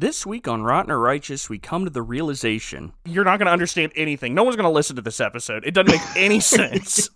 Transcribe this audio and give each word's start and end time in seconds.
This 0.00 0.24
week 0.24 0.46
on 0.46 0.62
Rotten 0.62 0.92
or 0.92 1.00
Righteous, 1.00 1.50
we 1.50 1.58
come 1.58 1.82
to 1.82 1.90
the 1.90 2.02
realization 2.02 2.92
you're 3.04 3.24
not 3.24 3.40
going 3.40 3.46
to 3.46 3.52
understand 3.52 3.90
anything. 3.96 4.32
No 4.32 4.44
one's 4.44 4.54
going 4.54 4.62
to 4.62 4.70
listen 4.70 4.94
to 4.94 5.02
this 5.02 5.18
episode. 5.18 5.66
It 5.66 5.72
doesn't 5.74 5.90
make 5.90 6.00
any 6.14 6.38
sense. 6.54 7.10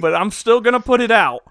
but 0.00 0.16
I'm 0.16 0.32
still 0.32 0.60
going 0.60 0.72
to 0.72 0.80
put 0.80 1.00
it 1.00 1.12
out. 1.12 1.42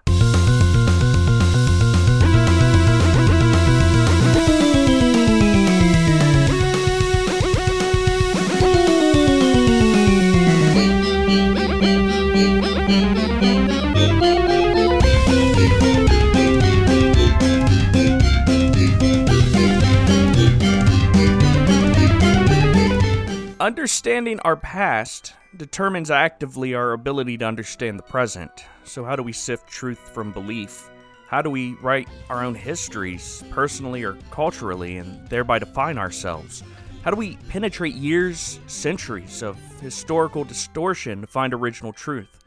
Understanding 23.60 24.40
our 24.42 24.56
past 24.56 25.34
determines 25.56 26.12
actively 26.12 26.76
our 26.76 26.94
ability 26.94 27.40
to 27.40 27.46
understand 27.46 27.98
the 27.98 28.04
present. 28.04 28.52
So, 28.84 29.04
how 29.04 29.16
do 29.16 29.24
we 29.24 29.34
sift 29.34 29.68
truth 29.68 29.98
from 29.98 30.32
belief? 30.32 30.92
How 31.28 31.42
do 31.42 31.50
we 31.50 31.74
write 31.82 32.08
our 32.30 32.44
own 32.44 32.54
histories, 32.54 33.44
personally 33.50 34.04
or 34.04 34.16
culturally, 34.30 34.98
and 34.98 35.28
thereby 35.28 35.58
define 35.58 35.98
ourselves? 35.98 36.62
How 37.02 37.10
do 37.10 37.18
we 37.18 37.38
penetrate 37.50 37.96
years, 37.96 38.60
centuries 38.68 39.42
of 39.42 39.58
historical 39.82 40.44
distortion 40.44 41.22
to 41.22 41.28
find 41.28 41.52
original 41.52 41.94
truth? 41.94 42.44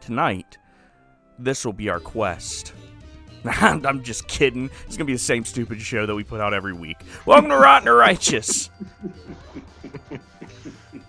Tonight, 0.00 0.56
this 1.38 1.66
will 1.66 1.74
be 1.74 1.90
our 1.90 2.00
quest. 2.00 2.72
I'm 3.44 4.02
just 4.02 4.28
kidding. 4.28 4.70
It's 4.86 4.96
going 4.96 5.00
to 5.00 5.04
be 5.04 5.12
the 5.12 5.18
same 5.18 5.44
stupid 5.44 5.82
show 5.82 6.06
that 6.06 6.14
we 6.14 6.24
put 6.24 6.40
out 6.40 6.54
every 6.54 6.72
week. 6.72 7.02
Welcome 7.26 7.50
to 7.50 7.56
Rotten 7.58 7.86
or 7.86 7.96
Righteous. 7.96 8.70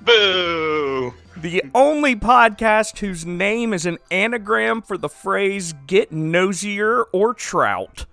Boo! 0.02 1.14
The 1.38 1.64
only 1.74 2.16
podcast 2.16 3.00
whose 3.00 3.26
name 3.26 3.74
is 3.74 3.86
an 3.86 3.98
anagram 4.10 4.82
for 4.82 4.98
the 4.98 5.10
phrase 5.10 5.74
get 5.88 6.12
nosier 6.12 7.04
or 7.12 7.34
trout. 7.34 8.06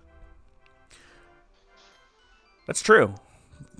That's 2.67 2.83
true. 2.83 3.15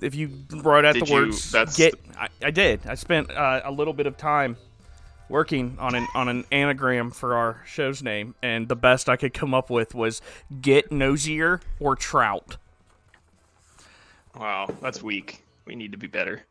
If 0.01 0.15
you 0.15 0.31
wrote 0.51 0.85
out 0.85 0.93
Did 0.93 1.03
the 1.05 1.09
you- 1.09 1.13
words 1.13 1.51
that's- 1.51 1.77
get 1.77 1.95
I, 2.17 2.27
I 2.43 2.51
did. 2.51 2.81
I 2.85 2.95
spent 2.95 3.31
uh, 3.31 3.61
a 3.63 3.71
little 3.71 3.93
bit 3.93 4.05
of 4.05 4.17
time 4.17 4.57
working 5.29 5.75
on 5.79 5.95
an 5.95 6.05
on 6.13 6.27
an 6.27 6.45
anagram 6.51 7.09
for 7.09 7.33
our 7.35 7.61
show's 7.65 8.03
name 8.03 8.35
and 8.43 8.67
the 8.67 8.75
best 8.75 9.07
I 9.09 9.15
could 9.15 9.33
come 9.33 9.53
up 9.53 9.69
with 9.69 9.95
was 9.95 10.21
get 10.61 10.91
nosier 10.91 11.59
or 11.79 11.95
trout. 11.95 12.57
Wow, 14.37 14.73
that's 14.81 15.01
weak. 15.01 15.43
We 15.65 15.75
need 15.75 15.91
to 15.93 15.97
be 15.97 16.07
better. 16.07 16.43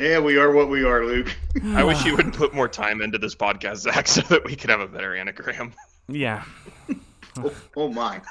Yeah, 0.00 0.18
we 0.18 0.38
are 0.38 0.50
what 0.50 0.70
we 0.70 0.82
are, 0.82 1.04
Luke. 1.04 1.28
I 1.74 1.84
wish 1.84 2.06
you 2.06 2.16
would 2.16 2.32
put 2.32 2.54
more 2.54 2.68
time 2.68 3.02
into 3.02 3.18
this 3.18 3.34
podcast, 3.34 3.76
Zach, 3.76 4.08
so 4.08 4.22
that 4.22 4.46
we 4.46 4.56
could 4.56 4.70
have 4.70 4.80
a 4.80 4.88
better 4.88 5.14
anagram. 5.14 5.74
Yeah. 6.08 6.42
oh, 7.36 7.52
oh 7.76 7.88
my. 7.90 8.22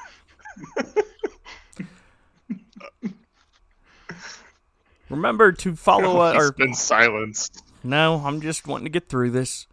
Remember 5.11 5.51
to 5.51 5.75
follow 5.75 6.19
us 6.21 6.33
He's 6.33 6.43
or 6.43 6.51
been 6.53 6.73
silenced. 6.73 7.63
No, 7.83 8.15
I'm 8.25 8.41
just 8.41 8.65
wanting 8.65 8.85
to 8.85 8.91
get 8.91 9.07
through 9.07 9.29
this. 9.29 9.67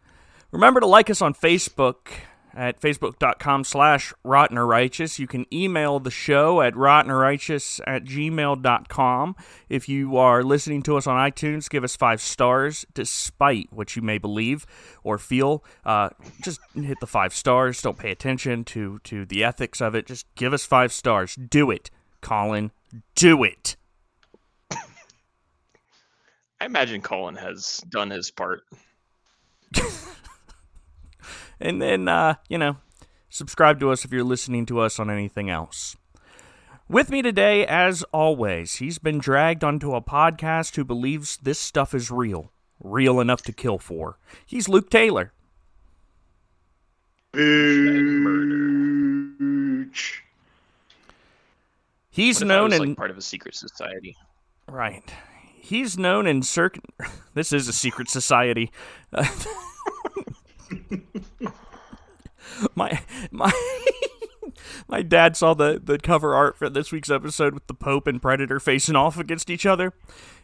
Remember 0.51 0.81
to 0.81 0.87
like 0.87 1.09
us 1.09 1.23
on 1.23 1.33
Facebook 1.33 2.09
at 2.57 2.81
facebook.com 2.81 3.65
slash 3.65 4.13
rotten 4.25 4.57
or 4.57 4.67
righteous. 4.67 5.19
You 5.19 5.27
can 5.27 5.47
email 5.53 6.01
the 6.01 6.11
show 6.11 6.63
at 6.63 6.75
rottenorrighteous 6.75 7.81
at 7.87 8.05
gmail.com. 8.05 9.37
If 9.69 9.89
you 9.89 10.17
are 10.17 10.43
listening 10.43 10.83
to 10.85 10.97
us 10.97 11.07
on 11.07 11.31
iTunes, 11.31 11.69
give 11.69 11.85
us 11.85 11.95
five 11.95 12.21
stars 12.21 12.87
despite 12.95 13.69
what 13.71 13.95
you 13.95 14.03
may 14.03 14.19
believe 14.19 14.67
or 15.05 15.19
feel. 15.19 15.63
Uh, 15.85 16.09
just 16.43 16.61
hit 16.75 16.99
the 17.01 17.07
five 17.07 17.35
stars. 17.35 17.83
Don't 17.83 17.99
pay 17.99 18.11
attention 18.11 18.65
to, 18.65 18.99
to 19.05 19.27
the 19.27 19.45
ethics 19.45 19.81
of 19.81 19.95
it. 19.95 20.07
Just 20.07 20.27
give 20.35 20.53
us 20.53 20.65
five 20.65 20.93
stars. 20.93 21.37
Do 21.37 21.71
it, 21.71 21.91
Colin. 22.23 22.73
Do 23.15 23.45
it. 23.45 23.77
I 26.61 26.65
imagine 26.65 27.03
Colin 27.03 27.37
has 27.37 27.83
done 27.91 28.09
his 28.09 28.31
part. 28.31 28.63
And 31.61 31.81
then, 31.81 32.09
uh, 32.09 32.35
you 32.49 32.59
know, 32.59 32.77
subscribe 33.29 33.81
to 33.81 33.91
us 33.91 34.05
if 34.05 34.13
you're 34.13 34.25
listening 34.25 34.67
to 34.67 34.81
us 34.81 34.99
on 34.99 35.11
anything 35.11 35.51
else. 35.51 35.97
With 36.89 37.11
me 37.11 37.21
today, 37.23 37.67
as 37.67 38.03
always, 38.13 38.77
he's 38.77 38.99
been 38.99 39.19
dragged 39.19 39.65
onto 39.65 39.95
a 39.95 40.01
podcast 40.01 40.77
who 40.77 40.85
believes 40.85 41.37
this 41.39 41.59
stuff 41.59 41.95
is 41.95 42.11
real, 42.13 42.53
real 42.81 43.19
enough 43.21 43.43
to 43.43 43.53
kill 43.53 43.79
for. 43.79 44.19
He's 44.47 44.69
Luke 44.69 44.89
Taylor. 44.89 45.33
Booch. 49.37 50.23
He's 52.11 52.37
What 52.37 52.43
if 52.43 52.51
I 52.51 52.55
known 52.55 52.71
was, 52.71 52.81
in 52.81 52.89
like 52.89 52.97
part 52.97 53.11
of 53.11 53.19
a 53.19 53.23
secret 53.23 53.55
society. 53.55 54.17
right. 54.69 55.13
He's 55.61 55.99
known 55.99 56.27
in 56.27 56.43
certain. 56.43 56.83
This 57.35 57.53
is 57.53 57.69
a 57.69 57.73
secret 57.75 58.09
society. 58.09 58.71
my 62.75 63.01
my 63.31 63.53
my 64.89 65.03
dad 65.03 65.37
saw 65.37 65.55
the 65.55 65.81
the 65.83 65.99
cover 65.99 66.35
art 66.35 66.57
for 66.57 66.69
this 66.69 66.93
week's 66.93 67.11
episode 67.11 67.55
with 67.55 67.67
the 67.67 67.75
Pope 67.75 68.07
and 68.07 68.21
Predator 68.23 68.61
facing 68.61 68.97
off 68.97 69.19
against 69.19 69.51
each 69.51 69.67
other, 69.67 69.93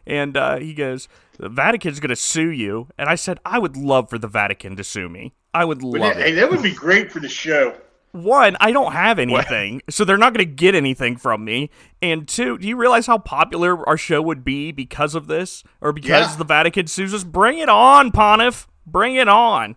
and 0.07 0.37
uh, 0.37 0.59
he 0.59 0.75
goes, 0.75 1.09
"The 1.39 1.49
Vatican's 1.49 2.01
going 2.01 2.11
to 2.11 2.17
sue 2.17 2.51
you." 2.51 2.89
And 2.99 3.09
I 3.09 3.15
said, 3.15 3.39
"I 3.45 3.59
would 3.59 3.77
love 3.77 4.11
for 4.11 4.19
the 4.19 4.29
Vatican 4.29 4.77
to 4.77 4.85
sue 4.85 5.09
me. 5.09 5.33
I 5.55 5.65
would 5.65 5.83
love 5.83 6.15
that, 6.15 6.19
it." 6.19 6.27
hey, 6.27 6.33
that 6.33 6.51
would 6.51 6.63
be 6.63 6.73
great 6.73 7.13
for 7.13 7.21
the 7.21 7.29
show. 7.29 7.77
One, 8.13 8.59
I 8.61 8.73
don't 8.73 8.93
have 8.93 9.19
anything, 9.19 9.81
so 9.89 10.05
they're 10.05 10.19
not 10.19 10.35
going 10.35 10.47
to 10.47 10.55
get 10.55 10.75
anything 10.75 11.17
from 11.17 11.47
me. 11.47 11.71
And 12.03 12.29
two, 12.29 12.59
do 12.59 12.69
you 12.69 12.77
realize 12.77 13.07
how 13.07 13.17
popular 13.17 13.89
our 13.89 13.97
show 13.97 14.21
would 14.21 14.45
be 14.45 14.71
because 14.71 15.15
of 15.15 15.29
this, 15.29 15.65
or 15.81 15.95
because 15.95 16.33
Yeah. 16.33 16.37
the 16.37 16.45
Vatican 16.45 16.89
sues 16.89 17.15
us? 17.15 17.25
Bring 17.25 17.57
it 17.59 17.71
on, 17.71 18.11
Pontiff! 18.13 18.69
Bring 18.87 19.15
it 19.15 19.29
on! 19.29 19.77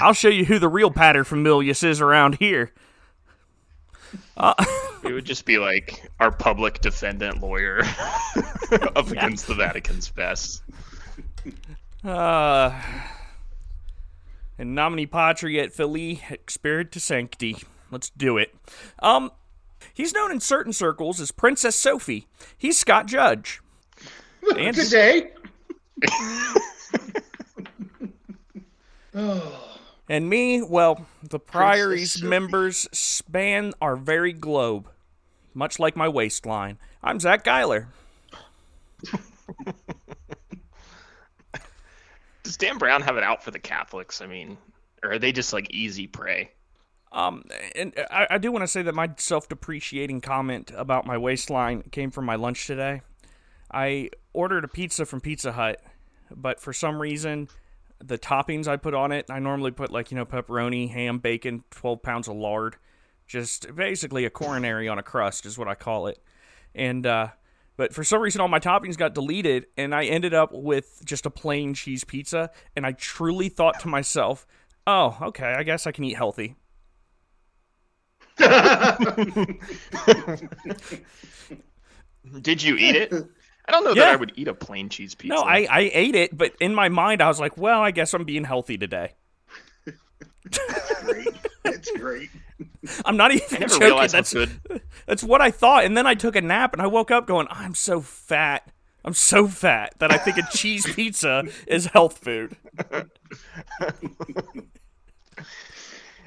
I'll 0.00 0.12
show 0.12 0.28
you 0.28 0.44
who 0.44 0.58
the 0.58 0.68
real 0.68 0.90
paterfamilias 0.90 1.82
is 1.84 2.00
around 2.00 2.36
here. 2.36 2.72
It 4.36 5.12
would 5.12 5.24
just 5.24 5.44
be 5.44 5.58
like 5.58 6.08
our 6.20 6.30
public 6.30 6.80
defendant 6.80 7.40
lawyer 7.40 7.80
up 8.96 9.10
against 9.10 9.46
the 9.46 9.54
Vatican's 9.54 10.08
best. 10.08 10.62
Uh, 12.04 12.80
and 14.58 14.74
nomine 14.74 15.06
patri 15.08 15.58
et 15.58 15.72
filii 15.72 16.22
et 16.30 16.48
spiritus 16.48 17.02
sancti. 17.04 17.56
Let's 17.90 18.10
do 18.10 18.38
it. 18.38 18.54
Um, 19.00 19.30
he's 19.92 20.12
known 20.12 20.30
in 20.30 20.40
certain 20.40 20.72
circles 20.72 21.20
as 21.20 21.30
Princess 21.32 21.76
Sophie. 21.76 22.26
He's 22.56 22.78
Scott 22.78 23.06
Judge. 23.06 23.60
And- 24.56 24.76
Good 24.76 24.90
day. 24.90 25.30
oh, 26.10 26.54
And 29.14 30.28
me, 30.28 30.60
well, 30.62 31.06
the 31.22 31.38
Priory's 31.38 32.22
members 32.22 32.88
span 32.92 33.72
our 33.80 33.96
very 33.96 34.32
globe, 34.32 34.88
much 35.54 35.78
like 35.78 35.96
my 35.96 36.08
waistline. 36.08 36.78
I'm 37.02 37.20
Zach 37.20 37.44
Geiler. 37.44 37.88
Does 42.42 42.56
Dan 42.58 42.76
Brown 42.76 43.02
have 43.02 43.16
it 43.16 43.22
out 43.22 43.42
for 43.42 43.50
the 43.50 43.58
Catholics? 43.58 44.20
I 44.20 44.26
mean, 44.26 44.58
or 45.02 45.12
are 45.12 45.18
they 45.18 45.32
just 45.32 45.52
like 45.52 45.70
easy 45.70 46.06
prey? 46.06 46.50
Um, 47.12 47.44
and 47.76 47.94
I, 48.10 48.26
I 48.30 48.38
do 48.38 48.50
want 48.50 48.64
to 48.64 48.68
say 48.68 48.82
that 48.82 48.94
my 48.94 49.08
self-depreciating 49.16 50.20
comment 50.20 50.72
about 50.76 51.06
my 51.06 51.16
waistline 51.16 51.82
came 51.82 52.10
from 52.10 52.24
my 52.26 52.34
lunch 52.34 52.66
today. 52.66 53.02
I 53.72 54.10
ordered 54.32 54.64
a 54.64 54.68
pizza 54.68 55.06
from 55.06 55.20
Pizza 55.20 55.52
Hut, 55.52 55.80
but 56.34 56.60
for 56.60 56.72
some 56.72 57.00
reason, 57.00 57.48
the 58.06 58.18
toppings 58.18 58.68
I 58.68 58.76
put 58.76 58.94
on 58.94 59.12
it, 59.12 59.30
I 59.30 59.38
normally 59.38 59.70
put 59.70 59.90
like 59.90 60.10
you 60.10 60.16
know 60.16 60.26
pepperoni, 60.26 60.90
ham, 60.90 61.18
bacon, 61.18 61.64
twelve 61.70 62.02
pounds 62.02 62.28
of 62.28 62.36
lard, 62.36 62.76
just 63.26 63.74
basically 63.74 64.24
a 64.24 64.30
coronary 64.30 64.88
on 64.88 64.98
a 64.98 65.02
crust 65.02 65.46
is 65.46 65.58
what 65.58 65.68
I 65.68 65.74
call 65.74 66.08
it. 66.08 66.18
And 66.74 67.06
uh, 67.06 67.28
but 67.76 67.92
for 67.92 68.04
some 68.04 68.20
reason, 68.20 68.40
all 68.40 68.48
my 68.48 68.60
toppings 68.60 68.96
got 68.96 69.14
deleted, 69.14 69.66
and 69.76 69.94
I 69.94 70.04
ended 70.04 70.34
up 70.34 70.50
with 70.52 71.02
just 71.04 71.26
a 71.26 71.30
plain 71.30 71.74
cheese 71.74 72.04
pizza. 72.04 72.50
And 72.76 72.86
I 72.86 72.92
truly 72.92 73.48
thought 73.48 73.80
to 73.80 73.88
myself, 73.88 74.46
"Oh, 74.86 75.16
okay, 75.22 75.54
I 75.56 75.62
guess 75.62 75.86
I 75.86 75.92
can 75.92 76.04
eat 76.04 76.16
healthy." 76.16 76.56
Did 82.40 82.62
you 82.62 82.76
eat 82.76 82.96
it? 82.96 83.12
I 83.66 83.72
don't 83.72 83.84
know 83.84 83.94
that 83.94 84.08
I 84.08 84.16
would 84.16 84.32
eat 84.36 84.48
a 84.48 84.54
plain 84.54 84.88
cheese 84.88 85.14
pizza. 85.14 85.34
No, 85.34 85.42
I, 85.42 85.66
I 85.70 85.90
ate 85.94 86.14
it, 86.14 86.36
but 86.36 86.54
in 86.60 86.74
my 86.74 86.88
mind, 86.88 87.22
I 87.22 87.28
was 87.28 87.40
like, 87.40 87.56
well, 87.56 87.80
I 87.80 87.90
guess 87.92 88.12
I'm 88.12 88.24
being 88.24 88.44
healthy 88.44 88.76
today. 88.76 89.12
great. 91.04 91.28
That's 91.62 91.90
great. 91.92 92.30
I'm 93.04 93.16
not 93.16 93.30
I 93.30 93.36
even 93.36 93.60
never 93.60 93.66
joking. 93.66 93.80
realized 93.86 94.14
That's 94.14 94.32
good. 94.32 94.50
that's 95.06 95.22
what 95.22 95.40
I 95.40 95.50
thought. 95.50 95.84
And 95.84 95.96
then 95.96 96.06
I 96.06 96.14
took 96.14 96.36
a 96.36 96.42
nap 96.42 96.74
and 96.74 96.82
I 96.82 96.86
woke 96.86 97.10
up 97.10 97.26
going, 97.26 97.46
I'm 97.50 97.74
so 97.74 98.00
fat. 98.00 98.70
I'm 99.06 99.14
so 99.14 99.48
fat 99.48 99.94
that 99.98 100.12
I 100.12 100.18
think 100.18 100.36
a 100.38 100.42
cheese 100.50 100.86
pizza 100.94 101.44
is 101.66 101.86
health 101.86 102.18
food. 102.18 102.56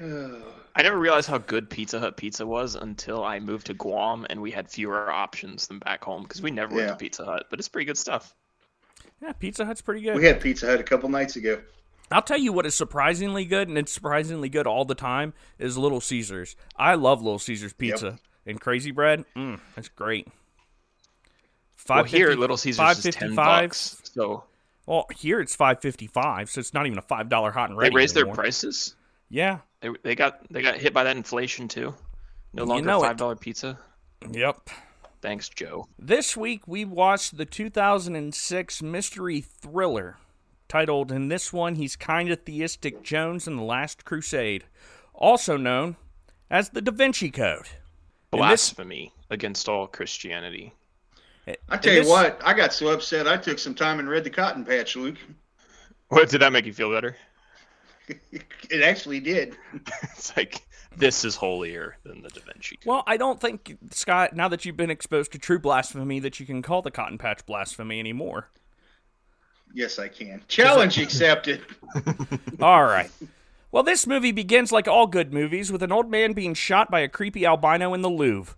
I 0.78 0.82
never 0.82 0.98
realized 0.98 1.28
how 1.28 1.38
good 1.38 1.68
Pizza 1.68 1.98
Hut 1.98 2.16
pizza 2.16 2.46
was 2.46 2.76
until 2.76 3.24
I 3.24 3.40
moved 3.40 3.66
to 3.66 3.74
Guam 3.74 4.24
and 4.30 4.40
we 4.40 4.52
had 4.52 4.70
fewer 4.70 5.10
options 5.10 5.66
than 5.66 5.80
back 5.80 6.04
home 6.04 6.22
because 6.22 6.40
we 6.40 6.52
never 6.52 6.72
went 6.74 6.86
Yeah. 6.86 6.92
to 6.92 6.96
Pizza 6.96 7.24
Hut. 7.24 7.46
But 7.50 7.58
it's 7.58 7.68
pretty 7.68 7.86
good 7.86 7.98
stuff. 7.98 8.32
Yeah, 9.20 9.32
Pizza 9.32 9.64
Hut's 9.66 9.80
pretty 9.82 10.02
good. 10.02 10.14
We 10.14 10.24
had 10.24 10.40
Pizza 10.40 10.66
Hut 10.66 10.78
a 10.78 10.84
couple 10.84 11.08
nights 11.08 11.34
ago. 11.34 11.60
I'll 12.12 12.22
tell 12.22 12.38
you 12.38 12.52
what 12.52 12.64
is 12.64 12.74
surprisingly 12.76 13.44
good, 13.44 13.68
and 13.68 13.76
it's 13.76 13.92
surprisingly 13.92 14.48
good 14.48 14.66
all 14.68 14.84
the 14.84 14.94
time, 14.94 15.34
is 15.58 15.76
Little 15.76 16.00
Caesars. 16.00 16.54
I 16.76 16.94
love 16.94 17.20
Little 17.22 17.40
Caesars 17.40 17.72
pizza 17.72 18.18
and 18.46 18.60
crazy 18.60 18.92
bread. 18.92 19.24
Mm, 19.36 19.58
that's 19.74 19.88
great. 19.88 20.28
Well, 21.88 22.04
here 22.04 22.30
Little 22.34 22.56
Caesars 22.56 23.04
is 23.04 23.14
ten 23.14 23.34
555. 23.34 23.34
bucks. 23.68 24.02
So 24.14 24.44
Well, 24.86 25.06
here 25.16 25.40
it's 25.40 25.56
five 25.56 25.80
fifty 25.82 26.06
five, 26.06 26.48
so 26.50 26.60
it's 26.60 26.72
not 26.72 26.86
even 26.86 26.98
a 26.98 27.02
five 27.02 27.28
dollar 27.28 27.50
hot 27.50 27.68
and 27.70 27.78
ready. 27.78 27.90
they 27.90 27.94
ready. 27.96 28.02
raised 28.04 28.14
their 28.14 28.22
anymore. 28.22 28.36
prices. 28.36 28.94
Yeah. 29.28 29.58
They, 29.80 29.90
they 30.02 30.14
got 30.14 30.40
they 30.50 30.62
got 30.62 30.76
hit 30.76 30.92
by 30.92 31.04
that 31.04 31.16
inflation 31.16 31.68
too. 31.68 31.94
No 32.52 32.62
You 32.64 32.68
longer 32.68 32.84
know 32.86 33.00
five 33.00 33.16
dollar 33.16 33.36
pizza. 33.36 33.78
Yep. 34.30 34.68
Thanks, 35.20 35.48
Joe. 35.48 35.88
This 35.98 36.36
week 36.36 36.66
we 36.66 36.84
watched 36.84 37.36
the 37.36 37.44
2006 37.44 38.82
mystery 38.82 39.40
thriller 39.40 40.16
titled, 40.68 41.10
in 41.10 41.28
this 41.28 41.52
one, 41.52 41.76
he's 41.76 41.96
kinda 41.96 42.36
theistic 42.36 43.02
Jones 43.02 43.46
in 43.48 43.56
the 43.56 43.62
Last 43.62 44.04
Crusade, 44.04 44.64
also 45.14 45.56
known 45.56 45.96
as 46.50 46.70
the 46.70 46.82
Da 46.82 46.92
Vinci 46.92 47.30
Code. 47.30 47.68
And 48.32 48.42
this- 48.42 48.72
Blasphemy 48.72 49.12
against 49.30 49.68
all 49.68 49.86
Christianity. 49.86 50.74
I 51.46 51.56
And 51.70 51.82
tell 51.82 51.94
you 51.94 52.06
what, 52.06 52.40
I 52.44 52.52
got 52.52 52.74
so 52.74 52.88
upset 52.88 53.26
I 53.26 53.38
took 53.38 53.58
some 53.58 53.74
time 53.74 53.98
and 54.00 54.08
read 54.08 54.24
the 54.24 54.30
Cotton 54.30 54.66
Patch, 54.66 54.96
Luke. 54.96 55.16
What 56.08 56.28
did 56.28 56.42
that 56.42 56.52
make 56.52 56.66
you 56.66 56.74
feel 56.74 56.90
better? 56.92 57.16
It 58.70 58.82
actually 58.82 59.20
did. 59.20 59.56
It's 60.02 60.36
like 60.36 60.62
this 60.96 61.24
is 61.24 61.36
holier 61.36 61.96
than 62.04 62.22
the 62.22 62.28
Da 62.28 62.40
Vinci. 62.40 62.76
Code. 62.76 62.86
Well, 62.86 63.04
I 63.06 63.16
don't 63.16 63.40
think, 63.40 63.78
Scott, 63.90 64.34
now 64.34 64.48
that 64.48 64.64
you've 64.64 64.76
been 64.76 64.90
exposed 64.90 65.32
to 65.32 65.38
true 65.38 65.58
blasphemy, 65.58 66.20
that 66.20 66.40
you 66.40 66.46
can 66.46 66.60
call 66.60 66.82
the 66.82 66.90
Cotton 66.90 67.18
Patch 67.18 67.46
blasphemy 67.46 68.00
anymore. 68.00 68.48
Yes, 69.74 69.98
I 69.98 70.08
can. 70.08 70.42
Challenge 70.48 70.98
accepted. 70.98 71.62
All 72.60 72.84
right. 72.84 73.10
Well, 73.70 73.82
this 73.82 74.06
movie 74.06 74.32
begins 74.32 74.72
like 74.72 74.88
all 74.88 75.06
good 75.06 75.32
movies 75.32 75.70
with 75.70 75.82
an 75.82 75.92
old 75.92 76.10
man 76.10 76.32
being 76.32 76.54
shot 76.54 76.90
by 76.90 77.00
a 77.00 77.08
creepy 77.08 77.44
albino 77.44 77.92
in 77.92 78.00
the 78.00 78.08
Louvre. 78.08 78.56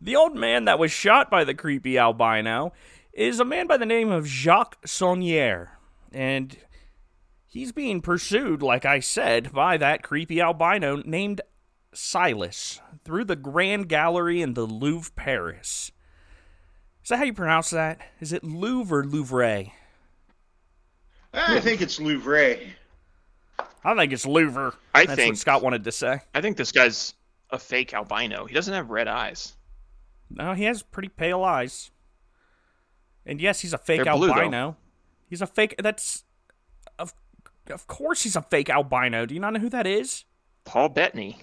the 0.00 0.16
old 0.16 0.34
man 0.34 0.64
that 0.64 0.78
was 0.78 0.90
shot 0.90 1.30
by 1.30 1.44
the 1.44 1.52
creepy 1.52 1.98
albino 1.98 2.72
is 3.12 3.40
a 3.40 3.44
man 3.44 3.66
by 3.66 3.76
the 3.76 3.86
name 3.86 4.10
of 4.10 4.26
Jacques 4.26 4.80
Saunier. 4.86 5.68
And 6.12 6.56
he's 7.46 7.72
being 7.72 8.00
pursued, 8.00 8.62
like 8.62 8.84
I 8.84 9.00
said, 9.00 9.52
by 9.52 9.76
that 9.78 10.02
creepy 10.02 10.40
albino 10.40 11.02
named 11.04 11.40
Silas 11.94 12.80
through 13.04 13.24
the 13.24 13.36
Grand 13.36 13.88
Gallery 13.88 14.40
in 14.42 14.54
the 14.54 14.64
Louvre, 14.64 15.12
Paris. 15.14 15.92
Is 17.02 17.08
that 17.08 17.18
how 17.18 17.24
you 17.24 17.32
pronounce 17.34 17.70
that? 17.70 18.00
Is 18.20 18.32
it 18.32 18.44
Louvre 18.44 19.00
or 19.00 19.04
Louvre? 19.04 19.66
I 21.34 21.60
think 21.60 21.80
it's 21.80 21.98
Louvre. 21.98 22.58
I 23.84 23.94
think 23.96 24.12
it's 24.12 24.26
Louvre. 24.26 24.74
I 24.94 25.06
That's 25.06 25.16
think- 25.16 25.32
what 25.32 25.38
Scott 25.38 25.62
wanted 25.62 25.84
to 25.84 25.92
say. 25.92 26.20
I 26.34 26.40
think 26.40 26.56
this 26.56 26.72
guy's 26.72 27.14
a 27.50 27.58
fake 27.58 27.92
albino. 27.94 28.44
He 28.46 28.54
doesn't 28.54 28.72
have 28.72 28.90
red 28.90 29.08
eyes. 29.08 29.54
No, 30.30 30.52
he 30.54 30.64
has 30.64 30.82
pretty 30.82 31.08
pale 31.08 31.42
eyes. 31.42 31.90
And 33.26 33.40
yes, 33.40 33.60
he's 33.60 33.72
a 33.72 33.78
fake 33.78 34.04
They're 34.04 34.14
blue, 34.14 34.30
albino. 34.30 34.76
He's 35.28 35.42
a 35.42 35.46
fake. 35.46 35.74
That's 35.78 36.24
of 36.98 37.14
of 37.70 37.86
course 37.86 38.22
he's 38.22 38.36
a 38.36 38.42
fake 38.42 38.68
albino. 38.70 39.26
Do 39.26 39.34
you 39.34 39.40
not 39.40 39.52
know 39.52 39.60
who 39.60 39.70
that 39.70 39.86
is? 39.86 40.24
Paul 40.64 40.88
Bettany. 40.88 41.38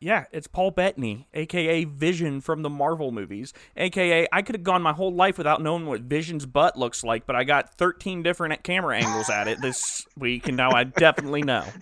Yeah, 0.00 0.26
it's 0.30 0.46
Paul 0.46 0.70
Bettany, 0.70 1.26
aka 1.34 1.82
Vision 1.84 2.40
from 2.40 2.62
the 2.62 2.70
Marvel 2.70 3.10
movies, 3.10 3.52
aka 3.76 4.28
I 4.30 4.42
could 4.42 4.54
have 4.54 4.62
gone 4.62 4.80
my 4.80 4.92
whole 4.92 5.12
life 5.12 5.38
without 5.38 5.60
knowing 5.60 5.86
what 5.86 6.02
Vision's 6.02 6.46
butt 6.46 6.78
looks 6.78 7.02
like, 7.02 7.26
but 7.26 7.34
I 7.34 7.42
got 7.44 7.74
13 7.78 8.22
different 8.22 8.62
camera 8.62 8.96
angles 8.96 9.28
at 9.28 9.48
it 9.48 9.60
this 9.60 10.06
week, 10.16 10.46
and 10.46 10.56
now 10.56 10.70
I 10.70 10.84
definitely 10.84 11.42
know. 11.42 11.64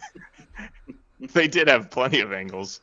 They 1.32 1.48
did 1.48 1.66
have 1.68 1.90
plenty 1.90 2.20
of 2.20 2.30
angles, 2.32 2.80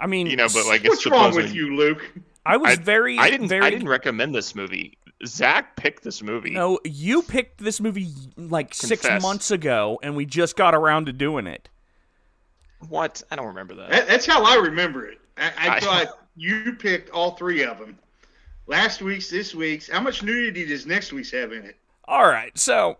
I 0.00 0.08
mean, 0.08 0.26
you 0.26 0.34
know, 0.34 0.48
but 0.52 0.66
like 0.66 0.80
it's 0.84 1.06
What's 1.06 1.06
wrong 1.06 1.34
with 1.34 1.54
you, 1.54 1.76
Luke? 1.76 2.02
I 2.44 2.56
was 2.56 2.72
I- 2.72 2.76
very, 2.82 3.16
I 3.18 3.30
didn't. 3.30 3.46
very 3.48 3.64
I 3.64 3.70
didn't 3.70 3.88
recommend 3.88 4.34
this 4.34 4.54
movie. 4.56 4.97
Zach 5.26 5.74
picked 5.76 6.04
this 6.04 6.22
movie. 6.22 6.50
No, 6.50 6.78
you 6.84 7.22
picked 7.22 7.58
this 7.58 7.80
movie 7.80 8.08
like 8.36 8.72
six 8.74 9.04
months 9.20 9.50
ago, 9.50 9.98
and 10.02 10.14
we 10.14 10.24
just 10.24 10.56
got 10.56 10.74
around 10.74 11.06
to 11.06 11.12
doing 11.12 11.46
it. 11.46 11.68
What? 12.88 13.22
I 13.30 13.36
don't 13.36 13.46
remember 13.48 13.74
that. 13.76 13.90
That, 13.90 14.06
that's 14.08 14.26
how 14.26 14.44
I 14.44 14.56
remember 14.62 15.06
it. 15.06 15.18
I, 15.36 15.50
I 15.58 15.76
I- 15.76 15.80
thought 15.80 16.06
you 16.36 16.74
picked 16.78 17.10
all 17.10 17.32
three 17.32 17.64
of 17.64 17.78
them. 17.78 17.98
Last 18.68 19.00
week's, 19.02 19.30
this 19.30 19.54
week's. 19.54 19.88
How 19.88 20.00
much 20.00 20.22
nudity 20.22 20.66
does 20.66 20.86
next 20.86 21.12
week's 21.12 21.30
have 21.32 21.52
in 21.52 21.64
it? 21.64 21.76
All 22.04 22.26
right, 22.28 22.56
so 22.56 22.98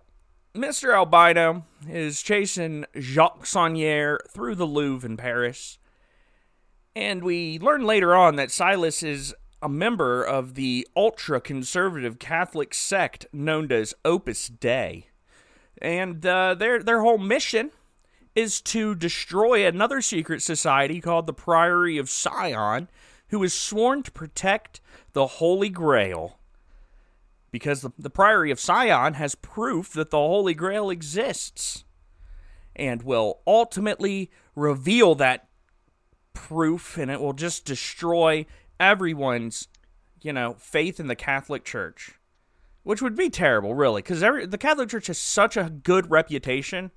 Mr. 0.54 0.92
Albino 0.94 1.64
is 1.88 2.20
chasing 2.22 2.84
Jacques 2.98 3.44
Saunier 3.44 4.18
through 4.30 4.54
the 4.56 4.66
Louvre 4.66 5.08
in 5.08 5.16
Paris, 5.16 5.78
and 6.96 7.22
we 7.22 7.58
learn 7.60 7.84
later 7.84 8.14
on 8.16 8.36
that 8.36 8.50
Silas 8.50 9.02
is 9.02 9.34
a 9.62 9.68
member 9.68 10.22
of 10.22 10.54
the 10.54 10.86
ultra 10.96 11.40
conservative 11.40 12.18
Catholic 12.18 12.74
sect 12.74 13.26
known 13.32 13.72
as 13.72 13.94
Opus 14.04 14.48
Dei, 14.48 15.06
and 15.80 16.24
uh, 16.24 16.54
their 16.54 16.82
their 16.82 17.02
whole 17.02 17.18
mission 17.18 17.70
is 18.34 18.60
to 18.60 18.94
destroy 18.94 19.66
another 19.66 20.00
secret 20.00 20.42
society 20.42 21.00
called 21.00 21.26
the 21.26 21.32
Priory 21.32 21.98
of 21.98 22.08
Sion, 22.08 22.88
who 23.28 23.42
is 23.42 23.52
sworn 23.52 24.02
to 24.04 24.12
protect 24.12 24.80
the 25.12 25.26
Holy 25.26 25.68
Grail. 25.68 26.38
Because 27.50 27.80
the, 27.80 27.90
the 27.98 28.10
Priory 28.10 28.50
of 28.50 28.60
Sion 28.60 29.14
has 29.14 29.34
proof 29.34 29.92
that 29.94 30.10
the 30.10 30.18
Holy 30.18 30.54
Grail 30.54 30.90
exists 30.90 31.84
and 32.76 33.02
will 33.02 33.40
ultimately 33.46 34.30
reveal 34.54 35.14
that 35.16 35.48
proof 36.32 36.96
and 36.96 37.10
it 37.10 37.20
will 37.20 37.32
just 37.32 37.64
destroy 37.64 38.46
everyone's 38.80 39.68
you 40.20 40.32
know 40.32 40.54
faith 40.58 40.98
in 41.00 41.06
the 41.06 41.16
Catholic 41.16 41.64
Church 41.64 42.12
which 42.82 43.02
would 43.02 43.16
be 43.16 43.30
terrible 43.30 43.74
really 43.74 44.02
cuz 44.02 44.20
the 44.20 44.58
Catholic 44.58 44.88
Church 44.88 45.08
has 45.08 45.18
such 45.18 45.56
a 45.56 45.70
good 45.70 46.10
reputation 46.10 46.90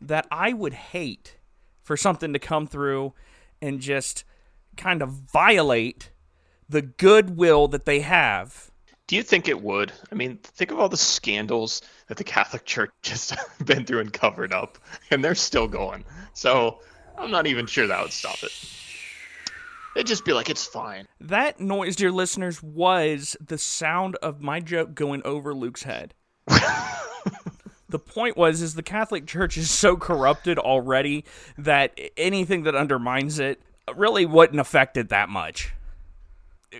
that 0.00 0.26
I 0.30 0.52
would 0.52 0.74
hate 0.74 1.36
for 1.82 1.96
something 1.96 2.32
to 2.32 2.38
come 2.38 2.66
through 2.66 3.12
and 3.60 3.80
just 3.80 4.24
kind 4.76 5.02
of 5.02 5.10
violate 5.10 6.10
the 6.68 6.82
goodwill 6.82 7.68
that 7.68 7.84
they 7.84 8.00
have 8.00 8.70
Do 9.08 9.16
you 9.16 9.22
think 9.24 9.48
it 9.48 9.60
would? 9.60 9.92
I 10.12 10.14
mean, 10.14 10.38
think 10.38 10.70
of 10.70 10.78
all 10.78 10.88
the 10.88 10.96
scandals 10.96 11.82
that 12.06 12.16
the 12.16 12.24
Catholic 12.24 12.64
Church 12.64 12.90
has 13.04 13.32
been 13.64 13.84
through 13.84 14.00
and 14.00 14.12
covered 14.12 14.52
up, 14.52 14.78
and 15.10 15.24
they're 15.24 15.34
still 15.34 15.66
going. 15.66 16.04
So 16.32 16.78
I'm 17.18 17.32
not 17.32 17.48
even 17.48 17.66
sure 17.66 17.86
that 17.88 18.02
would 18.02 18.12
stop 18.12 18.42
it. 18.42 18.52
They'd 19.94 20.06
just 20.06 20.24
be 20.24 20.32
like, 20.32 20.48
it's 20.48 20.64
fine. 20.66 21.06
That 21.20 21.60
noise, 21.60 21.96
dear 21.96 22.12
listeners, 22.12 22.62
was 22.62 23.36
the 23.44 23.58
sound 23.58 24.16
of 24.16 24.40
my 24.40 24.60
joke 24.60 24.94
going 24.94 25.22
over 25.24 25.52
Luke's 25.54 25.82
head. 25.82 26.14
the 27.88 27.98
point 27.98 28.36
was 28.36 28.62
is 28.62 28.74
the 28.74 28.82
Catholic 28.82 29.26
Church 29.26 29.56
is 29.56 29.70
so 29.70 29.96
corrupted 29.96 30.58
already 30.58 31.24
that 31.58 31.98
anything 32.16 32.62
that 32.64 32.74
undermines 32.74 33.38
it 33.38 33.60
really 33.94 34.26
wouldn't 34.26 34.60
affect 34.60 34.96
it 34.96 35.08
that 35.08 35.28
much. 35.28 35.72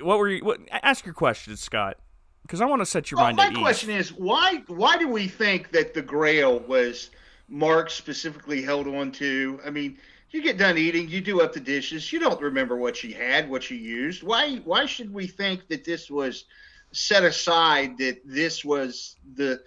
What 0.00 0.18
were 0.18 0.28
you? 0.28 0.44
What, 0.44 0.60
ask 0.70 1.04
your 1.04 1.14
question, 1.14 1.56
Scott, 1.56 1.96
because 2.42 2.60
I 2.60 2.66
want 2.66 2.80
to 2.80 2.86
set 2.86 3.10
your 3.10 3.18
Well, 3.18 3.26
mind 3.26 3.36
my 3.36 3.46
at 3.46 3.52
ease. 3.52 3.58
question 3.58 3.90
is 3.90 4.12
why 4.12 4.62
why 4.68 4.96
do 4.96 5.08
we 5.08 5.26
think 5.26 5.72
that 5.72 5.94
the 5.94 6.02
Grail 6.02 6.60
was 6.60 7.10
Mark 7.48 7.90
specifically 7.90 8.62
held 8.62 8.86
on 8.86 9.10
to? 9.12 9.60
I 9.66 9.70
mean, 9.70 9.98
you 10.34 10.42
get 10.42 10.58
done 10.58 10.78
eating, 10.78 11.08
you 11.08 11.20
do 11.20 11.40
up 11.40 11.52
the 11.52 11.60
dishes, 11.60 12.12
you 12.12 12.20
don't 12.20 12.40
remember 12.40 12.76
what 12.76 13.02
you 13.02 13.14
had, 13.14 13.48
what 13.50 13.70
you 13.70 13.76
used. 13.76 14.22
Why 14.22 14.56
why 14.58 14.86
should 14.86 15.12
we 15.12 15.26
think 15.26 15.68
that 15.68 15.84
this 15.84 16.10
was 16.10 16.44
set 16.92 17.24
aside? 17.24 17.98
That 17.98 18.20
this 18.24 18.64
was 18.64 19.16
the 19.34 19.62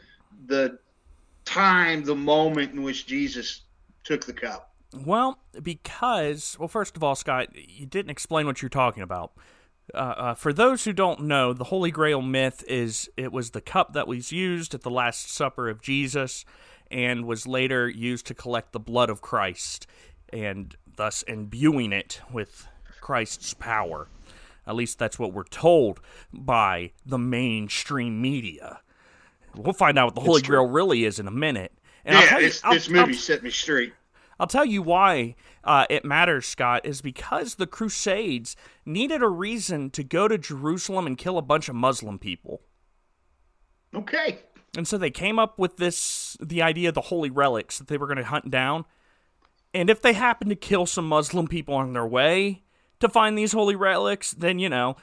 the 0.48 0.80
time, 1.46 2.04
the 2.04 2.16
moment 2.16 2.74
in 2.74 2.84
which 2.84 3.06
Jesus 3.06 3.62
took 4.04 4.26
the 4.26 4.34
cup. 4.34 4.74
Well, 4.94 5.40
because 5.62 6.56
well, 6.60 6.68
first 6.70 6.96
of 6.96 7.04
all, 7.04 7.16
Scott, 7.16 7.50
you 7.56 7.86
didn't 7.86 8.12
explain 8.12 8.46
what 8.46 8.62
you're 8.62 8.70
talking 8.70 9.04
about. 9.04 9.34
Uh, 9.94 9.98
uh, 9.98 10.34
for 10.34 10.54
those 10.54 10.86
who 10.86 10.94
don't 10.94 11.24
know, 11.24 11.52
the 11.52 11.66
Holy 11.66 11.92
Grail 11.92 12.22
myth 12.22 12.64
is 12.70 13.10
it 13.18 13.34
was 13.34 13.52
the 13.52 13.60
cup 13.60 13.92
that 13.94 14.08
was 14.08 14.32
used 14.32 14.74
at 14.74 14.82
the 14.82 14.90
Last 14.90 15.30
Supper 15.30 15.68
of 15.68 15.82
Jesus, 15.82 16.46
and 16.90 17.26
was 17.26 17.46
later 17.46 17.90
used 17.90 18.26
to 18.28 18.34
collect 18.34 18.72
the 18.72 18.80
blood 18.80 19.10
of 19.10 19.22
Christ 19.22 19.88
and 20.34 20.76
thus 20.96 21.22
imbuing 21.24 21.94
it 21.94 22.20
with 22.32 22.68
Christ's 23.00 23.54
power. 23.54 24.08
At 24.66 24.76
least 24.76 24.98
that's 25.00 25.20
what 25.20 25.34
we're 25.34 25.44
told 25.44 26.00
by 26.34 26.92
the 27.06 27.18
mainstream 27.18 28.22
media. 28.22 28.80
We'll 29.56 29.74
find 29.74 30.00
out 30.00 30.08
what 30.08 30.16
the 30.16 30.22
Holy 30.22 30.42
Grail 30.42 30.66
really 30.68 31.04
is 31.06 31.20
in 31.20 31.28
a 31.28 31.32
minute. 31.32 31.72
And 32.06 32.18
I'll 32.18 32.24
yeah, 32.24 32.30
tell 32.30 32.42
you- 32.42 32.48
this, 32.48 32.62
I'll- 32.64 32.74
this 32.74 32.90
movie 32.90 33.14
I'll- 33.14 33.20
set 33.20 33.44
me 33.44 33.50
straight. 33.50 33.94
I'll 34.40 34.48
tell 34.48 34.66
you 34.66 34.82
why 34.82 35.36
uh, 35.64 35.86
it 35.92 36.04
matters, 36.04 36.48
Scott, 36.48 36.86
is 36.86 37.02
because 37.02 37.56
the 37.56 37.68
Crusades 37.68 38.56
needed 38.84 39.22
a 39.22 39.28
reason 39.28 39.92
to 39.92 40.04
go 40.04 40.28
to 40.28 40.38
Jerusalem 40.40 41.06
and 41.06 41.18
kill 41.18 41.38
a 41.38 41.42
bunch 41.44 41.70
of 41.70 41.76
Muslim 41.76 42.18
people. 42.18 42.62
Okay. 43.94 44.40
And 44.76 44.88
so 44.88 44.98
they 44.98 45.12
came 45.12 45.38
up 45.38 45.60
with 45.60 45.78
this 45.78 46.36
the 46.42 46.62
idea 46.64 46.90
of 46.90 46.96
the 46.96 47.02
holy 47.02 47.30
relics 47.30 47.78
that 47.78 47.88
they 47.88 47.98
were 47.98 48.08
going 48.08 48.18
to 48.18 48.24
hunt 48.26 48.50
down. 48.50 48.86
And 49.74 49.90
if 49.90 50.02
they 50.02 50.14
happen 50.14 50.50
to 50.50 50.56
kill 50.56 50.86
some 50.86 51.08
Muslim 51.08 51.48
people 51.48 51.74
on 51.76 51.94
their 51.94 52.06
way 52.06 52.62
to 53.00 53.10
find 53.10 53.38
these 53.38 53.52
holy 53.54 53.76
relics, 53.76 54.32
then, 54.32 54.60
you 54.60 54.70
know, 54.70 54.96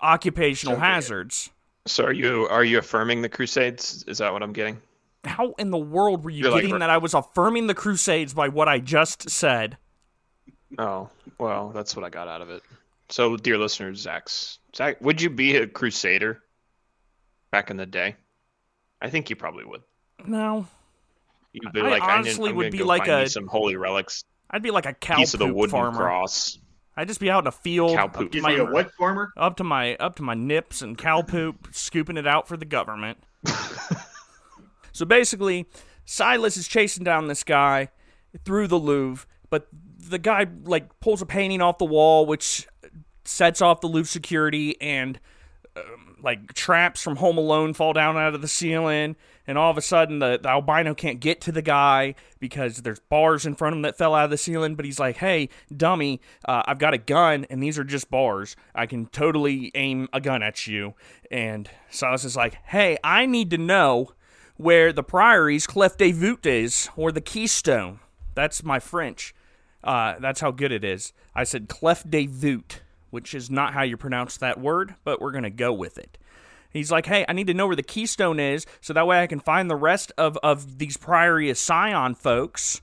occupational 0.00 0.76
it. 0.76 0.80
hazards. 0.80 1.50
So 1.86 2.04
are 2.04 2.12
you 2.12 2.46
are 2.48 2.64
you 2.64 2.78
affirming 2.78 3.22
the 3.22 3.28
Crusades? 3.28 4.04
Is 4.06 4.18
that 4.18 4.32
what 4.32 4.42
I'm 4.42 4.52
getting? 4.52 4.80
How 5.24 5.54
in 5.58 5.70
the 5.70 5.78
world 5.78 6.24
were 6.24 6.30
you 6.30 6.42
You're 6.44 6.52
like- 6.52 6.62
getting 6.62 6.78
that 6.80 6.90
I 6.90 6.98
was 6.98 7.14
affirming 7.14 7.66
the 7.68 7.74
Crusades 7.74 8.34
by 8.34 8.48
what 8.48 8.68
I 8.68 8.78
just 8.80 9.30
said? 9.30 9.76
Oh, 10.78 11.10
well, 11.38 11.70
that's 11.70 11.94
what 11.94 12.04
I 12.04 12.08
got 12.08 12.28
out 12.28 12.40
of 12.40 12.50
it. 12.50 12.62
So, 13.08 13.36
dear 13.36 13.58
listeners, 13.58 14.00
Zach's 14.00 14.58
Zach, 14.74 15.00
would 15.00 15.20
you 15.20 15.28
be 15.28 15.56
a 15.56 15.66
crusader 15.66 16.42
back 17.50 17.70
in 17.70 17.76
the 17.76 17.84
day? 17.86 18.16
I 19.00 19.10
think 19.10 19.28
you 19.28 19.36
probably 19.36 19.64
would. 19.64 19.82
No. 20.24 20.66
You'd 21.52 21.72
be 21.72 21.80
I 21.80 21.88
like, 21.90 22.02
honestly 22.02 22.50
I'm 22.50 22.56
would 22.56 22.72
be 22.72 22.82
like 22.82 23.08
a- 23.08 23.28
some 23.28 23.46
holy 23.46 23.76
relics, 23.76 24.24
I'd 24.50 24.62
be 24.62 24.70
like 24.70 24.86
a 24.86 24.94
cow 24.94 25.16
piece 25.16 25.34
of 25.34 25.40
the 25.40 25.46
poop 25.46 25.56
wooden 25.56 25.70
farmer. 25.70 25.96
cross. 25.98 26.58
I'd 26.96 27.08
just 27.08 27.20
be 27.20 27.30
out 27.30 27.42
in 27.44 27.46
a 27.46 27.52
field, 27.52 27.96
Cow 27.96 28.04
up 28.04 28.12
poop. 28.12 28.32
to, 28.32 28.40
my, 28.42 28.52
a 28.52 28.64
what 28.66 28.92
farmer? 28.92 29.32
up 29.36 29.56
to 29.56 29.64
my 29.64 29.96
up 29.96 30.16
to 30.16 30.22
my 30.22 30.34
nips 30.34 30.82
and 30.82 30.96
cow 30.98 31.22
poop, 31.22 31.68
scooping 31.72 32.16
it 32.18 32.26
out 32.26 32.46
for 32.48 32.56
the 32.58 32.66
government. 32.66 33.18
so 34.92 35.04
basically, 35.06 35.66
Silas 36.04 36.56
is 36.56 36.68
chasing 36.68 37.04
down 37.04 37.28
this 37.28 37.44
guy 37.44 37.88
through 38.44 38.66
the 38.68 38.78
Louvre, 38.78 39.26
but 39.50 39.68
the 39.98 40.18
guy 40.18 40.46
like 40.64 41.00
pulls 41.00 41.22
a 41.22 41.26
painting 41.26 41.60
off 41.62 41.78
the 41.78 41.84
wall, 41.84 42.26
which 42.26 42.66
sets 43.24 43.62
off 43.62 43.80
the 43.80 43.86
Louvre 43.86 44.08
security, 44.08 44.80
and 44.80 45.18
um, 45.76 46.11
like 46.22 46.54
traps 46.54 47.02
from 47.02 47.16
Home 47.16 47.38
Alone 47.38 47.74
fall 47.74 47.92
down 47.92 48.16
out 48.16 48.34
of 48.34 48.40
the 48.40 48.48
ceiling, 48.48 49.16
and 49.46 49.58
all 49.58 49.70
of 49.70 49.76
a 49.76 49.82
sudden 49.82 50.18
the, 50.18 50.38
the 50.40 50.48
albino 50.48 50.94
can't 50.94 51.20
get 51.20 51.40
to 51.42 51.52
the 51.52 51.62
guy 51.62 52.14
because 52.38 52.78
there's 52.78 53.00
bars 53.00 53.44
in 53.44 53.54
front 53.54 53.74
of 53.74 53.78
him 53.78 53.82
that 53.82 53.98
fell 53.98 54.14
out 54.14 54.24
of 54.24 54.30
the 54.30 54.38
ceiling. 54.38 54.74
But 54.74 54.84
he's 54.84 55.00
like, 55.00 55.16
"Hey, 55.16 55.48
dummy, 55.74 56.20
uh, 56.46 56.62
I've 56.66 56.78
got 56.78 56.94
a 56.94 56.98
gun, 56.98 57.46
and 57.50 57.62
these 57.62 57.78
are 57.78 57.84
just 57.84 58.10
bars. 58.10 58.56
I 58.74 58.86
can 58.86 59.06
totally 59.06 59.70
aim 59.74 60.08
a 60.12 60.20
gun 60.20 60.42
at 60.42 60.66
you." 60.66 60.94
And 61.30 61.68
Silas 61.90 62.24
is 62.24 62.36
like, 62.36 62.58
"Hey, 62.66 62.98
I 63.02 63.26
need 63.26 63.50
to 63.50 63.58
know 63.58 64.12
where 64.56 64.92
the 64.92 65.02
Priory's 65.02 65.66
Clef 65.66 65.96
de 65.96 66.12
Voûte 66.12 66.46
is, 66.46 66.88
or 66.96 67.10
the 67.10 67.20
Keystone. 67.20 68.00
That's 68.34 68.62
my 68.62 68.78
French. 68.78 69.34
Uh, 69.82 70.14
that's 70.20 70.40
how 70.40 70.50
good 70.50 70.72
it 70.72 70.84
is. 70.84 71.12
I 71.34 71.44
said 71.44 71.68
Clef 71.68 72.08
de 72.08 72.26
Voûte, 72.26 72.80
which 73.12 73.34
is 73.34 73.50
not 73.50 73.74
how 73.74 73.82
you 73.82 73.96
pronounce 73.96 74.38
that 74.38 74.58
word, 74.58 74.94
but 75.04 75.20
we're 75.20 75.30
going 75.30 75.44
to 75.44 75.50
go 75.50 75.72
with 75.72 75.98
it. 75.98 76.16
He's 76.70 76.90
like, 76.90 77.04
hey, 77.04 77.26
I 77.28 77.34
need 77.34 77.46
to 77.48 77.54
know 77.54 77.66
where 77.66 77.76
the 77.76 77.82
Keystone 77.82 78.40
is 78.40 78.64
so 78.80 78.94
that 78.94 79.06
way 79.06 79.22
I 79.22 79.26
can 79.26 79.38
find 79.38 79.70
the 79.70 79.76
rest 79.76 80.10
of, 80.16 80.38
of 80.42 80.78
these 80.78 80.96
Priory 80.96 81.50
of 81.50 81.58
Sion 81.58 82.14
folks. 82.14 82.80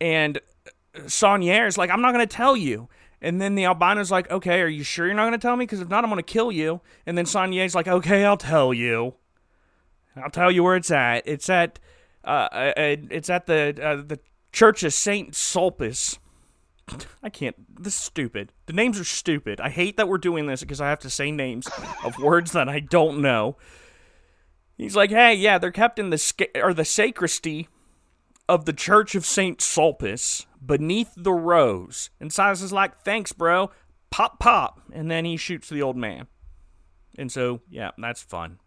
And 0.00 0.38
Saunier's 1.06 1.76
like, 1.76 1.90
I'm 1.90 2.00
not 2.00 2.14
going 2.14 2.26
to 2.26 2.36
tell 2.36 2.56
you. 2.56 2.88
And 3.20 3.40
then 3.40 3.56
the 3.56 3.64
albino's 3.64 4.12
like, 4.12 4.30
okay, 4.30 4.60
are 4.60 4.68
you 4.68 4.84
sure 4.84 5.06
you're 5.06 5.16
not 5.16 5.24
going 5.24 5.32
to 5.32 5.38
tell 5.38 5.56
me? 5.56 5.64
Because 5.64 5.80
if 5.80 5.88
not, 5.88 6.04
I'm 6.04 6.10
going 6.10 6.22
to 6.22 6.32
kill 6.32 6.52
you. 6.52 6.80
And 7.04 7.18
then 7.18 7.26
Saunier's 7.26 7.74
like, 7.74 7.88
okay, 7.88 8.24
I'll 8.24 8.36
tell 8.36 8.72
you. 8.72 9.14
I'll 10.16 10.30
tell 10.30 10.52
you 10.52 10.62
where 10.62 10.76
it's 10.76 10.92
at. 10.92 11.26
It's 11.26 11.50
at, 11.50 11.80
uh, 12.24 12.48
uh, 12.52 12.72
uh, 12.76 12.96
it's 13.10 13.28
at 13.28 13.46
the 13.46 13.76
uh, 13.82 13.96
the 13.96 14.20
Church 14.52 14.82
of 14.82 14.92
Saint 14.92 15.32
Sulpice. 15.32 16.18
I 17.22 17.30
can't. 17.30 17.56
This 17.82 17.94
is 17.94 18.00
stupid. 18.00 18.52
The 18.66 18.72
names 18.72 18.98
are 18.98 19.04
stupid. 19.04 19.60
I 19.60 19.70
hate 19.70 19.96
that 19.96 20.08
we're 20.08 20.18
doing 20.18 20.46
this 20.46 20.60
because 20.60 20.80
I 20.80 20.88
have 20.88 21.00
to 21.00 21.10
say 21.10 21.30
names 21.30 21.68
of 22.04 22.18
words 22.22 22.52
that 22.52 22.68
I 22.68 22.80
don't 22.80 23.20
know. 23.20 23.56
He's 24.76 24.96
like, 24.96 25.10
hey, 25.10 25.34
yeah, 25.34 25.58
they're 25.58 25.70
kept 25.70 25.98
in 25.98 26.10
the 26.10 26.18
sca- 26.18 26.62
or 26.62 26.72
the 26.72 26.84
sacristy 26.84 27.68
of 28.48 28.64
the 28.64 28.72
Church 28.72 29.14
of 29.14 29.26
Saint 29.26 29.58
Sulpice 29.58 30.46
beneath 30.64 31.12
the 31.16 31.32
rose. 31.32 32.10
And 32.18 32.32
Silas 32.32 32.62
is 32.62 32.72
like, 32.72 33.02
thanks, 33.02 33.32
bro. 33.32 33.70
Pop, 34.10 34.40
pop, 34.40 34.80
and 34.92 35.10
then 35.10 35.24
he 35.24 35.36
shoots 35.36 35.68
the 35.68 35.82
old 35.82 35.96
man. 35.96 36.26
And 37.16 37.30
so, 37.30 37.60
yeah, 37.70 37.90
that's 37.98 38.22
fun. 38.22 38.58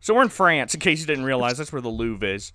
So 0.00 0.14
we're 0.14 0.22
in 0.22 0.28
France, 0.28 0.74
in 0.74 0.80
case 0.80 1.00
you 1.00 1.06
didn't 1.06 1.24
realize. 1.24 1.58
That's 1.58 1.72
where 1.72 1.82
the 1.82 1.88
Louvre 1.88 2.28
is. 2.28 2.52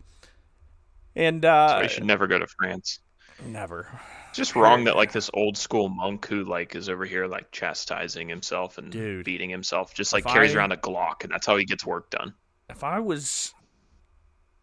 And 1.15 1.43
So 1.43 1.49
uh, 1.49 1.79
we 1.81 1.87
should 1.87 2.05
never 2.05 2.27
go 2.27 2.39
to 2.39 2.47
France. 2.47 2.99
Never. 3.43 3.87
It's 4.29 4.37
just 4.37 4.55
wrong 4.55 4.83
that 4.85 4.95
like 4.95 5.11
this 5.11 5.29
old 5.33 5.57
school 5.57 5.89
monk 5.89 6.25
who 6.27 6.43
like 6.43 6.75
is 6.75 6.89
over 6.89 7.05
here 7.05 7.25
like 7.27 7.51
chastising 7.51 8.27
himself 8.29 8.77
and 8.77 8.91
Dude. 8.91 9.25
beating 9.25 9.49
himself, 9.49 9.93
just 9.93 10.13
like 10.13 10.25
carries 10.25 10.53
I- 10.53 10.59
around 10.59 10.71
a 10.71 10.77
Glock, 10.77 11.23
and 11.23 11.31
that's 11.31 11.45
how 11.47 11.57
he 11.57 11.65
gets 11.65 11.85
work 11.85 12.09
done. 12.09 12.33
If 12.69 12.83
I 12.83 12.99
was 12.99 13.53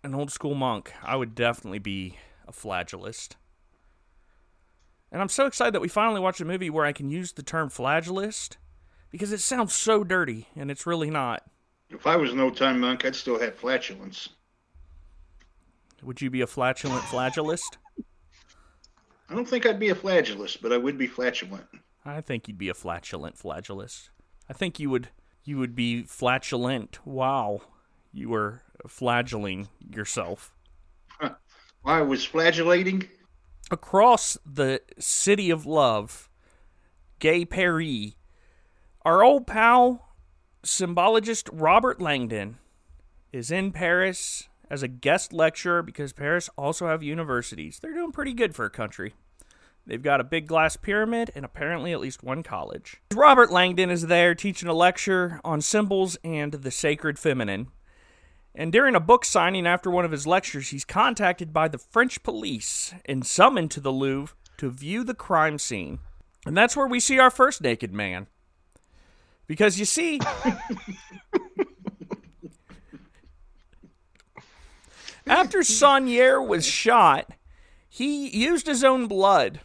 an 0.02 0.14
old 0.14 0.30
school 0.32 0.54
monk, 0.54 0.92
I 1.02 1.16
would 1.16 1.34
definitely 1.34 1.78
be 1.78 2.18
a 2.46 2.52
flagellist. 2.52 3.36
And 5.12 5.20
I'm 5.20 5.28
so 5.28 5.46
excited 5.46 5.74
that 5.74 5.80
we 5.80 5.88
finally 5.88 6.20
watched 6.20 6.40
a 6.40 6.44
movie 6.44 6.70
where 6.70 6.86
I 6.86 6.92
can 6.92 7.10
use 7.10 7.32
the 7.32 7.42
term 7.42 7.68
flagellist 7.68 8.56
because 9.10 9.30
it 9.30 9.40
sounds 9.40 9.74
so 9.74 10.02
dirty 10.04 10.48
and 10.56 10.70
it's 10.70 10.86
really 10.86 11.10
not. 11.10 11.44
If 11.90 12.06
I 12.06 12.16
was 12.16 12.32
an 12.32 12.40
old 12.40 12.56
time 12.56 12.80
monk, 12.80 13.04
I'd 13.04 13.14
still 13.14 13.38
have 13.38 13.54
flatulence. 13.54 14.30
Would 16.02 16.20
you 16.20 16.30
be 16.30 16.40
a 16.40 16.46
flatulent 16.46 17.04
flagellist? 17.04 17.76
I 19.32 19.34
don't 19.34 19.48
think 19.48 19.64
I'd 19.64 19.80
be 19.80 19.88
a 19.88 19.94
flagellist, 19.94 20.60
but 20.60 20.74
I 20.74 20.76
would 20.76 20.98
be 20.98 21.06
flatulent. 21.06 21.64
I 22.04 22.20
think 22.20 22.48
you'd 22.48 22.58
be 22.58 22.68
a 22.68 22.74
flatulent 22.74 23.38
flagellist. 23.38 24.10
I 24.50 24.52
think 24.52 24.78
you 24.78 24.90
would 24.90 25.08
you 25.42 25.56
would 25.56 25.74
be 25.74 26.02
flatulent 26.02 26.98
while 27.06 27.62
you 28.12 28.28
were 28.28 28.60
flagelling 28.86 29.68
yourself. 29.80 30.52
I 31.82 32.02
was 32.02 32.26
flagellating. 32.26 33.08
across 33.70 34.36
the 34.44 34.82
city 34.98 35.48
of 35.48 35.64
love, 35.64 36.28
Gay 37.18 37.46
Paris, 37.46 38.12
our 39.02 39.24
old 39.24 39.46
pal, 39.46 40.14
symbologist 40.62 41.48
Robert 41.50 42.02
Langdon, 42.02 42.58
is 43.32 43.50
in 43.50 43.72
Paris 43.72 44.50
as 44.68 44.82
a 44.82 44.88
guest 44.88 45.32
lecturer 45.32 45.82
because 45.82 46.12
Paris 46.12 46.50
also 46.58 46.86
have 46.86 47.02
universities. 47.02 47.78
They're 47.80 47.94
doing 47.94 48.12
pretty 48.12 48.34
good 48.34 48.54
for 48.54 48.66
a 48.66 48.70
country. 48.70 49.14
They've 49.86 50.02
got 50.02 50.20
a 50.20 50.24
big 50.24 50.46
glass 50.46 50.76
pyramid 50.76 51.30
and 51.34 51.44
apparently 51.44 51.92
at 51.92 52.00
least 52.00 52.22
one 52.22 52.42
college. 52.42 53.02
Robert 53.12 53.50
Langdon 53.50 53.90
is 53.90 54.06
there 54.06 54.34
teaching 54.34 54.68
a 54.68 54.74
lecture 54.74 55.40
on 55.44 55.60
symbols 55.60 56.16
and 56.22 56.52
the 56.52 56.70
sacred 56.70 57.18
feminine. 57.18 57.68
And 58.54 58.70
during 58.70 58.94
a 58.94 59.00
book 59.00 59.24
signing 59.24 59.66
after 59.66 59.90
one 59.90 60.04
of 60.04 60.12
his 60.12 60.26
lectures, 60.26 60.68
he's 60.68 60.84
contacted 60.84 61.52
by 61.52 61.68
the 61.68 61.78
French 61.78 62.22
police 62.22 62.94
and 63.06 63.26
summoned 63.26 63.70
to 63.72 63.80
the 63.80 63.92
Louvre 63.92 64.36
to 64.58 64.70
view 64.70 65.02
the 65.04 65.14
crime 65.14 65.58
scene. 65.58 65.98
And 66.46 66.56
that's 66.56 66.76
where 66.76 66.86
we 66.86 67.00
see 67.00 67.18
our 67.18 67.30
first 67.30 67.60
naked 67.60 67.92
man. 67.92 68.28
Because 69.46 69.78
you 69.78 69.84
see, 69.84 70.20
after 75.26 75.58
Saunier 75.60 76.46
was 76.46 76.64
shot, 76.64 77.32
he 77.88 78.28
used 78.28 78.66
his 78.66 78.84
own 78.84 79.08
blood 79.08 79.60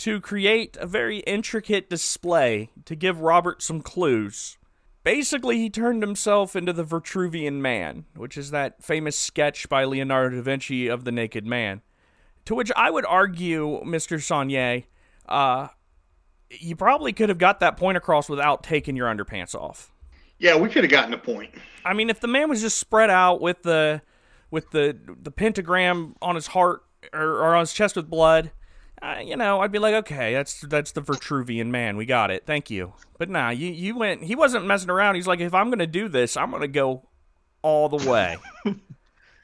to 0.00 0.18
create 0.18 0.78
a 0.80 0.86
very 0.86 1.18
intricate 1.20 1.90
display 1.90 2.70
to 2.86 2.96
give 2.96 3.20
Robert 3.20 3.62
some 3.62 3.82
clues. 3.82 4.56
Basically, 5.04 5.58
he 5.58 5.68
turned 5.68 6.02
himself 6.02 6.56
into 6.56 6.72
the 6.72 6.84
Vitruvian 6.84 7.60
Man, 7.60 8.06
which 8.16 8.38
is 8.38 8.50
that 8.50 8.82
famous 8.82 9.18
sketch 9.18 9.68
by 9.68 9.84
Leonardo 9.84 10.36
da 10.36 10.42
Vinci 10.42 10.88
of 10.88 11.04
the 11.04 11.12
naked 11.12 11.44
man. 11.44 11.82
To 12.46 12.54
which 12.54 12.72
I 12.74 12.90
would 12.90 13.04
argue, 13.04 13.82
Mr. 13.84 14.16
Saunier, 14.16 14.84
uh, 15.28 15.68
you 16.48 16.76
probably 16.76 17.12
could 17.12 17.28
have 17.28 17.36
got 17.36 17.60
that 17.60 17.76
point 17.76 17.98
across 17.98 18.30
without 18.30 18.62
taking 18.62 18.96
your 18.96 19.06
underpants 19.06 19.54
off. 19.54 19.92
Yeah, 20.38 20.56
we 20.56 20.70
could 20.70 20.82
have 20.82 20.90
gotten 20.90 21.12
a 21.12 21.18
point. 21.18 21.50
I 21.84 21.92
mean, 21.92 22.08
if 22.08 22.20
the 22.20 22.26
man 22.26 22.48
was 22.48 22.62
just 22.62 22.78
spread 22.78 23.10
out 23.10 23.42
with 23.42 23.64
the 23.64 24.00
with 24.50 24.70
the 24.70 24.98
the 25.22 25.30
pentagram 25.30 26.16
on 26.22 26.36
his 26.36 26.46
heart 26.46 26.84
or, 27.12 27.20
or 27.20 27.54
on 27.54 27.60
his 27.60 27.74
chest 27.74 27.96
with 27.96 28.08
blood, 28.08 28.50
uh, 29.02 29.20
you 29.24 29.36
know, 29.36 29.60
I'd 29.60 29.72
be 29.72 29.78
like, 29.78 29.94
okay, 29.94 30.34
that's 30.34 30.60
that's 30.60 30.92
the 30.92 31.00
Vitruvian 31.02 31.68
man. 31.68 31.96
We 31.96 32.06
got 32.06 32.30
it. 32.30 32.44
Thank 32.46 32.70
you. 32.70 32.92
But 33.18 33.30
nah, 33.30 33.50
you 33.50 33.70
you 33.70 33.96
went. 33.96 34.22
He 34.22 34.34
wasn't 34.34 34.66
messing 34.66 34.90
around. 34.90 35.14
He's 35.14 35.26
like, 35.26 35.40
if 35.40 35.54
I'm 35.54 35.70
gonna 35.70 35.86
do 35.86 36.08
this, 36.08 36.36
I'm 36.36 36.50
gonna 36.50 36.68
go 36.68 37.08
all 37.62 37.88
the 37.88 38.08
way. 38.08 38.36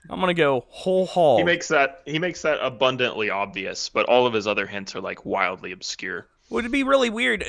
I'm 0.09 0.21
gonna 0.21 0.35
go 0.35 0.65
whole 0.69 1.07
hog. 1.07 1.39
He 1.39 1.45
makes 1.45 1.69
that 1.69 2.03
he 2.05 2.19
makes 2.19 2.43
that 2.43 2.59
abundantly 2.61 3.31
obvious, 3.31 3.89
but 3.89 4.07
all 4.07 4.27
of 4.27 4.35
his 4.35 4.47
other 4.47 4.67
hints 4.67 4.95
are 4.95 5.01
like 5.01 5.25
wildly 5.25 5.73
obscure. 5.73 6.27
Would 6.51 6.65
it 6.65 6.71
be 6.71 6.85
really 6.85 7.11
weird? 7.11 7.45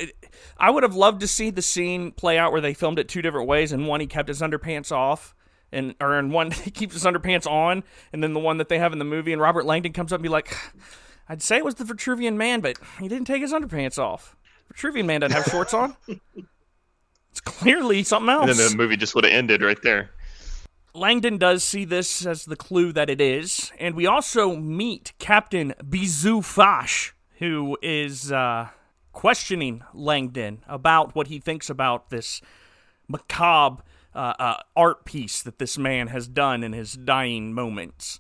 I 0.58 0.72
would 0.72 0.84
have 0.84 0.96
loved 0.96 1.20
to 1.20 1.28
see 1.28 1.52
the 1.52 1.62
scene 1.62 2.12
play 2.12 2.38
out 2.38 2.52
where 2.52 2.62
they 2.62 2.74
filmed 2.74 2.98
it 2.98 3.08
two 3.08 3.22
different 3.22 3.48
ways. 3.48 3.72
and 3.72 3.88
one, 3.88 4.00
he 4.00 4.08
kept 4.08 4.28
his 4.28 4.42
underpants 4.42 4.92
off, 4.92 5.36
and 5.72 5.94
or 6.02 6.18
in 6.18 6.32
one, 6.32 6.52
he 6.52 6.72
keeps 6.72 6.94
his 6.94 7.04
underpants 7.04 7.46
on, 7.46 7.84
and 8.12 8.24
then 8.24 8.34
the 8.34 8.40
one 8.40 8.58
that 8.58 8.70
they 8.70 8.80
have 8.80 8.94
in 8.94 9.00
the 9.00 9.06
movie, 9.06 9.34
and 9.34 9.42
Robert 9.42 9.66
Langdon 9.66 9.94
comes 9.94 10.12
up 10.12 10.18
and 10.18 10.24
be 10.24 10.30
like, 10.30 10.56
"I'd 11.30 11.42
say 11.42 11.58
it 11.58 11.66
was 11.66 11.76
the 11.76 11.84
Vitruvian 11.84 12.36
Man, 12.36 12.62
but 12.62 12.78
he 13.00 13.08
didn't 13.08 13.26
take 13.28 13.42
his 13.42 13.54
underpants 13.54 13.98
off. 13.98 14.36
Vitruvian 14.74 15.06
Man 15.06 15.22
doesn't 15.22 15.36
have 15.36 15.46
shorts 15.46 15.74
on. 15.74 15.96
it's 17.32 17.42
clearly 17.42 18.04
something 18.04 18.30
else." 18.30 18.50
And 18.50 18.60
then 18.60 18.72
the 18.72 18.78
movie 18.78 18.98
just 18.98 19.16
would 19.16 19.24
have 19.24 19.34
ended 19.34 19.62
right 19.62 19.82
there. 19.82 20.12
Langdon 20.94 21.38
does 21.38 21.64
see 21.64 21.86
this 21.86 22.26
as 22.26 22.46
the 22.46 22.56
clue 22.56 22.92
that 22.92 23.10
it 23.10 23.22
is, 23.22 23.72
and 23.80 23.96
we 23.96 24.08
also 24.08 24.56
meet 24.56 25.14
Captain 25.20 25.74
Bezu 25.84 26.44
Fache, 26.44 27.14
who 27.38 27.78
is 27.84 28.32
uh, 28.32 28.70
questioning 29.12 29.84
Langdon 29.94 30.64
about 30.68 31.16
what 31.16 31.28
he 31.28 31.40
thinks 31.40 31.70
about 31.70 32.10
this 32.10 32.42
macabre 33.08 33.84
uh, 34.16 34.34
uh, 34.40 34.58
art 34.76 35.06
piece 35.06 35.42
that 35.44 35.60
this 35.60 35.78
man 35.78 36.08
has 36.08 36.28
done 36.28 36.64
in 36.64 36.74
his 36.74 36.94
dying 36.94 37.54
moments. 37.54 38.20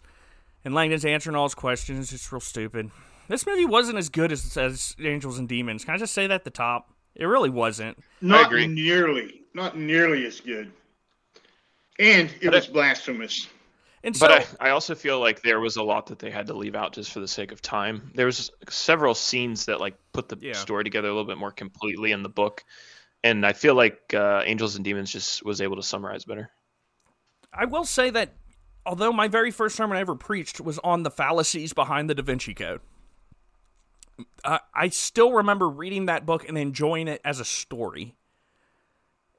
And 0.68 0.76
Langdon's 0.76 1.06
answering 1.06 1.36
all 1.36 1.46
his 1.46 1.56
questions. 1.56 2.14
It's 2.14 2.32
real 2.32 2.40
stupid. 2.40 2.92
This 3.28 3.48
movie 3.48 3.66
wasn't 3.66 3.98
as 3.98 4.10
good 4.10 4.32
as, 4.32 4.56
as 4.58 4.96
Angels 5.00 5.40
and 5.40 5.48
Demons. 5.50 5.84
Can 5.84 5.96
I 5.96 5.98
just 5.98 6.14
say 6.14 6.28
that 6.28 6.34
at 6.34 6.44
the 6.44 6.52
top? 6.52 6.94
It 7.16 7.26
really 7.26 7.50
wasn't. 7.50 7.98
Not 8.22 8.52
nearly. 8.52 9.42
Not 9.56 9.78
nearly 9.78 10.26
as 10.26 10.40
good 10.40 10.72
and 12.00 12.30
it 12.42 12.46
but 12.46 12.54
was 12.54 12.68
blasphemous. 12.68 13.48
And 14.04 14.16
so, 14.16 14.28
but 14.28 14.48
I, 14.62 14.68
I, 14.68 14.70
also 14.70 14.96
feel 14.96 15.20
like 15.20 15.42
there 15.42 15.60
was 15.60 15.76
a 15.76 15.84
lot 15.84 16.08
that 16.08 16.20
they 16.20 16.30
had 16.30 16.48
to 16.48 16.54
leave 16.54 16.76
out 16.76 16.94
just 16.94 17.12
for 17.12 17.20
the 17.20 17.28
sake 17.28 17.52
of 17.52 17.62
time. 17.62 18.12
There 18.14 18.28
was 18.28 18.52
several 18.70 19.16
scenes 19.16 19.66
that 19.66 19.80
like 19.80 19.96
put 20.14 20.30
the 20.30 20.38
yeah. 20.40 20.54
story 20.54 20.84
together 20.84 21.08
a 21.08 21.12
little 21.12 21.26
bit 21.26 21.38
more 21.38 21.52
completely 21.52 22.12
in 22.12 22.24
the 22.24 22.30
book, 22.30 22.64
and 23.24 23.46
I 23.46 23.54
feel 23.54 23.76
like 23.76 24.14
uh, 24.14 24.44
Angels 24.46 24.76
and 24.76 24.86
Demons 24.86 25.12
just 25.12 25.44
was 25.44 25.62
able 25.62 25.76
to 25.78 25.84
summarize 25.84 26.26
better. 26.26 26.52
I 27.52 27.66
will 27.66 27.86
say 27.86 28.12
that 28.12 28.34
although 28.88 29.12
my 29.12 29.28
very 29.28 29.52
first 29.52 29.76
sermon 29.76 29.98
I 29.98 30.00
ever 30.00 30.16
preached 30.16 30.62
was 30.62 30.80
on 30.80 31.04
the 31.04 31.12
fallacies 31.12 31.74
behind 31.74 32.10
the 32.10 32.16
Da 32.16 32.24
Vinci 32.24 32.54
Code, 32.54 32.80
I 34.74 34.90
still 34.90 35.34
remember 35.34 35.70
reading 35.70 36.08
that 36.08 36.26
book 36.26 36.48
and 36.48 36.58
enjoying 36.58 37.08
it 37.08 37.22
as 37.24 37.40
a 37.40 37.46
story. 37.46 38.16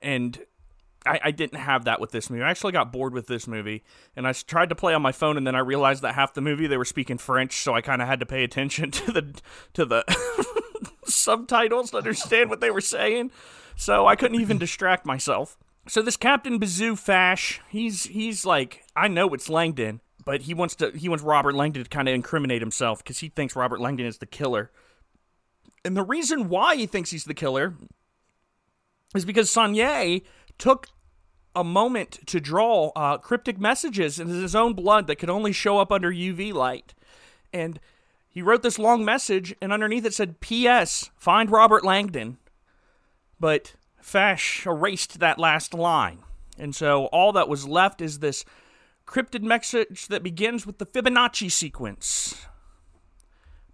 And 0.01 0.39
I, 1.05 1.19
I, 1.25 1.31
didn't 1.33 1.59
have 1.59 1.87
that 1.87 2.01
with 2.01 2.13
this 2.13 2.31
movie. 2.31 2.45
I 2.45 2.51
actually 2.51 2.73
got 2.73 2.93
bored 2.93 3.13
with 3.13 3.27
this 3.27 3.49
movie, 3.49 3.83
and 4.15 4.29
I 4.29 4.33
tried 4.33 4.69
to 4.69 4.77
play 4.77 4.95
on 4.95 5.03
my 5.03 5.11
phone, 5.11 5.37
and 5.37 5.45
then 5.45 5.57
I 5.57 5.61
realized 5.61 6.03
that 6.03 6.15
half 6.15 6.35
the 6.35 6.41
movie 6.41 6.69
they 6.69 6.77
were 6.77 6.85
speaking 6.85 7.19
French, 7.19 7.57
so 7.57 7.75
I 7.75 7.81
kind 7.81 8.01
of 8.01 8.07
had 8.07 8.21
to 8.21 8.27
pay 8.27 8.45
attention 8.45 8.91
to 8.93 9.11
the 9.11 9.41
to 9.73 9.85
the 9.85 10.05
subtitles 11.05 11.91
to 11.91 11.97
understand 11.97 12.51
what 12.51 12.61
they 12.61 12.71
were 12.71 12.81
saying. 12.81 13.33
So 13.75 14.07
I 14.07 14.15
couldn't 14.15 14.41
even 14.41 14.59
distract 14.59 15.05
myself. 15.05 15.57
So 15.89 16.03
this 16.03 16.19
Captain 16.19 16.61
Bezu 16.61 16.99
Fache, 16.99 17.61
he's 17.69 18.05
he's 18.05 18.45
like, 18.45 18.85
I 18.95 19.09
know 19.09 19.33
it's 19.33 19.49
Langdon, 19.49 20.01
but 20.25 20.43
he 20.43 20.53
wants 20.53 20.75
to 20.77 20.91
he 20.91 21.09
wants 21.09 21.25
Robert 21.25 21.55
Langdon 21.55 21.83
to 21.83 21.89
kind 21.89 22.09
of 22.09 22.15
incriminate 22.15 22.61
himself 22.61 23.03
because 23.03 23.21
he 23.21 23.31
thinks 23.31 23.57
Robert 23.57 23.81
Langdon 23.81 24.07
is 24.07 24.19
the 24.19 24.27
killer. 24.27 24.71
And 25.85 25.97
the 25.97 26.05
reason 26.05 26.51
why 26.51 26.77
he 26.77 26.87
thinks 26.87 27.11
he's 27.11 27.25
the 27.25 27.35
killer 27.35 27.75
is 29.15 29.25
because 29.25 29.51
Saunier 29.51 30.23
took 30.59 30.89
a 31.57 31.65
moment 31.65 32.19
to 32.27 32.39
draw 32.39 32.91
uh, 32.95 33.17
cryptic 33.17 33.59
messages 33.59 34.21
in 34.21 34.29
his 34.29 34.55
own 34.55 34.75
blood 34.75 35.07
that 35.07 35.17
could 35.17 35.31
only 35.31 35.53
show 35.53 35.79
up 35.79 35.91
under 35.91 36.13
UV 36.13 36.53
light. 36.53 36.95
And 37.53 37.81
he 38.29 38.43
wrote 38.43 38.63
this 38.63 38.79
long 38.79 39.05
message, 39.05 39.55
and 39.63 39.73
underneath 39.73 40.05
it 40.05 40.13
said, 40.13 40.41
P.S. 40.41 41.11
Find 41.17 41.51
Robert 41.51 41.85
Langdon. 41.85 42.37
But 43.41 43.73
Fache 44.09 44.67
erased 44.67 45.21
that 45.21 45.39
last 45.39 45.75
line. 45.75 46.21
And 46.59 46.75
so 46.75 47.07
all 47.07 47.33
that 47.33 47.49
was 47.49 47.69
left 47.69 48.01
is 48.01 48.19
this 48.19 48.45
cryptid 49.07 49.43
message 49.43 50.09
that 50.09 50.23
begins 50.23 50.67
with 50.67 50.79
the 50.79 50.87
Fibonacci 50.87 51.51
sequence 51.51 52.47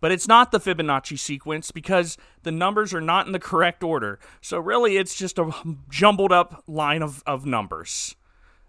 but 0.04 0.12
it's 0.12 0.28
not 0.28 0.52
the 0.52 0.60
Fibonacci 0.60 1.18
sequence 1.18 1.70
because 1.70 2.18
the 2.42 2.52
numbers 2.52 2.92
are 2.92 3.00
not 3.00 3.24
in 3.24 3.32
the 3.32 3.38
correct 3.38 3.82
order. 3.82 4.18
So 4.42 4.58
really, 4.58 4.98
it's 4.98 5.14
just 5.14 5.38
a 5.38 5.50
jumbled 5.88 6.30
up 6.30 6.62
line 6.66 7.02
of, 7.02 7.22
of 7.26 7.46
numbers. 7.46 8.14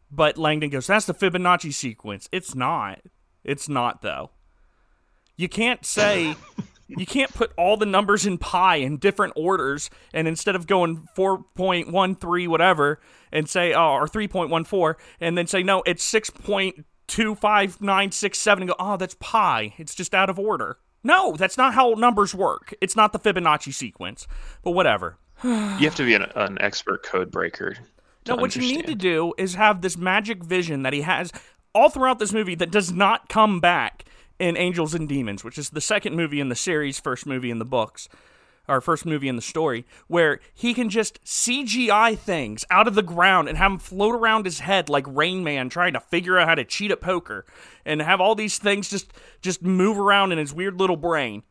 But 0.10 0.38
Langdon 0.38 0.69
goes, 0.69 0.88
that's 0.88 1.08
the 1.08 1.13
Fibonacci 1.13 1.73
sequence. 1.73 2.30
It's 2.32 2.56
not. 2.56 3.01
It's 3.43 3.67
not, 3.67 4.01
though. 4.01 4.32
You 5.36 5.49
can't 5.49 5.86
say. 5.86 6.36
You 6.88 7.06
can't 7.06 7.34
put 7.34 7.52
all 7.58 7.76
the 7.78 7.86
numbers 7.86 8.26
in 8.26 8.38
pi 8.38 8.76
in 8.78 8.98
different 8.98 9.34
orders 9.36 9.89
and 10.13 10.28
instead 10.28 10.56
of 10.56 10.67
going 10.67 11.08
4.13 11.17 12.48
whatever 12.48 13.02
and 13.32 13.50
say 13.50 13.74
oh 13.74 13.93
or 13.93 14.08
3.14 14.08 14.95
and 15.19 15.36
then 15.38 15.48
say 15.48 15.63
no 15.63 15.82
it's 15.86 16.10
6.25967 16.12 18.58
and 18.58 18.67
go 18.67 18.76
oh 18.80 18.98
that's 18.98 19.15
pi 19.19 19.74
it's 19.78 19.95
just 19.95 20.13
out 20.13 20.30
of 20.30 20.38
order 20.38 20.78
no, 21.06 21.34
that's 21.34 21.56
not 21.56 21.76
how 21.76 21.91
numbers 21.91 22.34
work. 22.34 22.74
It's 22.82 22.95
not 22.95 23.13
the 23.13 23.19
Fibonacci 23.19 23.71
sequence. 23.71 24.28
But 24.63 24.71
whatever. 24.71 25.19
you 25.43 25.52
have 25.52 25.95
to 25.95 26.04
be 26.04 26.15
an, 26.15 26.24
an 26.34 26.58
expert 26.60 27.04
code 27.04 27.30
breaker. 27.30 27.78
No, 28.28 28.34
what 28.34 28.45
understand. 28.45 28.65
you 28.65 28.78
need 28.78 28.88
to 28.88 28.95
do 28.95 29.32
is 29.38 29.54
have 29.54 29.82
this 29.82 29.98
magic 29.98 30.43
vision 30.43 30.82
that 30.82 30.93
he 30.93 31.02
has 31.02 31.32
all 31.76 31.89
throughout 31.89 32.17
this 32.17 32.34
movie 32.34 32.56
that 32.56 32.71
does 32.71 32.91
not 32.91 33.30
come 33.30 33.60
back 33.60 34.06
in 34.39 34.58
Angels 34.58 34.93
and 34.93 35.08
Demons, 35.08 35.43
which 35.43 35.58
is 35.58 35.69
the 35.69 35.82
second 35.82 36.15
movie 36.15 36.39
in 36.39 36.50
the 36.50 36.56
series, 36.56 37.00
first 37.00 37.26
movie 37.26 37.52
in 37.52 37.60
the 37.60 37.65
books 37.65 38.10
our 38.67 38.82
first 38.82 39.06
movie 39.06 39.28
in 39.28 39.36
the 39.36 39.41
story, 39.41 39.86
where 40.08 40.39
he 40.54 40.74
can 40.74 40.89
just 40.89 41.24
CGI 41.24 42.17
things 42.17 42.65
out 42.69 42.88
of 42.88 42.95
the 42.95 43.04
ground 43.04 43.48
and 43.48 43.58
have 43.58 43.71
them 43.71 43.80
float 43.80 44.15
around 44.15 44.45
his 44.45 44.60
head 44.60 44.89
like 44.89 45.06
Rain 45.08 45.43
Man 45.43 45.69
trying 45.69 45.93
to 45.93 46.00
figure 46.00 46.38
out 46.38 46.48
how 46.48 46.56
to 46.56 46.65
cheat 46.65 46.91
at 46.91 47.02
poker 47.02 47.45
and 47.86 48.02
have 48.02 48.21
all 48.21 48.36
these 48.36 48.58
things 48.58 48.89
just 48.89 49.13
just 49.41 49.62
move 49.62 49.98
around 49.98 50.32
in 50.32 50.38
his 50.38 50.54
weird 50.54 50.80
little 50.80 50.98
brain. 50.98 51.43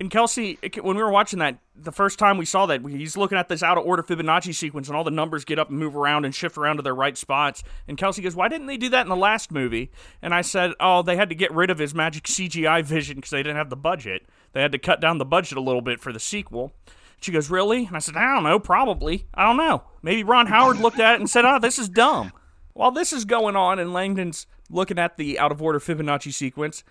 And 0.00 0.10
Kelsey, 0.10 0.58
when 0.80 0.96
we 0.96 1.02
were 1.02 1.10
watching 1.10 1.38
that 1.38 1.58
the 1.76 1.92
first 1.92 2.18
time 2.18 2.36
we 2.36 2.44
saw 2.44 2.66
that, 2.66 2.84
he's 2.84 3.16
looking 3.16 3.38
at 3.38 3.48
this 3.48 3.62
out 3.62 3.78
of 3.78 3.86
order 3.86 4.02
Fibonacci 4.02 4.52
sequence, 4.52 4.88
and 4.88 4.96
all 4.96 5.04
the 5.04 5.10
numbers 5.10 5.44
get 5.44 5.58
up 5.58 5.70
and 5.70 5.78
move 5.78 5.94
around 5.94 6.24
and 6.24 6.34
shift 6.34 6.58
around 6.58 6.76
to 6.76 6.82
their 6.82 6.94
right 6.94 7.16
spots. 7.16 7.62
And 7.86 7.96
Kelsey 7.96 8.20
goes, 8.20 8.34
"Why 8.34 8.48
didn't 8.48 8.66
they 8.66 8.76
do 8.76 8.88
that 8.88 9.02
in 9.02 9.08
the 9.08 9.16
last 9.16 9.52
movie?" 9.52 9.92
And 10.20 10.34
I 10.34 10.40
said, 10.40 10.72
"Oh, 10.80 11.02
they 11.02 11.16
had 11.16 11.28
to 11.28 11.34
get 11.36 11.52
rid 11.52 11.70
of 11.70 11.78
his 11.78 11.94
magic 11.94 12.24
CGI 12.26 12.82
vision 12.82 13.16
because 13.16 13.30
they 13.30 13.42
didn't 13.42 13.56
have 13.56 13.70
the 13.70 13.76
budget." 13.76 14.26
They 14.52 14.62
had 14.62 14.72
to 14.72 14.78
cut 14.78 15.00
down 15.00 15.18
the 15.18 15.24
budget 15.24 15.58
a 15.58 15.60
little 15.60 15.82
bit 15.82 16.00
for 16.00 16.12
the 16.12 16.20
sequel. 16.20 16.72
She 17.20 17.32
goes, 17.32 17.50
Really? 17.50 17.86
And 17.86 17.96
I 17.96 17.98
said, 17.98 18.16
I 18.16 18.34
don't 18.34 18.44
know, 18.44 18.58
probably. 18.58 19.26
I 19.34 19.44
don't 19.44 19.56
know. 19.56 19.84
Maybe 20.02 20.22
Ron 20.22 20.46
Howard 20.46 20.78
looked 20.78 21.00
at 21.00 21.14
it 21.14 21.20
and 21.20 21.28
said, 21.28 21.44
Oh, 21.44 21.58
this 21.58 21.78
is 21.78 21.88
dumb. 21.88 22.32
While 22.72 22.90
this 22.90 23.12
is 23.12 23.24
going 23.24 23.56
on 23.56 23.78
and 23.78 23.92
Langdon's 23.92 24.46
looking 24.70 24.98
at 24.98 25.16
the 25.16 25.38
out 25.38 25.52
of 25.52 25.62
order 25.62 25.80
Fibonacci 25.80 26.32
sequence, 26.32 26.84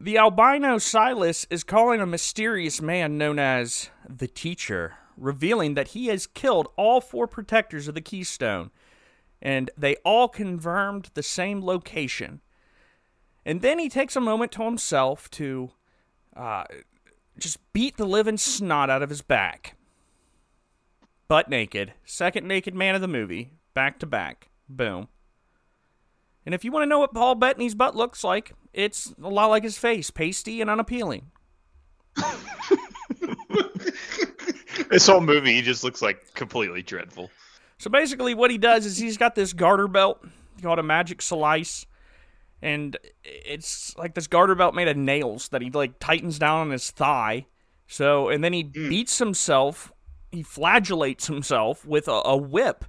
the 0.00 0.16
albino 0.16 0.78
Silas 0.78 1.46
is 1.50 1.62
calling 1.62 2.00
a 2.00 2.06
mysterious 2.06 2.80
man 2.80 3.18
known 3.18 3.38
as 3.38 3.90
the 4.08 4.26
Teacher, 4.26 4.94
revealing 5.16 5.74
that 5.74 5.88
he 5.88 6.06
has 6.06 6.26
killed 6.26 6.68
all 6.76 7.02
four 7.02 7.26
protectors 7.26 7.86
of 7.86 7.94
the 7.94 8.00
Keystone, 8.00 8.70
and 9.42 9.70
they 9.76 9.96
all 9.96 10.26
confirmed 10.26 11.10
the 11.12 11.22
same 11.22 11.62
location. 11.62 12.40
And 13.44 13.60
then 13.60 13.78
he 13.78 13.90
takes 13.90 14.16
a 14.16 14.20
moment 14.20 14.52
to 14.52 14.64
himself 14.64 15.30
to 15.32 15.72
uh, 16.34 16.64
just 17.38 17.58
beat 17.74 17.98
the 17.98 18.06
living 18.06 18.38
snot 18.38 18.88
out 18.88 19.02
of 19.02 19.10
his 19.10 19.22
back. 19.22 19.76
Butt 21.28 21.48
naked. 21.50 21.92
Second 22.04 22.48
naked 22.48 22.74
man 22.74 22.94
of 22.94 23.00
the 23.00 23.08
movie. 23.08 23.52
Back 23.74 23.98
to 24.00 24.06
back. 24.06 24.48
Boom. 24.68 25.08
And 26.46 26.54
if 26.54 26.64
you 26.64 26.72
want 26.72 26.84
to 26.84 26.88
know 26.88 26.98
what 26.98 27.12
Paul 27.12 27.34
Bettany's 27.34 27.74
butt 27.74 27.94
looks 27.94 28.24
like, 28.24 28.52
it's 28.72 29.12
a 29.22 29.28
lot 29.28 29.46
like 29.46 29.62
his 29.62 29.76
face 29.78 30.10
pasty 30.10 30.60
and 30.60 30.70
unappealing. 30.70 31.30
this 34.90 35.06
whole 35.06 35.20
movie, 35.20 35.54
he 35.54 35.62
just 35.62 35.84
looks 35.84 36.02
like 36.02 36.34
completely 36.34 36.82
dreadful. 36.82 37.30
So 37.78 37.90
basically, 37.90 38.34
what 38.34 38.50
he 38.50 38.58
does 38.58 38.86
is 38.86 38.96
he's 38.96 39.16
got 39.16 39.34
this 39.34 39.52
garter 39.52 39.88
belt 39.88 40.24
called 40.62 40.78
a 40.78 40.82
magic 40.82 41.22
cilice 41.22 41.86
and 42.62 42.96
it's 43.24 43.96
like 43.96 44.14
this 44.14 44.26
garter 44.26 44.54
belt 44.54 44.74
made 44.74 44.88
of 44.88 44.96
nails 44.96 45.48
that 45.48 45.62
he 45.62 45.70
like 45.70 45.98
tightens 45.98 46.38
down 46.38 46.60
on 46.60 46.70
his 46.70 46.90
thigh. 46.90 47.46
So 47.86 48.28
and 48.28 48.44
then 48.44 48.52
he 48.52 48.64
mm. 48.64 48.88
beats 48.88 49.18
himself, 49.18 49.92
he 50.30 50.42
flagellates 50.42 51.26
himself 51.26 51.86
with 51.86 52.08
a, 52.08 52.22
a 52.24 52.36
whip 52.36 52.84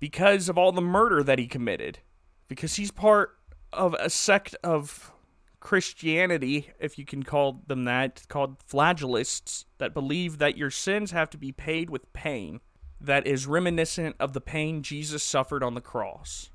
because 0.00 0.48
of 0.48 0.58
all 0.58 0.72
the 0.72 0.82
murder 0.82 1.22
that 1.22 1.38
he 1.38 1.46
committed. 1.46 2.00
Because 2.48 2.76
he's 2.76 2.90
part 2.90 3.36
of 3.72 3.94
a 3.98 4.10
sect 4.10 4.54
of 4.62 5.12
Christianity, 5.60 6.70
if 6.78 6.98
you 6.98 7.04
can 7.04 7.22
call 7.22 7.62
them 7.66 7.84
that, 7.84 8.24
called 8.28 8.58
flagellists, 8.66 9.64
that 9.78 9.94
believe 9.94 10.38
that 10.38 10.58
your 10.58 10.70
sins 10.70 11.10
have 11.12 11.30
to 11.30 11.38
be 11.38 11.52
paid 11.52 11.90
with 11.90 12.12
pain. 12.12 12.60
that 13.00 13.26
is 13.26 13.46
reminiscent 13.46 14.16
of 14.18 14.32
the 14.32 14.40
pain 14.40 14.82
Jesus 14.82 15.22
suffered 15.22 15.62
on 15.62 15.74
the 15.74 15.80
cross. 15.80 16.50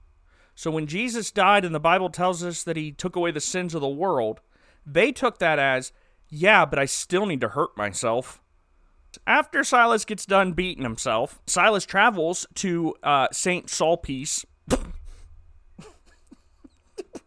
So 0.56 0.72
when 0.72 0.88
Jesus 0.88 1.32
died 1.32 1.64
and 1.64 1.74
the 1.74 1.80
Bible 1.80 2.10
tells 2.10 2.44
us 2.44 2.64
that 2.64 2.76
he 2.76 2.92
took 2.92 3.16
away 3.16 3.32
the 3.32 3.40
sins 3.40 3.74
of 3.74 3.82
the 3.82 3.88
world, 3.88 4.42
they 4.86 5.12
took 5.12 5.38
that 5.40 5.60
as, 5.60 5.92
yeah, 6.28 6.66
but 6.66 6.80
I 6.80 6.86
still 6.86 7.26
need 7.26 7.42
to 7.42 7.50
hurt 7.50 7.78
myself. 7.78 8.42
After 9.26 9.64
Silas 9.64 10.06
gets 10.06 10.26
done 10.26 10.54
beating 10.54 10.84
himself, 10.84 11.40
Silas 11.48 11.86
travels 11.86 12.46
to 12.56 12.96
uh, 13.04 13.28
St. 13.32 13.68
Sulpice. 13.68 14.46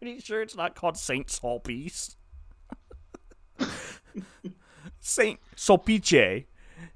Pretty 0.03 0.19
sure 0.19 0.41
it's 0.41 0.57
not 0.57 0.75
called 0.75 0.97
St. 0.97 1.27
Sulpice. 1.27 2.17
St. 4.99 5.39
Sulpice. 5.55 6.43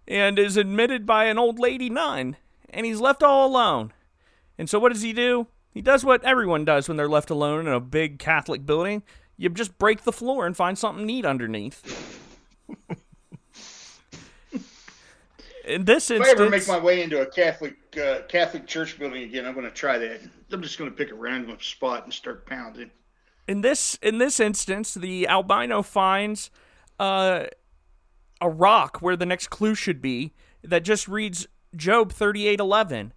And 0.05 0.37
is 0.37 0.57
admitted 0.57 1.05
by 1.05 1.23
an 1.27 1.37
old 1.37 1.57
lady 1.57 1.89
nun. 1.89 2.35
And 2.69 2.85
he's 2.85 2.99
left 2.99 3.23
all 3.23 3.47
alone. 3.47 3.93
And 4.57 4.69
so 4.69 4.77
what 4.77 4.91
does 4.91 5.03
he 5.03 5.13
do? 5.13 5.47
He 5.73 5.81
does 5.81 6.03
what 6.03 6.21
everyone 6.25 6.65
does 6.65 6.89
when 6.89 6.97
they're 6.97 7.07
left 7.07 7.29
alone 7.29 7.65
in 7.65 7.71
a 7.71 7.79
big 7.79 8.19
Catholic 8.19 8.65
building. 8.65 9.03
You 9.37 9.47
just 9.51 9.77
break 9.77 10.03
the 10.03 10.11
floor 10.11 10.45
and 10.45 10.57
find 10.57 10.77
something 10.77 11.05
neat 11.05 11.25
underneath. 11.25 11.81
in 15.63 15.85
this 15.85 16.11
If 16.11 16.19
I 16.19 16.25
instance, 16.25 16.41
ever 16.41 16.49
make 16.49 16.67
my 16.67 16.77
way 16.77 17.01
into 17.01 17.21
a 17.21 17.25
Catholic 17.25 17.86
uh, 17.97 18.21
Catholic 18.27 18.67
church 18.67 18.97
building 18.99 19.23
again, 19.23 19.45
I'm 19.45 19.53
going 19.53 19.65
to 19.65 19.71
try 19.71 19.97
that. 19.97 20.21
I'm 20.51 20.61
just 20.61 20.77
going 20.77 20.89
to 20.89 20.95
pick 20.95 21.11
a 21.11 21.15
random 21.15 21.57
spot 21.59 22.03
and 22.03 22.13
start 22.13 22.45
pounding. 22.45 22.91
in 23.47 23.61
this 23.61 23.97
in 24.01 24.17
this 24.17 24.39
instance, 24.39 24.93
the 24.93 25.27
albino 25.27 25.81
finds 25.81 26.49
uh, 26.99 27.45
a 28.41 28.49
rock 28.49 28.97
where 29.01 29.15
the 29.15 29.25
next 29.25 29.47
clue 29.47 29.75
should 29.75 30.01
be 30.01 30.33
that 30.63 30.83
just 30.83 31.07
reads 31.07 31.47
Job 31.75 32.11
thirty 32.11 32.47
eight 32.47 32.59
eleven, 32.59 33.13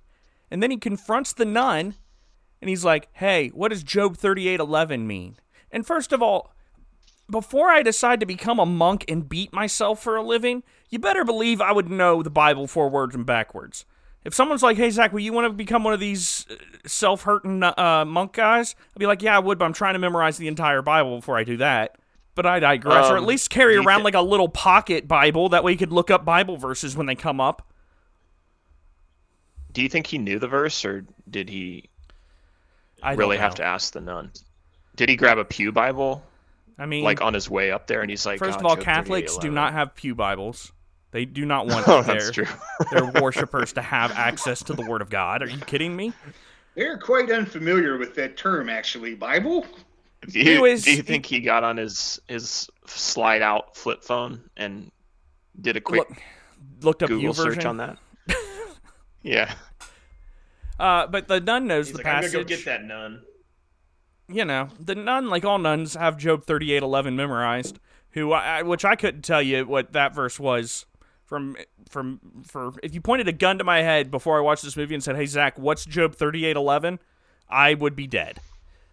and 0.51 0.63
then 0.63 0.71
he 0.71 0.77
confronts 0.77 1.33
the 1.33 1.45
nun, 1.45 1.95
and 2.61 2.69
he's 2.69 2.85
like, 2.85 3.09
"Hey, 3.13 3.49
what 3.49 3.69
does 3.69 3.83
Job 3.83 4.17
thirty 4.17 4.49
eight 4.49 4.61
eleven 4.61 5.07
mean?" 5.07 5.37
And 5.71 5.87
first 5.87 6.13
of 6.13 6.23
all, 6.23 6.53
before 7.31 7.71
I 7.71 7.83
decide 7.83 8.21
to 8.21 8.27
become 8.27 8.59
a 8.59 8.67
monk 8.67 9.05
and 9.09 9.29
beat 9.29 9.53
myself 9.53 10.03
for 10.03 10.17
a 10.17 10.23
living, 10.23 10.63
you 10.89 10.99
better 10.99 11.25
believe 11.25 11.61
I 11.61 11.73
would 11.73 11.89
know 11.89 12.23
the 12.23 12.31
Bible 12.31 12.67
forwards 12.67 13.15
and 13.15 13.25
backwards. 13.25 13.85
If 14.25 14.35
someone's 14.35 14.63
like, 14.63 14.77
"Hey 14.77 14.91
Zach, 14.91 15.13
will 15.13 15.21
you 15.21 15.33
want 15.33 15.47
to 15.47 15.53
become 15.53 15.83
one 15.83 15.95
of 15.95 16.01
these 16.01 16.47
uh, 16.51 16.55
self-hurting 16.87 17.63
uh, 17.63 18.05
monk 18.07 18.35
guys?" 18.35 18.75
I'd 18.95 18.99
be 19.01 19.07
like, 19.07 19.23
"Yeah, 19.23 19.37
I 19.37 19.39
would, 19.39 19.59
but 19.59 19.65
I'm 19.65 19.73
trying 19.73 19.95
to 19.95 19.99
memorize 19.99 20.37
the 20.37 20.49
entire 20.49 20.83
Bible 20.83 21.17
before 21.17 21.39
I 21.39 21.45
do 21.45 21.57
that." 21.59 21.97
But 22.35 22.47
I 22.47 22.61
digress. 22.61 23.11
or 23.11 23.17
at 23.17 23.23
Um, 23.23 23.27
least 23.27 23.51
carry 23.51 23.77
around 23.77 24.01
thi- 24.01 24.05
like 24.05 24.15
a 24.15 24.21
little 24.21 24.49
pocket 24.49 25.09
Bible. 25.09 25.49
That 25.49 25.65
way 25.65 25.73
you 25.73 25.79
could 25.79 25.93
look 25.93 26.11
up 26.11 26.25
Bible 26.25 26.57
verses 26.57 26.97
when 26.97 27.07
they 27.07 27.15
come 27.15 27.41
up. 27.41 27.67
Do 29.73 29.83
you 29.83 29.89
think 29.89 30.07
he 30.07 30.19
knew 30.19 30.39
the 30.39 30.49
verse, 30.49 30.85
or 30.85 31.05
did 31.29 31.49
he 31.49 31.89
I 33.03 33.13
really 33.15 33.37
have 33.37 33.55
to 33.57 33.65
ask 33.65 33.93
the 33.93 34.01
nun? 34.01 34.33
Did 34.97 35.09
he 35.09 35.17
grab 35.17 35.39
a 35.39 35.45
pew 35.45 35.73
Bible 35.73 36.23
I 36.79 36.87
mean, 36.87 37.05
like 37.05 37.21
on 37.21 37.35
his 37.35 37.49
way 37.49 37.71
up 37.71 37.87
there, 37.87 38.01
and 38.01 38.11
he's 38.11 38.27
like, 38.27 38.39
first 38.39 38.57
"Oh, 38.59 38.61
of 38.61 38.67
all, 38.67 38.77
Catholics 38.77 39.37
do 39.39 39.51
not 39.51 39.73
have 39.73 39.95
pew 39.95 40.15
Bibles. 40.15 40.73
They 41.13 41.25
do 41.25 41.45
not 41.45 41.67
want 41.67 41.85
Oh, 41.89 42.03
their, 42.03 42.31
that's 42.31 42.91
their 42.91 43.07
worshippers 43.23 43.73
to 43.75 43.83
have 43.83 44.13
access 44.13 44.63
to 44.65 44.75
the 44.75 44.83
Word 44.83 45.03
of 45.03 45.11
God. 45.11 45.43
Are 45.43 45.49
you 45.49 45.59
kidding 45.59 45.97
me? 45.97 46.13
They're 46.75 46.99
quite 46.99 47.31
unfamiliar 47.31 47.99
with 47.99 48.15
that 48.15 48.37
term, 48.37 48.69
actually. 48.69 49.15
Bible. 49.15 49.67
Do 50.29 50.39
you, 50.39 50.53
Anyways, 50.53 50.85
do 50.85 50.95
you 50.95 51.03
think 51.03 51.27
he 51.27 51.41
got 51.41 51.65
on 51.65 51.79
his 51.79 52.21
his 52.29 52.69
slide 52.87 53.43
out 53.43 53.77
flip 53.77 54.05
phone 54.05 54.43
and 54.57 54.91
did 55.61 55.77
a 55.77 55.81
quick 55.81 56.09
Look, 56.09 56.19
looked 56.83 57.03
up 57.03 57.09
Google 57.09 57.33
search 57.33 57.65
on 57.65 57.79
that? 57.79 57.99
yeah. 59.23 59.55
Uh, 60.79 61.07
but 61.07 61.27
the 61.27 61.41
nun 61.41 61.67
knows 61.67 61.89
He's 61.89 61.97
the 61.97 62.03
like, 62.03 62.07
I'm 62.07 62.15
passage. 62.23 62.33
gonna 62.33 62.45
go 62.45 62.49
get 62.49 62.65
that 62.67 62.85
nun. 62.85 63.23
You 64.29 64.45
know, 64.45 64.69
the 64.79 64.95
nun, 64.95 65.29
like 65.29 65.45
all 65.45 65.59
nuns, 65.59 65.95
have 65.95 66.17
Job 66.19 66.45
thirty-eight 66.45 66.83
eleven 66.83 67.17
memorized. 67.17 67.81
Who, 68.13 68.33
I, 68.33 68.63
which 68.63 68.85
I 68.85 68.97
couldn't 68.97 69.23
tell 69.23 69.41
you 69.43 69.67
what 69.67 69.93
that 69.93 70.15
verse 70.15 70.39
was 70.39 70.85
from 71.31 71.57
from 71.89 72.21
for. 72.45 72.73
If 72.83 72.93
you 72.93 73.01
pointed 73.01 73.29
a 73.29 73.33
gun 73.33 73.57
to 73.59 73.65
my 73.65 73.83
head 73.83 74.11
before 74.11 74.37
I 74.37 74.41
watched 74.41 74.65
this 74.65 74.77
movie 74.77 74.95
and 74.95 75.03
said, 75.03 75.17
"Hey 75.17 75.27
Zach, 75.27 75.59
what's 75.59 75.87
Job 75.87 76.15
thirty-eight 76.15 76.57
eleven? 76.57 76.99
I 77.49 77.75
would 77.75 77.97
be 77.97 78.07
dead. 78.07 78.41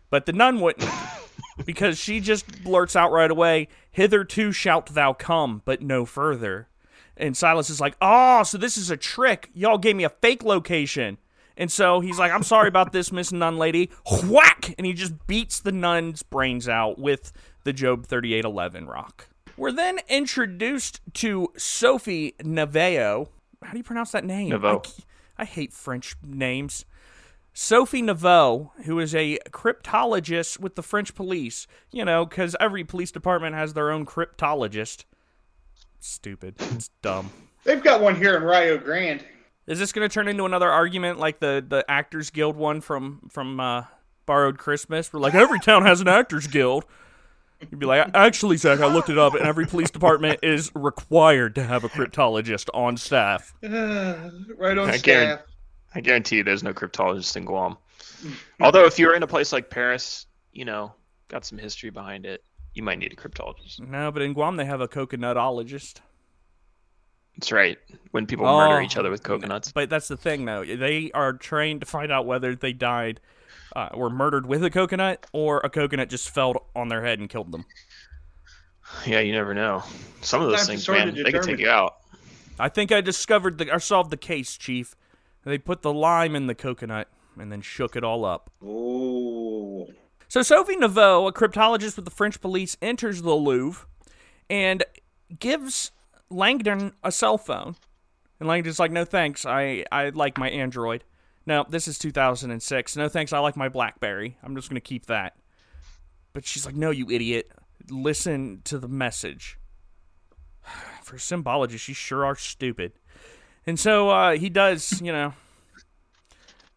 But 0.10 0.26
the 0.26 0.34
nun 0.34 0.62
wouldn't. 0.62 0.90
because 1.66 1.98
she 1.98 2.20
just 2.20 2.64
blurts 2.64 2.96
out 2.96 3.12
right 3.12 3.30
away, 3.30 3.68
Hitherto 3.92 4.52
shalt 4.52 4.94
thou 4.94 5.14
come, 5.14 5.64
but 5.66 5.82
no 5.82 6.06
further. 6.06 6.70
And 7.18 7.36
Silas 7.36 7.70
is 7.70 7.82
like, 7.82 7.96
Oh, 8.00 8.44
so 8.44 8.58
this 8.58 8.78
is 8.78 8.92
a 8.92 8.98
trick. 8.98 9.50
Y'all 9.54 9.80
gave 9.80 9.96
me 9.96 10.04
a 10.04 10.10
fake 10.10 10.44
location. 10.44 11.18
And 11.58 11.72
so 11.72 12.00
he's 12.02 12.20
like, 12.20 12.32
I'm 12.32 12.44
sorry 12.44 12.68
about 12.68 12.94
this, 12.94 13.12
Miss 13.12 13.32
Nun 13.32 13.58
Lady. 13.58 13.90
Whack! 14.26 14.76
And 14.78 14.86
he 14.86 14.94
just 14.94 15.26
beats 15.26 15.60
the 15.60 15.72
nun's 15.72 16.22
brains 16.22 16.70
out 16.70 17.00
with 17.00 17.34
the 17.64 17.74
Job 17.74 18.06
3811 18.06 18.86
rock. 18.86 19.28
We're 19.58 19.72
then 19.72 20.00
introduced 20.08 21.02
to 21.16 21.52
Sophie 21.58 22.36
Neveu. 22.40 23.28
How 23.64 23.72
do 23.72 23.78
you 23.78 23.84
pronounce 23.84 24.12
that 24.12 24.24
name? 24.24 24.52
Neveu. 24.52 24.86
I, 24.86 24.88
c- 24.88 25.04
I 25.40 25.46
hate 25.46 25.74
French 25.74 26.16
names. 26.24 26.86
Sophie 27.54 28.04
Neveu, 28.04 28.70
who 28.86 29.00
is 29.00 29.16
a 29.16 29.40
cryptologist 29.50 30.60
with 30.60 30.76
the 30.76 30.84
French 30.84 31.16
police. 31.16 31.66
You 31.92 32.06
know, 32.06 32.26
because 32.26 32.56
every 32.60 32.84
police 32.84 33.12
department 33.12 33.56
has 33.56 33.74
their 33.74 33.92
own 33.92 34.06
cryptologist. 34.06 35.06
Stupid. 36.00 36.56
It's 36.60 36.90
dumb. 37.02 37.32
They've 37.64 37.84
got 37.84 38.00
one 38.02 38.16
here 38.16 38.38
in 38.38 38.44
Rio 38.44 38.78
Grande. 38.78 39.26
Is 39.66 39.80
this 39.80 39.92
going 39.92 40.08
to 40.08 40.14
turn 40.14 40.28
into 40.28 40.46
another 40.46 40.70
argument 40.70 41.20
like 41.20 41.40
the, 41.40 41.66
the 41.68 41.84
Actors 41.90 42.30
Guild 42.30 42.56
one 42.56 42.80
from 42.80 43.28
from 43.30 43.60
uh, 43.60 43.84
Borrowed 44.26 44.58
Christmas? 44.60 45.12
We're 45.12 45.20
like, 45.20 45.34
every 45.36 45.60
town 45.60 45.84
has 45.86 46.00
an 46.00 46.08
Actors 46.08 46.48
Guild. 46.48 46.86
You'd 47.62 47.80
be 47.80 47.86
like, 47.88 48.12
actually, 48.14 48.58
Zach, 48.58 48.80
I 48.80 48.88
looked 48.88 49.10
it 49.10 49.18
up, 49.18 49.34
and 49.34 49.44
every 49.44 49.66
police 49.66 49.90
department 49.90 50.40
is 50.44 50.72
required 50.76 51.56
to 51.56 51.64
have 51.64 51.84
a 51.84 51.90
cryptologist 51.90 52.70
on 52.74 52.98
staff. 52.98 53.54
Right 53.64 54.78
on 54.78 54.90
I 54.90 54.98
staff. 54.98 55.04
guarantee- 55.04 55.44
I 55.96 56.02
guarantee 56.02 56.36
you 56.38 56.44
there's 56.44 56.64
no 56.64 56.74
cryptologist 56.74 57.36
in 57.38 57.46
Guam. 57.46 57.78
Mm-hmm. 58.22 58.64
Although 58.64 58.86
if 58.86 59.00
you're 59.00 59.16
in 59.16 59.24
a 59.24 59.28
place 59.28 59.52
like 59.52 59.70
Paris, 59.70 60.28
you 60.52 60.66
know, 60.66 60.94
got 61.30 61.46
some 61.46 61.58
history 61.58 61.90
behind 61.90 62.26
it, 62.26 62.44
you 62.74 62.84
might 62.84 63.00
need 63.00 63.12
a 63.12 63.16
cryptologist. 63.16 63.80
No, 63.80 64.12
but 64.12 64.22
in 64.22 64.34
Guam 64.34 64.58
they 64.58 64.66
have 64.66 64.82
a 64.82 64.88
coconutologist. 64.88 65.96
That's 67.38 67.52
right. 67.52 67.78
When 68.12 68.26
people 68.28 68.46
Oh, 68.48 68.58
murder 68.58 68.82
each 68.82 68.98
other 68.98 69.10
with 69.10 69.24
coconuts. 69.24 69.72
But 69.72 69.90
that's 69.90 70.08
the 70.08 70.18
thing, 70.18 70.46
though. 70.46 70.64
They 70.66 71.10
are 71.14 71.34
trained 71.34 71.82
to 71.82 71.86
find 71.88 72.12
out 72.12 72.26
whether 72.26 72.56
they 72.56 72.74
died, 72.74 73.20
uh, 73.78 73.90
were 73.94 74.10
murdered 74.10 74.48
with 74.48 74.64
a 74.64 74.72
coconut, 74.72 75.28
or 75.32 75.62
a 75.64 75.70
coconut 75.70 76.10
just 76.10 76.32
fell 76.32 76.66
on 76.76 76.88
their 76.88 77.06
head 77.06 77.20
and 77.20 77.30
killed 77.30 77.52
them. 77.52 77.64
Yeah, 79.06 79.20
you 79.20 79.32
never 79.32 79.54
know. 79.54 79.84
Some 80.22 80.42
of 80.42 80.50
those 80.50 80.62
Sometimes 80.62 80.86
things, 80.86 80.98
man, 80.98 81.14
to 81.14 81.24
they 81.24 81.32
can 81.32 81.44
take 81.44 81.60
you 81.60 81.70
out. 81.70 81.98
I 82.58 82.70
think 82.70 82.92
I 82.92 83.02
discovered 83.02 83.60
the, 83.60 83.72
or 83.72 83.80
solved 83.80 84.10
the 84.10 84.18
case, 84.18 84.58
Chief. 84.58 84.96
They 85.44 85.60
put 85.60 85.84
the 85.84 85.94
lime 85.94 86.36
in 86.36 86.48
the 86.48 86.56
coconut 86.56 87.08
and 87.38 87.52
then 87.52 87.62
shook 87.62 87.96
it 87.96 88.04
all 88.04 88.26
up. 88.26 88.50
Oh. 88.66 89.88
So 90.28 90.42
Sophie 90.42 90.76
Neveu, 90.76 91.28
a 91.28 91.32
cryptologist 91.32 91.98
with 91.98 92.06
the 92.06 92.12
French 92.12 92.42
police, 92.42 92.78
enters 92.82 93.22
the 93.22 93.36
Louvre 93.36 93.86
and 94.50 94.84
gives 95.40 95.92
Langdon 96.32 96.94
a 97.04 97.12
cell 97.12 97.38
phone. 97.38 97.76
And 98.40 98.50
Langdon's 98.50 98.80
like, 98.80 98.92
"No 98.92 99.06
thanks. 99.06 99.46
I 99.46 99.86
I 99.92 100.10
like 100.10 100.38
my 100.38 100.50
Android." 100.50 101.04
No, 101.48 101.66
this 101.68 101.88
is 101.88 101.98
2006. 101.98 102.98
No 102.98 103.08
thanks. 103.08 103.32
I 103.32 103.40
like 103.40 103.56
my 103.56 103.70
BlackBerry. 103.70 104.38
I'm 104.44 104.54
just 104.54 104.70
gonna 104.70 104.82
keep 104.82 105.06
that. 105.06 105.38
But 106.34 106.46
she's 106.46 106.66
like, 106.66 106.76
"No, 106.76 106.92
you 106.92 107.10
idiot. 107.10 107.50
Listen 107.90 108.62
to 108.66 108.78
the 108.78 108.90
message." 108.90 109.58
For 111.04 111.18
symbology, 111.18 111.76
you 111.76 111.94
sure 111.96 112.26
are 112.26 112.36
stupid. 112.36 112.92
And 113.66 113.80
so 113.80 114.10
uh, 114.10 114.38
he 114.38 114.50
does, 114.50 115.02
you 115.02 115.14
know. 115.14 115.34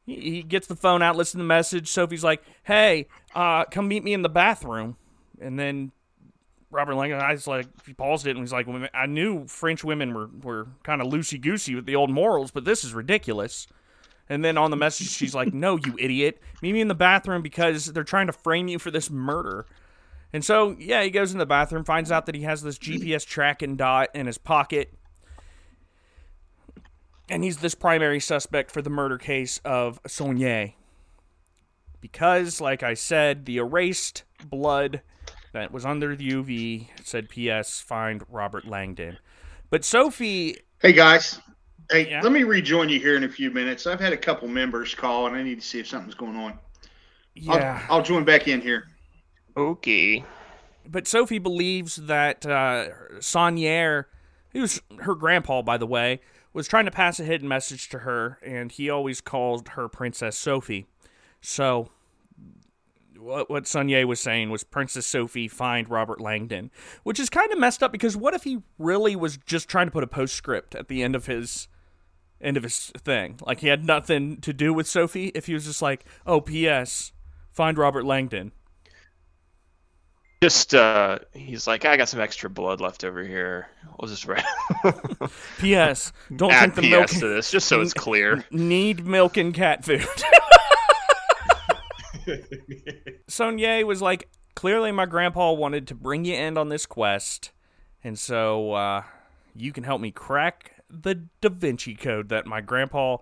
He, 0.07 0.15
he 0.21 0.43
gets 0.45 0.69
the 0.69 0.77
phone 0.77 1.03
out, 1.03 1.17
listens 1.17 1.33
to 1.33 1.39
the 1.39 1.45
message. 1.45 1.89
Sophie's 1.89 2.23
like, 2.23 2.41
"Hey, 2.63 3.09
uh, 3.35 3.65
come 3.65 3.89
meet 3.89 4.05
me 4.05 4.13
in 4.13 4.23
the 4.23 4.29
bathroom." 4.29 4.97
And 5.41 5.59
then 5.59 5.91
Robert 6.71 6.95
Langdon, 6.95 7.21
I 7.21 7.35
just 7.35 7.49
like 7.49 7.67
he 7.85 7.93
paused 7.93 8.25
it 8.29 8.31
and 8.31 8.41
was 8.41 8.53
like, 8.53 8.69
"I 8.95 9.07
knew 9.07 9.49
French 9.49 9.83
women 9.83 10.15
were 10.15 10.31
were 10.45 10.69
kind 10.85 11.03
of 11.03 11.09
loosey 11.09 11.41
goosey 11.41 11.75
with 11.75 11.87
the 11.87 11.97
old 11.97 12.11
morals, 12.11 12.53
but 12.53 12.65
this 12.65 12.85
is 12.85 12.95
ridiculous." 12.95 13.67
And 14.31 14.45
then 14.45 14.57
on 14.57 14.71
the 14.71 14.77
message, 14.77 15.09
she's 15.09 15.35
like, 15.35 15.53
"No, 15.53 15.77
you 15.77 15.97
idiot! 15.99 16.41
Meet 16.63 16.73
me 16.73 16.81
in 16.81 16.89
the 16.89 16.95
bathroom 16.95 17.43
because 17.43 17.87
they're 17.87 18.05
trying 18.05 18.29
to 18.29 18.33
frame 18.33 18.69
you 18.69 18.79
for 18.79 18.91
this 18.91 19.11
murder." 19.11 19.67
And 20.33 20.45
so, 20.45 20.77
yeah, 20.79 21.03
he 21.03 21.11
goes 21.11 21.33
in 21.33 21.39
the 21.39 21.47
bathroom, 21.47 21.85
finds 21.85 22.13
out 22.13 22.27
that 22.27 22.37
he 22.37 22.43
has 22.43 22.63
this 22.63 22.79
GPS 22.79 23.27
tracking 23.27 23.75
dot 23.75 24.11
in 24.15 24.27
his 24.27 24.39
pocket, 24.39 24.95
and 27.29 27.43
he's 27.43 27.59
this 27.59 27.75
primary 27.75 28.21
suspect 28.21 28.71
for 28.71 28.81
the 28.81 28.91
murder 28.91 29.19
case 29.19 29.61
of 29.65 30.01
Saunier. 30.05 30.75
Because, 32.01 32.61
like 32.61 32.85
I 32.85 32.95
said, 32.95 33.45
the 33.45 33.59
erased 33.59 34.23
blood 34.45 35.03
that 35.53 35.73
was 35.73 35.85
under 35.85 36.15
the 36.15 36.31
UV 36.31 36.89
said, 37.05 37.29
P.S. 37.29 37.81
Find 37.81 38.25
Robert 38.29 38.67
Langdon. 38.67 39.19
But 39.69 39.85
Sophie, 39.85 40.57
Hey 40.79 40.93
guys, 40.93 41.41
Hey, 41.91 42.09
Yeah. 42.11 42.21
let 42.23 42.33
me 42.33 42.43
rejoin 42.45 42.89
you 42.89 43.01
here 43.01 43.17
in 43.17 43.25
a 43.25 43.29
few 43.29 43.51
minutes. 43.51 43.87
I've 43.87 44.01
had 44.01 44.13
a 44.13 44.17
couple 44.17 44.49
members 44.49 44.95
call, 44.95 45.27
and 45.27 45.37
I 45.37 45.43
need 45.43 45.61
to 45.61 45.67
see 45.67 45.81
if 45.81 45.89
something's 45.89 46.15
going 46.15 46.37
on. 46.37 46.59
Yeah. 47.35 47.83
I'll, 47.89 47.97
I'll 47.99 48.03
join 48.03 48.25
back 48.25 48.49
in 48.49 48.61
here. 48.61 48.89
Okay. 49.57 50.25
but 50.89 51.07
Sophie 51.07 51.39
believes 51.39 51.97
that 51.97 52.47
uh, 52.47 52.89
Saunier, 53.19 54.05
he 54.53 54.61
was 54.61 54.81
her 55.01 55.15
grandpa, 55.15 55.63
by 55.63 55.77
the 55.77 55.87
way, 55.87 56.21
was 56.53 56.67
trying 56.69 56.85
to 56.85 56.91
pass 56.91 57.19
a 57.21 57.25
hidden 57.25 57.49
message 57.49 57.89
to 57.91 57.99
her, 58.01 58.39
and 58.45 58.73
he 58.73 58.89
always 58.91 59.21
called 59.21 59.71
her 59.71 59.89
Princess 59.89 60.37
Sophie. 60.37 60.87
So, 61.41 61.91
what 63.19 63.51
what 63.51 63.65
Saunier 63.65 64.07
was 64.07 64.21
saying 64.21 64.51
was 64.51 64.65
Princess 64.65 65.07
Sophie 65.07 65.49
find 65.49 65.89
Robert 65.91 66.21
Langdon, 66.21 66.71
which 67.03 67.19
is 67.21 67.29
kind 67.29 67.53
of 67.53 67.59
messed 67.59 67.83
up 67.83 67.93
because 67.93 68.17
what 68.17 68.35
if 68.35 68.45
he 68.45 68.63
really 68.79 69.15
was 69.17 69.37
just 69.37 69.69
trying 69.69 69.87
to 69.87 69.91
put 69.93 70.05
a 70.05 70.09
postscript 70.09 70.75
at 70.75 70.89
the 70.89 71.03
end 71.03 71.15
of 71.15 71.27
his 71.27 71.69
end 72.41 72.57
of 72.57 72.63
his 72.63 72.93
thing? 72.99 73.39
Like 73.45 73.61
he 73.61 73.69
had 73.69 73.85
nothing 73.85 74.41
to 74.43 74.53
do 74.53 74.73
with 74.73 74.87
Sophie. 74.87 75.33
If 75.35 75.47
he 75.47 75.55
was 75.55 75.65
just 75.65 75.83
like, 75.83 76.05
"Oh, 76.27 76.41
P.S. 76.41 77.13
Find 77.53 77.77
Robert 77.79 78.05
Langdon." 78.05 78.53
Just 80.43 80.75
uh, 80.75 81.19
he's 81.35 81.67
like, 81.67 81.85
I 81.85 81.99
got 81.99 82.09
some 82.09 82.21
extra 82.21 82.49
blood 82.49 82.81
left 82.81 83.05
over 83.05 83.23
here. 83.23 83.69
We'll 83.99 84.09
just 84.09 84.25
write 84.27 84.43
P.S. 85.59 86.13
Don't 86.35 86.51
add 86.51 86.73
drink 86.73 86.77
the 86.77 87.05
PS 87.05 87.13
milk. 87.13 87.21
to 87.21 87.29
this, 87.29 87.51
just 87.51 87.69
so 87.69 87.83
it's 87.83 87.93
clear. 87.93 88.43
Need 88.51 89.05
milk 89.05 89.37
and 89.37 89.53
cat 89.53 89.85
food. 89.85 90.07
Sonia 93.29 93.85
was 93.85 94.01
like, 94.01 94.31
clearly 94.55 94.93
my 94.93 95.05
grandpa 95.05 95.53
wanted 95.53 95.87
to 95.89 95.95
bring 95.95 96.25
you 96.25 96.35
in 96.35 96.57
on 96.57 96.71
this 96.71 96.87
quest, 96.87 97.51
and 98.03 98.19
so 98.19 98.73
uh, 98.73 99.03
you 99.55 99.73
can 99.73 99.85
help 99.85 100.01
me 100.01 100.11
crack 100.11 100.80
the 100.91 101.27
Da 101.41 101.49
Vinci 101.49 101.95
Code 101.95 102.29
that 102.29 102.47
my 102.47 102.61
grandpa. 102.61 103.19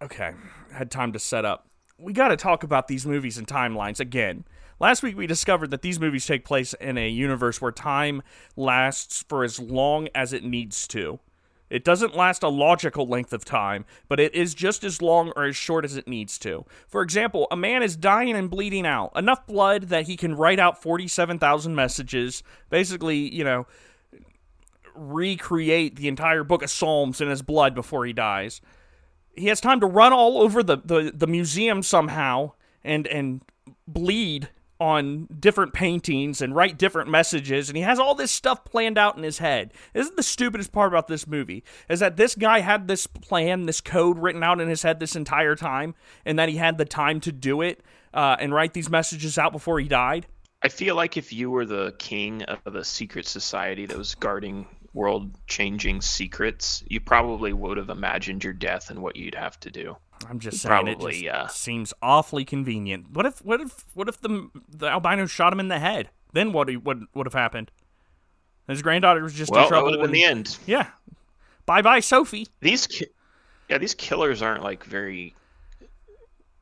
Okay, 0.00 0.32
had 0.72 0.90
time 0.90 1.12
to 1.12 1.18
set 1.18 1.44
up. 1.44 1.68
We 1.98 2.12
got 2.12 2.28
to 2.28 2.36
talk 2.36 2.64
about 2.64 2.88
these 2.88 3.06
movies 3.06 3.38
and 3.38 3.46
timelines 3.46 4.00
again. 4.00 4.44
Last 4.80 5.02
week 5.02 5.16
we 5.16 5.28
discovered 5.28 5.70
that 5.70 5.82
these 5.82 6.00
movies 6.00 6.26
take 6.26 6.44
place 6.44 6.74
in 6.74 6.98
a 6.98 7.08
universe 7.08 7.60
where 7.60 7.70
time 7.70 8.22
lasts 8.56 9.24
for 9.28 9.44
as 9.44 9.60
long 9.60 10.08
as 10.14 10.32
it 10.32 10.42
needs 10.42 10.88
to. 10.88 11.20
It 11.72 11.84
doesn't 11.84 12.14
last 12.14 12.42
a 12.42 12.48
logical 12.48 13.06
length 13.06 13.32
of 13.32 13.46
time, 13.46 13.86
but 14.06 14.20
it 14.20 14.34
is 14.34 14.52
just 14.52 14.84
as 14.84 15.00
long 15.00 15.32
or 15.36 15.44
as 15.44 15.56
short 15.56 15.86
as 15.86 15.96
it 15.96 16.06
needs 16.06 16.38
to. 16.40 16.66
For 16.86 17.00
example, 17.00 17.46
a 17.50 17.56
man 17.56 17.82
is 17.82 17.96
dying 17.96 18.36
and 18.36 18.50
bleeding 18.50 18.84
out, 18.84 19.12
enough 19.16 19.46
blood 19.46 19.84
that 19.84 20.06
he 20.06 20.16
can 20.18 20.34
write 20.34 20.58
out 20.58 20.82
47,000 20.82 21.74
messages, 21.74 22.42
basically, 22.68 23.34
you 23.34 23.42
know, 23.42 23.66
recreate 24.94 25.96
the 25.96 26.08
entire 26.08 26.44
book 26.44 26.62
of 26.62 26.70
Psalms 26.70 27.20
in 27.20 27.28
his 27.28 27.42
blood 27.42 27.74
before 27.74 28.04
he 28.04 28.12
dies. 28.12 28.60
He 29.34 29.46
has 29.46 29.60
time 29.60 29.80
to 29.80 29.86
run 29.86 30.12
all 30.12 30.38
over 30.42 30.62
the, 30.62 30.78
the, 30.84 31.12
the 31.14 31.26
museum 31.26 31.82
somehow 31.82 32.52
and 32.84 33.06
and 33.06 33.42
bleed 33.86 34.48
on 34.80 35.28
different 35.38 35.72
paintings 35.72 36.42
and 36.42 36.56
write 36.56 36.76
different 36.76 37.08
messages 37.08 37.68
and 37.68 37.76
he 37.76 37.84
has 37.84 38.00
all 38.00 38.16
this 38.16 38.32
stuff 38.32 38.64
planned 38.64 38.98
out 38.98 39.16
in 39.16 39.22
his 39.22 39.38
head. 39.38 39.72
This 39.92 40.08
is 40.08 40.16
the 40.16 40.24
stupidest 40.24 40.72
part 40.72 40.88
about 40.88 41.06
this 41.06 41.24
movie 41.24 41.62
is 41.88 42.00
that 42.00 42.16
this 42.16 42.34
guy 42.34 42.58
had 42.58 42.88
this 42.88 43.06
plan, 43.06 43.66
this 43.66 43.80
code 43.80 44.18
written 44.18 44.42
out 44.42 44.60
in 44.60 44.68
his 44.68 44.82
head 44.82 44.98
this 44.98 45.14
entire 45.14 45.54
time 45.54 45.94
and 46.24 46.36
that 46.36 46.48
he 46.48 46.56
had 46.56 46.78
the 46.78 46.84
time 46.84 47.20
to 47.20 47.30
do 47.30 47.60
it 47.60 47.80
uh, 48.12 48.34
and 48.40 48.52
write 48.52 48.74
these 48.74 48.90
messages 48.90 49.38
out 49.38 49.52
before 49.52 49.78
he 49.78 49.86
died. 49.86 50.26
I 50.62 50.68
feel 50.68 50.96
like 50.96 51.16
if 51.16 51.32
you 51.32 51.50
were 51.50 51.64
the 51.64 51.94
king 51.98 52.42
of 52.42 52.74
a 52.74 52.84
secret 52.84 53.28
society 53.28 53.86
that 53.86 53.96
was 53.96 54.16
guarding 54.16 54.66
world 54.94 55.30
changing 55.46 56.00
secrets, 56.02 56.82
you 56.86 57.00
probably 57.00 57.52
would 57.52 57.76
have 57.78 57.88
imagined 57.90 58.44
your 58.44 58.52
death 58.52 58.90
and 58.90 59.00
what 59.02 59.16
you'd 59.16 59.34
have 59.34 59.58
to 59.60 59.70
do. 59.70 59.96
I'm 60.28 60.38
just 60.38 60.58
saying 60.58 60.70
Probably, 60.84 61.16
it 61.18 61.22
yeah. 61.24 61.42
Uh, 61.42 61.48
seems 61.48 61.92
awfully 62.02 62.44
convenient. 62.44 63.10
What 63.10 63.26
if 63.26 63.44
what 63.44 63.60
if 63.60 63.84
what 63.94 64.08
if 64.08 64.20
the 64.20 64.48
the 64.68 64.86
albino 64.88 65.26
shot 65.26 65.52
him 65.52 65.60
in 65.60 65.68
the 65.68 65.78
head? 65.78 66.10
Then 66.32 66.52
what 66.52 66.68
would 66.84 67.04
would 67.14 67.26
have 67.26 67.34
happened? 67.34 67.70
His 68.68 68.82
granddaughter 68.82 69.22
was 69.22 69.34
just 69.34 69.50
Well, 69.50 69.60
in 69.60 69.64
that 69.64 69.68
trouble. 69.68 69.90
would 69.90 70.00
have 70.00 70.00
been 70.00 70.10
and- 70.10 70.14
the 70.14 70.24
end. 70.24 70.58
Yeah. 70.66 70.88
Bye 71.66 71.82
bye, 71.82 72.00
Sophie. 72.00 72.46
These, 72.60 72.86
ki- 72.86 73.06
yeah, 73.68 73.78
these 73.78 73.94
killers 73.94 74.42
aren't 74.42 74.62
like 74.62 74.84
very. 74.84 75.34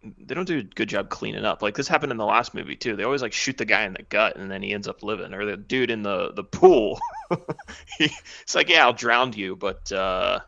They 0.03 0.35
don't 0.35 0.47
do 0.47 0.59
a 0.59 0.63
good 0.63 0.89
job 0.89 1.11
cleaning 1.11 1.45
up. 1.45 1.61
Like 1.63 1.77
this 1.77 1.89
happened 1.89 2.13
in 2.13 2.19
the 2.19 2.25
last 2.25 2.55
movie 2.55 2.77
too. 2.77 2.97
They 2.97 3.05
always 3.05 3.23
like 3.23 3.33
shoot 3.33 3.59
the 3.59 3.65
guy 3.67 3.85
in 3.85 3.93
the 3.93 4.03
gut 4.03 4.37
and 4.37 4.51
then 4.51 4.63
he 4.63 4.73
ends 4.73 4.89
up 4.89 5.03
living, 5.03 5.35
or 5.35 5.45
the 5.45 5.57
dude 5.57 5.91
in 5.91 6.03
the 6.03 6.33
the 6.33 6.45
pool. 6.45 6.99
it's 7.99 8.55
like, 8.55 8.69
yeah, 8.69 8.85
I'll 8.85 8.93
drown 8.95 9.33
you, 9.35 9.57
but 9.57 9.91
uh, 9.93 10.41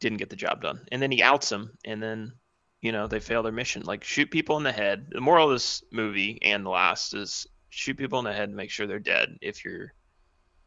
didn't 0.00 0.18
get 0.18 0.30
the 0.30 0.36
job 0.36 0.62
done. 0.62 0.86
And 0.92 1.02
then 1.02 1.10
he 1.10 1.22
outs 1.22 1.50
him, 1.50 1.76
and 1.84 2.02
then 2.02 2.32
you 2.80 2.92
know 2.92 3.08
they 3.08 3.20
fail 3.20 3.42
their 3.42 3.52
mission. 3.52 3.82
Like 3.82 4.04
shoot 4.04 4.30
people 4.30 4.56
in 4.56 4.62
the 4.62 4.72
head. 4.72 5.08
The 5.10 5.20
moral 5.20 5.46
of 5.48 5.54
this 5.54 5.82
movie 5.90 6.38
and 6.42 6.64
the 6.64 6.70
last 6.70 7.14
is 7.14 7.46
shoot 7.70 7.96
people 7.96 8.18
in 8.18 8.24
the 8.24 8.32
head 8.32 8.48
and 8.48 8.56
make 8.56 8.70
sure 8.70 8.86
they're 8.86 8.98
dead 8.98 9.36
if 9.40 9.64
you're 9.64 9.92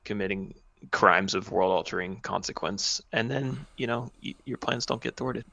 committing 0.03 0.55
crimes 0.91 1.35
of 1.35 1.51
world 1.51 1.71
altering 1.71 2.19
consequence 2.21 3.01
and 3.13 3.29
then 3.29 3.65
you 3.77 3.85
know 3.85 4.11
y- 4.23 4.33
your 4.45 4.57
plans 4.57 4.85
don't 4.85 5.01
get 5.01 5.15
thwarted 5.15 5.45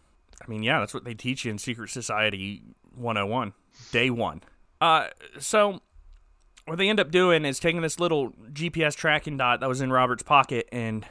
I 0.42 0.48
mean, 0.50 0.62
yeah, 0.62 0.80
that's 0.80 0.94
what 0.94 1.04
they 1.04 1.14
teach 1.14 1.44
you 1.44 1.50
in 1.50 1.58
Secret 1.58 1.90
Society 1.90 2.62
101, 2.94 3.52
day 3.92 4.10
one. 4.10 4.42
Uh, 4.80 5.08
so 5.38 5.80
what 6.66 6.78
they 6.78 6.88
end 6.88 7.00
up 7.00 7.10
doing 7.10 7.44
is 7.44 7.58
taking 7.58 7.80
this 7.80 7.98
little 7.98 8.32
GPS 8.52 8.94
tracking 8.94 9.36
dot 9.36 9.60
that 9.60 9.68
was 9.68 9.80
in 9.80 9.92
Robert's 9.92 10.22
pocket, 10.22 10.68
and 10.70 11.06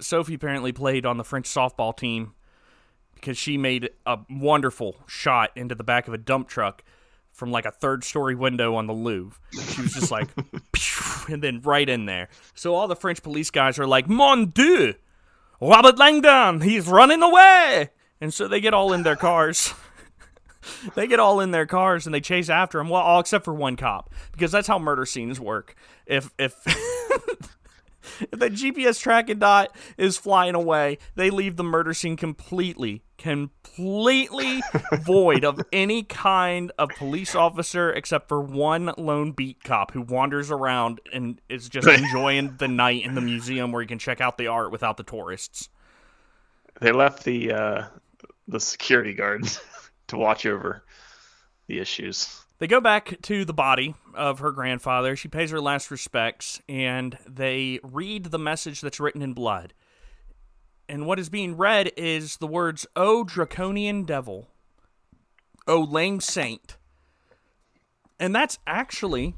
Sophie 0.00 0.34
apparently 0.34 0.72
played 0.72 1.06
on 1.06 1.16
the 1.16 1.24
French 1.24 1.48
softball 1.48 1.96
team 1.96 2.34
because 3.14 3.38
she 3.38 3.56
made 3.56 3.90
a 4.04 4.18
wonderful 4.28 4.96
shot 5.06 5.50
into 5.54 5.74
the 5.74 5.84
back 5.84 6.08
of 6.08 6.14
a 6.14 6.18
dump 6.18 6.48
truck 6.48 6.82
from 7.30 7.50
like 7.50 7.64
a 7.64 7.70
third 7.70 8.04
story 8.04 8.34
window 8.34 8.74
on 8.74 8.86
the 8.86 8.92
Louvre. 8.92 9.38
She 9.52 9.80
was 9.80 9.92
just 9.92 10.10
like, 10.10 10.28
and 11.28 11.42
then 11.42 11.60
right 11.62 11.88
in 11.88 12.06
there. 12.06 12.28
So 12.54 12.74
all 12.74 12.88
the 12.88 12.96
French 12.96 13.22
police 13.22 13.50
guys 13.50 13.78
are 13.78 13.86
like, 13.86 14.08
Mon 14.08 14.50
Dieu! 14.50 14.94
Robert 15.60 15.96
Langdon, 15.96 16.60
he's 16.60 16.88
running 16.88 17.22
away. 17.22 17.90
And 18.22 18.32
so 18.32 18.46
they 18.46 18.60
get 18.60 18.72
all 18.72 18.92
in 18.92 19.02
their 19.02 19.16
cars. 19.16 19.74
they 20.94 21.08
get 21.08 21.18
all 21.18 21.40
in 21.40 21.50
their 21.50 21.66
cars 21.66 22.06
and 22.06 22.14
they 22.14 22.20
chase 22.20 22.48
after 22.48 22.78
him. 22.78 22.88
Well, 22.88 23.02
all 23.02 23.18
except 23.18 23.44
for 23.44 23.52
one 23.52 23.74
cop, 23.74 24.10
because 24.30 24.52
that's 24.52 24.68
how 24.68 24.78
murder 24.78 25.04
scenes 25.04 25.40
work. 25.40 25.74
If 26.06 26.30
if 26.38 26.54
if 28.20 28.30
the 28.30 28.48
GPS 28.48 29.00
tracking 29.00 29.40
dot 29.40 29.74
is 29.98 30.18
flying 30.18 30.54
away, 30.54 30.98
they 31.16 31.30
leave 31.30 31.56
the 31.56 31.64
murder 31.64 31.92
scene 31.92 32.16
completely, 32.16 33.02
completely 33.18 34.62
void 35.00 35.44
of 35.44 35.60
any 35.72 36.04
kind 36.04 36.70
of 36.78 36.90
police 36.90 37.34
officer 37.34 37.92
except 37.92 38.28
for 38.28 38.40
one 38.40 38.92
lone 38.96 39.32
beat 39.32 39.64
cop 39.64 39.90
who 39.90 40.00
wanders 40.00 40.48
around 40.48 41.00
and 41.12 41.40
is 41.48 41.68
just 41.68 41.88
enjoying 41.88 42.54
the 42.58 42.68
night 42.68 43.04
in 43.04 43.16
the 43.16 43.20
museum 43.20 43.72
where 43.72 43.82
he 43.82 43.88
can 43.88 43.98
check 43.98 44.20
out 44.20 44.38
the 44.38 44.46
art 44.46 44.70
without 44.70 44.96
the 44.96 45.02
tourists. 45.02 45.70
they 46.80 46.92
left 46.92 47.24
the 47.24 47.50
uh 47.50 47.84
the 48.52 48.60
security 48.60 49.14
guards 49.14 49.60
to 50.08 50.16
watch 50.16 50.46
over 50.46 50.84
the 51.66 51.78
issues 51.78 52.40
They 52.58 52.66
go 52.66 52.80
back 52.80 53.20
to 53.22 53.44
the 53.44 53.52
body 53.52 53.94
of 54.14 54.38
her 54.40 54.52
grandfather. 54.52 55.16
She 55.16 55.28
pays 55.28 55.50
her 55.50 55.60
last 55.60 55.90
respects, 55.90 56.60
and 56.68 57.18
they 57.26 57.80
read 57.82 58.26
the 58.26 58.38
message 58.38 58.80
that's 58.80 59.00
written 59.00 59.22
in 59.22 59.32
blood. 59.32 59.72
And 60.88 61.06
what 61.06 61.18
is 61.18 61.28
being 61.28 61.56
read 61.56 61.90
is 61.96 62.36
the 62.36 62.46
words, 62.46 62.86
O 62.94 63.24
draconian 63.24 64.04
devil, 64.04 64.48
O 65.66 65.80
lame 65.80 66.20
saint. 66.20 66.76
And 68.20 68.34
that's 68.34 68.58
actually 68.66 69.34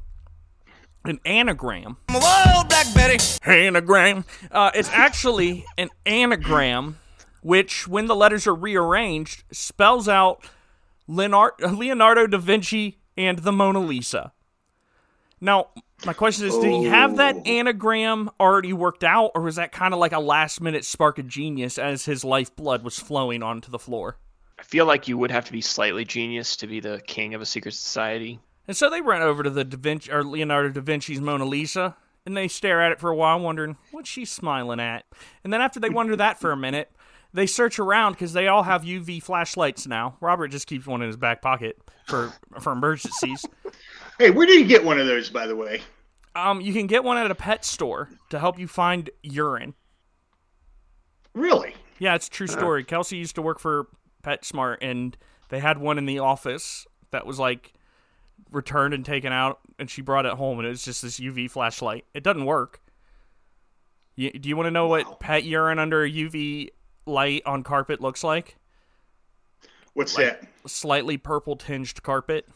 an 1.05 1.19
anagram. 1.25 1.97
Whoa, 2.09 2.63
Black 2.67 2.93
Betty. 2.93 3.17
Anagram. 3.45 4.25
Uh, 4.51 4.71
it's 4.73 4.89
actually 4.91 5.65
an 5.77 5.89
anagram, 6.05 6.97
which, 7.45 7.87
when 7.87 8.07
the 8.07 8.15
letters 8.15 8.47
are 8.47 8.55
rearranged, 8.55 9.43
spells 9.51 10.09
out 10.09 10.43
Leonardo, 11.07 11.69
Leonardo 11.69 12.25
da 12.25 12.39
Vinci 12.39 12.97
and 13.15 13.37
the 13.37 13.51
Mona 13.51 13.79
Lisa. 13.79 14.33
Now, 15.39 15.67
my 16.07 16.13
question 16.13 16.47
is, 16.47 16.57
did 16.57 16.71
he 16.71 16.85
have 16.85 17.17
that 17.17 17.35
oh. 17.35 17.43
anagram 17.45 18.31
already 18.39 18.73
worked 18.73 19.03
out, 19.03 19.29
or 19.35 19.41
was 19.41 19.57
that 19.57 19.71
kind 19.71 19.93
of 19.93 19.99
like 19.99 20.11
a 20.11 20.19
last 20.19 20.59
minute 20.59 20.85
spark 20.85 21.19
of 21.19 21.27
genius 21.27 21.77
as 21.77 22.05
his 22.05 22.25
lifeblood 22.25 22.83
was 22.83 22.97
flowing 22.97 23.43
onto 23.43 23.69
the 23.69 23.77
floor? 23.77 24.17
i 24.57 24.63
feel 24.63 24.87
like 24.87 25.07
you 25.07 25.15
would 25.15 25.29
have 25.29 25.45
to 25.45 25.51
be 25.51 25.61
slightly 25.61 26.03
genius 26.03 26.55
to 26.55 26.65
be 26.65 26.79
the 26.79 26.99
king 27.05 27.35
of 27.35 27.41
a 27.41 27.45
secret 27.45 27.73
society 27.73 28.39
And 28.67 28.75
so 28.75 28.89
they 28.89 29.01
run 29.01 29.21
over 29.21 29.43
to 29.43 29.51
the 29.51 29.63
da 29.63 29.77
Vinci 29.77 30.11
or 30.11 30.23
Leonardo 30.23 30.69
da 30.69 30.81
Vinci's 30.81 31.21
Mona 31.21 31.45
Lisa, 31.45 31.95
and 32.25 32.35
they 32.35 32.47
stare 32.47 32.81
at 32.81 32.91
it 32.91 32.99
for 32.99 33.11
a 33.11 33.15
while, 33.15 33.39
wondering 33.39 33.77
what's 33.91 34.09
she 34.09 34.25
smiling 34.25 34.79
at. 34.79 35.05
And 35.43 35.53
then 35.53 35.61
after 35.61 35.79
they 35.79 35.91
wonder 35.91 36.15
that 36.15 36.39
for 36.39 36.51
a 36.51 36.57
minute, 36.57 36.89
they 37.35 37.45
search 37.45 37.77
around 37.79 38.13
because 38.13 38.33
they 38.33 38.47
all 38.47 38.63
have 38.63 38.83
UV 38.83 39.21
flashlights 39.21 39.85
now. 39.87 40.17
Robert 40.21 40.47
just 40.47 40.67
keeps 40.67 40.87
one 40.87 41.01
in 41.01 41.07
his 41.07 41.17
back 41.17 41.41
pocket 41.41 41.77
for 42.07 42.33
for 42.59 42.71
emergencies. 42.73 43.45
Hey, 44.17 44.29
where 44.31 44.45
do 44.47 44.53
you 44.53 44.63
get 44.65 44.85
one 44.85 44.97
of 44.97 45.07
those, 45.07 45.29
by 45.29 45.45
the 45.45 45.57
way? 45.57 45.81
Um, 46.37 46.61
you 46.61 46.71
can 46.71 46.87
get 46.87 47.03
one 47.03 47.17
at 47.17 47.29
a 47.29 47.35
pet 47.35 47.65
store 47.65 48.07
to 48.29 48.39
help 48.39 48.57
you 48.57 48.65
find 48.65 49.09
urine. 49.23 49.73
Really? 51.33 51.75
Yeah, 51.99 52.15
it's 52.15 52.27
a 52.27 52.31
true 52.31 52.47
story. 52.47 52.85
Kelsey 52.85 53.17
used 53.17 53.35
to 53.35 53.41
work 53.41 53.59
for 53.59 53.87
PetSmart, 54.23 54.77
and 54.81 55.17
they 55.49 55.59
had 55.59 55.79
one 55.79 55.97
in 55.97 56.05
the 56.05 56.19
office 56.19 56.87
that 57.11 57.25
was 57.25 57.39
like 57.39 57.73
returned 58.51 58.93
and 58.93 59.03
taken 59.05 59.33
out, 59.33 59.59
and 59.77 59.89
she 59.89 60.01
brought 60.01 60.25
it 60.25 60.33
home, 60.33 60.59
and 60.59 60.65
it 60.65 60.69
was 60.71 60.85
just 60.85 61.01
this 61.01 61.19
UV 61.19 61.51
flashlight. 61.51 62.05
It 62.13 62.23
doesn't 62.23 62.45
work. 62.45 62.79
You, 64.15 64.31
do 64.31 64.47
you 64.47 64.55
want 64.55 64.67
to 64.67 64.71
know 64.71 64.87
Wow. 64.87 64.99
what 65.03 65.19
pet 65.19 65.43
urine 65.43 65.77
under 65.79 66.03
a 66.05 66.09
UV 66.09 66.69
light 67.05 67.43
on 67.45 67.63
carpet 67.63 68.01
looks 68.01 68.23
like? 68.23 68.57
What's 69.93 70.17
Like- 70.17 70.41
that? 70.41 70.49
Slightly 70.69 71.17
purple 71.17 71.55
tinged 71.55 72.01
carpet. 72.03 72.47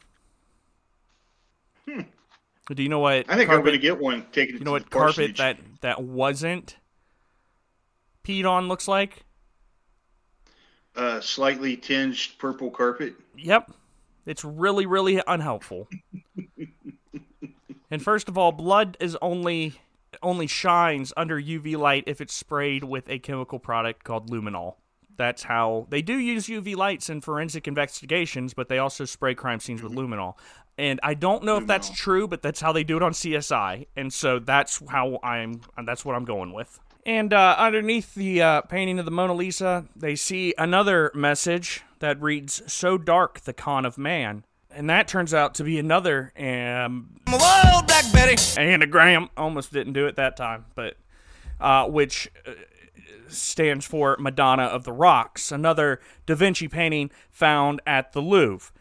Do 1.85 2.83
you 2.83 2.89
know 2.89 2.99
what? 2.99 3.25
Hmm. 3.25 3.31
I 3.31 3.35
think 3.35 3.47
carpet, 3.49 3.59
I'm 3.59 3.65
going 3.65 3.73
to 3.73 3.79
get 3.81 3.99
one. 3.99 4.25
Taken 4.31 4.57
You 4.57 4.63
know 4.63 4.71
what 4.71 4.89
carpet 4.91 5.37
that 5.37 5.57
that 5.81 6.03
wasn't 6.03 6.77
peed 8.23 8.45
on 8.49 8.67
looks 8.67 8.87
like? 8.87 9.23
uh, 10.95 11.21
slightly 11.21 11.77
tinged 11.77 12.37
purple 12.39 12.69
carpet. 12.69 13.15
Yep. 13.37 13.71
It's 14.25 14.43
really, 14.43 14.85
really 14.85 15.21
unhelpful. 15.25 15.87
and 17.91 18.03
first 18.03 18.27
of 18.27 18.37
all, 18.37 18.51
blood 18.51 18.97
is 18.99 19.17
only 19.21 19.79
only 20.21 20.47
shines 20.47 21.13
under 21.15 21.39
UV 21.39 21.77
light 21.77 22.03
if 22.07 22.21
it's 22.21 22.33
sprayed 22.33 22.83
with 22.83 23.09
a 23.09 23.19
chemical 23.19 23.59
product 23.59 24.03
called 24.03 24.29
luminol. 24.29 24.75
That's 25.17 25.43
how 25.43 25.87
they 25.89 26.01
do 26.01 26.17
use 26.17 26.47
UV 26.47 26.75
lights 26.75 27.09
in 27.09 27.19
forensic 27.19 27.67
investigations, 27.67 28.53
but 28.53 28.69
they 28.69 28.77
also 28.77 29.03
spray 29.03 29.35
crime 29.35 29.59
scenes 29.59 29.83
with 29.83 29.91
luminol. 29.91 30.35
And 30.77 30.97
I 31.03 31.13
don't 31.13 31.43
know 31.43 31.57
if 31.57 31.67
that's 31.67 31.89
true, 31.89 32.25
but 32.25 32.41
that's 32.41 32.61
how 32.61 32.71
they 32.71 32.85
do 32.85 32.95
it 32.95 33.03
on 33.03 33.11
CSI, 33.11 33.87
and 33.97 34.13
so 34.13 34.39
that's 34.39 34.81
how 34.87 35.19
I'm. 35.21 35.59
That's 35.85 36.05
what 36.05 36.15
I'm 36.15 36.23
going 36.23 36.53
with. 36.53 36.79
And 37.05 37.33
uh, 37.33 37.55
underneath 37.57 38.15
the 38.15 38.41
uh, 38.41 38.61
painting 38.61 38.97
of 38.97 39.03
the 39.03 39.11
Mona 39.11 39.33
Lisa, 39.33 39.85
they 39.93 40.15
see 40.15 40.53
another 40.57 41.11
message 41.13 41.81
that 41.99 42.21
reads, 42.21 42.61
"So 42.71 42.97
dark, 42.97 43.41
the 43.41 43.51
con 43.51 43.85
of 43.85 43.97
man." 43.97 44.45
And 44.71 44.89
that 44.89 45.07
turns 45.07 45.33
out 45.33 45.55
to 45.55 45.63
be 45.63 45.79
another 45.79 46.31
um, 46.37 47.19
Whoa, 47.27 47.81
Black 47.81 48.11
Betty. 48.13 48.37
anagram. 48.61 49.29
Almost 49.35 49.73
didn't 49.73 49.93
do 49.93 50.05
it 50.05 50.15
that 50.15 50.37
time, 50.37 50.65
but 50.75 50.95
uh, 51.59 51.85
which 51.87 52.29
uh, 52.47 52.51
stands 53.27 53.85
for 53.85 54.15
Madonna 54.19 54.63
of 54.63 54.83
the 54.83 54.93
Rocks, 54.93 55.51
another 55.51 55.99
Da 56.25 56.35
Vinci 56.35 56.67
painting 56.67 57.09
found 57.31 57.81
at 57.85 58.13
the 58.13 58.21
Louvre. 58.21 58.71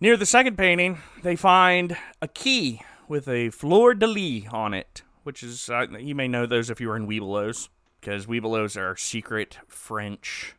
Near 0.00 0.16
the 0.16 0.26
second 0.26 0.58
painting, 0.58 0.98
they 1.22 1.36
find 1.36 1.96
a 2.20 2.26
key 2.26 2.82
with 3.06 3.28
a 3.28 3.50
fleur 3.50 3.94
de 3.94 4.06
lis 4.06 4.44
on 4.50 4.74
it, 4.74 5.02
which 5.22 5.44
is, 5.44 5.68
uh, 5.70 5.86
you 5.98 6.14
may 6.14 6.26
know 6.26 6.44
those 6.44 6.70
if 6.70 6.80
you 6.80 6.88
were 6.88 6.96
in 6.96 7.06
Webelos, 7.06 7.68
because 8.00 8.26
Webelos 8.26 8.76
are 8.76 8.96
secret 8.96 9.58
French 9.68 10.56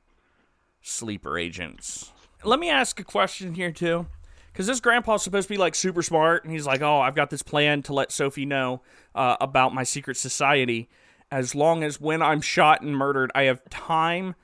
sleeper 0.81 1.37
agents. 1.37 2.12
Let 2.43 2.59
me 2.59 2.69
ask 2.69 2.99
a 2.99 3.03
question 3.03 3.53
here, 3.53 3.71
too. 3.71 4.07
Because 4.51 4.67
this 4.67 4.79
grandpa's 4.79 5.23
supposed 5.23 5.47
to 5.47 5.53
be 5.53 5.57
like 5.57 5.73
super 5.73 6.03
smart, 6.03 6.43
and 6.43 6.53
he's 6.53 6.67
like, 6.67 6.81
"Oh, 6.81 6.99
I've 6.99 7.15
got 7.15 7.31
this 7.31 7.41
plan 7.41 7.81
to 7.83 7.93
let 7.93 8.11
Sophie 8.11 8.45
know 8.45 8.81
uh, 9.15 9.35
about 9.41 9.73
my 9.73 9.83
secret 9.83 10.15
society. 10.15 10.89
As 11.31 11.55
long 11.55 11.83
as 11.83 11.99
when 11.99 12.21
I'm 12.21 12.39
shot 12.39 12.81
and 12.81 12.95
murdered, 12.95 13.31
I 13.33 13.43
have 13.43 13.67
time 13.71 14.35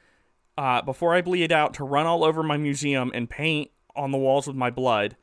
uh, 0.58 0.82
before 0.82 1.14
I 1.14 1.22
bleed 1.22 1.52
out 1.52 1.76
to 1.76 1.84
run 1.84 2.08
all 2.08 2.24
over 2.24 2.42
my 2.42 2.58
museum 2.58 3.12
and 3.14 3.30
paint 3.30 3.70
on 3.96 4.12
the 4.12 4.18
walls 4.18 4.48
with 4.48 4.56
my 4.56 4.72
blood. 4.72 5.16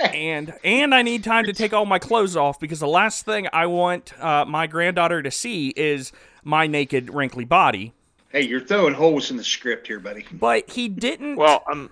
and 0.00 0.52
and 0.64 0.94
I 0.94 1.02
need 1.02 1.22
time 1.22 1.44
to 1.44 1.52
take 1.52 1.72
all 1.72 1.86
my 1.86 1.98
clothes 2.00 2.36
off 2.36 2.58
because 2.58 2.80
the 2.80 2.88
last 2.88 3.24
thing 3.24 3.46
I 3.52 3.66
want 3.66 4.18
uh, 4.20 4.44
my 4.44 4.66
granddaughter 4.66 5.22
to 5.22 5.30
see 5.30 5.68
is 5.76 6.10
my 6.42 6.66
naked, 6.66 7.14
wrinkly 7.14 7.44
body. 7.44 7.92
Hey, 8.30 8.42
you're 8.46 8.60
throwing 8.60 8.94
holes 8.94 9.30
in 9.30 9.36
the 9.36 9.44
script 9.44 9.86
here, 9.86 10.00
buddy. 10.00 10.24
But 10.32 10.70
he 10.70 10.88
didn't. 10.88 11.36
Well, 11.36 11.62
um, 11.70 11.90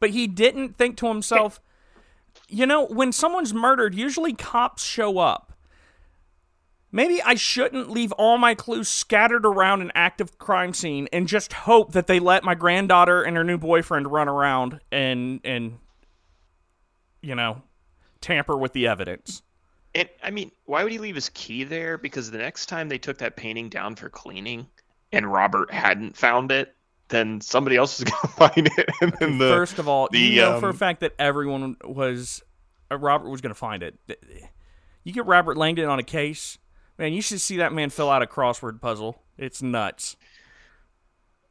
But 0.00 0.10
he 0.10 0.26
didn't 0.26 0.76
think 0.76 0.96
to 0.98 1.08
himself, 1.08 1.60
you 2.48 2.66
know, 2.66 2.86
when 2.86 3.12
someone's 3.12 3.54
murdered, 3.54 3.94
usually 3.94 4.32
cops 4.32 4.84
show 4.84 5.18
up. 5.18 5.52
Maybe 6.92 7.20
I 7.20 7.34
shouldn't 7.34 7.90
leave 7.90 8.12
all 8.12 8.38
my 8.38 8.54
clues 8.54 8.88
scattered 8.88 9.44
around 9.44 9.82
an 9.82 9.92
active 9.94 10.38
crime 10.38 10.72
scene 10.72 11.08
and 11.12 11.28
just 11.28 11.52
hope 11.52 11.92
that 11.92 12.06
they 12.06 12.18
let 12.18 12.42
my 12.42 12.54
granddaughter 12.54 13.22
and 13.22 13.36
her 13.36 13.44
new 13.44 13.58
boyfriend 13.58 14.10
run 14.10 14.28
around 14.28 14.80
and 14.90 15.40
and 15.44 15.78
you 17.20 17.34
know, 17.34 17.60
tamper 18.20 18.56
with 18.56 18.72
the 18.72 18.86
evidence. 18.86 19.42
it, 19.92 20.16
I 20.22 20.30
mean, 20.30 20.52
why 20.64 20.84
would 20.84 20.92
he 20.92 20.98
leave 20.98 21.16
his 21.16 21.28
key 21.30 21.64
there? 21.64 21.98
Because 21.98 22.30
the 22.30 22.38
next 22.38 22.66
time 22.66 22.88
they 22.88 22.98
took 22.98 23.18
that 23.18 23.34
painting 23.36 23.68
down 23.68 23.96
for 23.96 24.08
cleaning, 24.08 24.66
and 25.12 25.30
Robert 25.30 25.72
hadn't 25.72 26.16
found 26.16 26.52
it, 26.52 26.74
then 27.08 27.40
somebody 27.40 27.76
else 27.76 27.98
is 28.00 28.04
gonna 28.10 28.34
find 28.34 28.66
it, 28.76 28.88
and 29.00 29.12
then 29.20 29.38
the 29.38 29.48
First 29.48 29.78
of 29.78 29.88
all, 29.88 30.08
the, 30.10 30.18
you 30.18 30.40
know 30.40 30.60
for 30.60 30.66
a 30.66 30.70
um, 30.70 30.76
fact 30.76 31.00
that 31.00 31.14
everyone 31.18 31.76
was 31.84 32.42
uh, 32.90 32.96
Robert 32.96 33.28
was 33.28 33.40
going 33.40 33.50
to 33.50 33.58
find 33.58 33.82
it. 33.82 33.98
You 35.04 35.12
get 35.12 35.26
Robert 35.26 35.56
Langdon 35.56 35.88
on 35.88 35.98
a 35.98 36.04
case, 36.04 36.58
man. 36.98 37.12
You 37.12 37.22
should 37.22 37.40
see 37.40 37.58
that 37.58 37.72
man 37.72 37.90
fill 37.90 38.10
out 38.10 38.22
a 38.22 38.26
crossword 38.26 38.80
puzzle. 38.80 39.22
It's 39.38 39.62
nuts. 39.62 40.16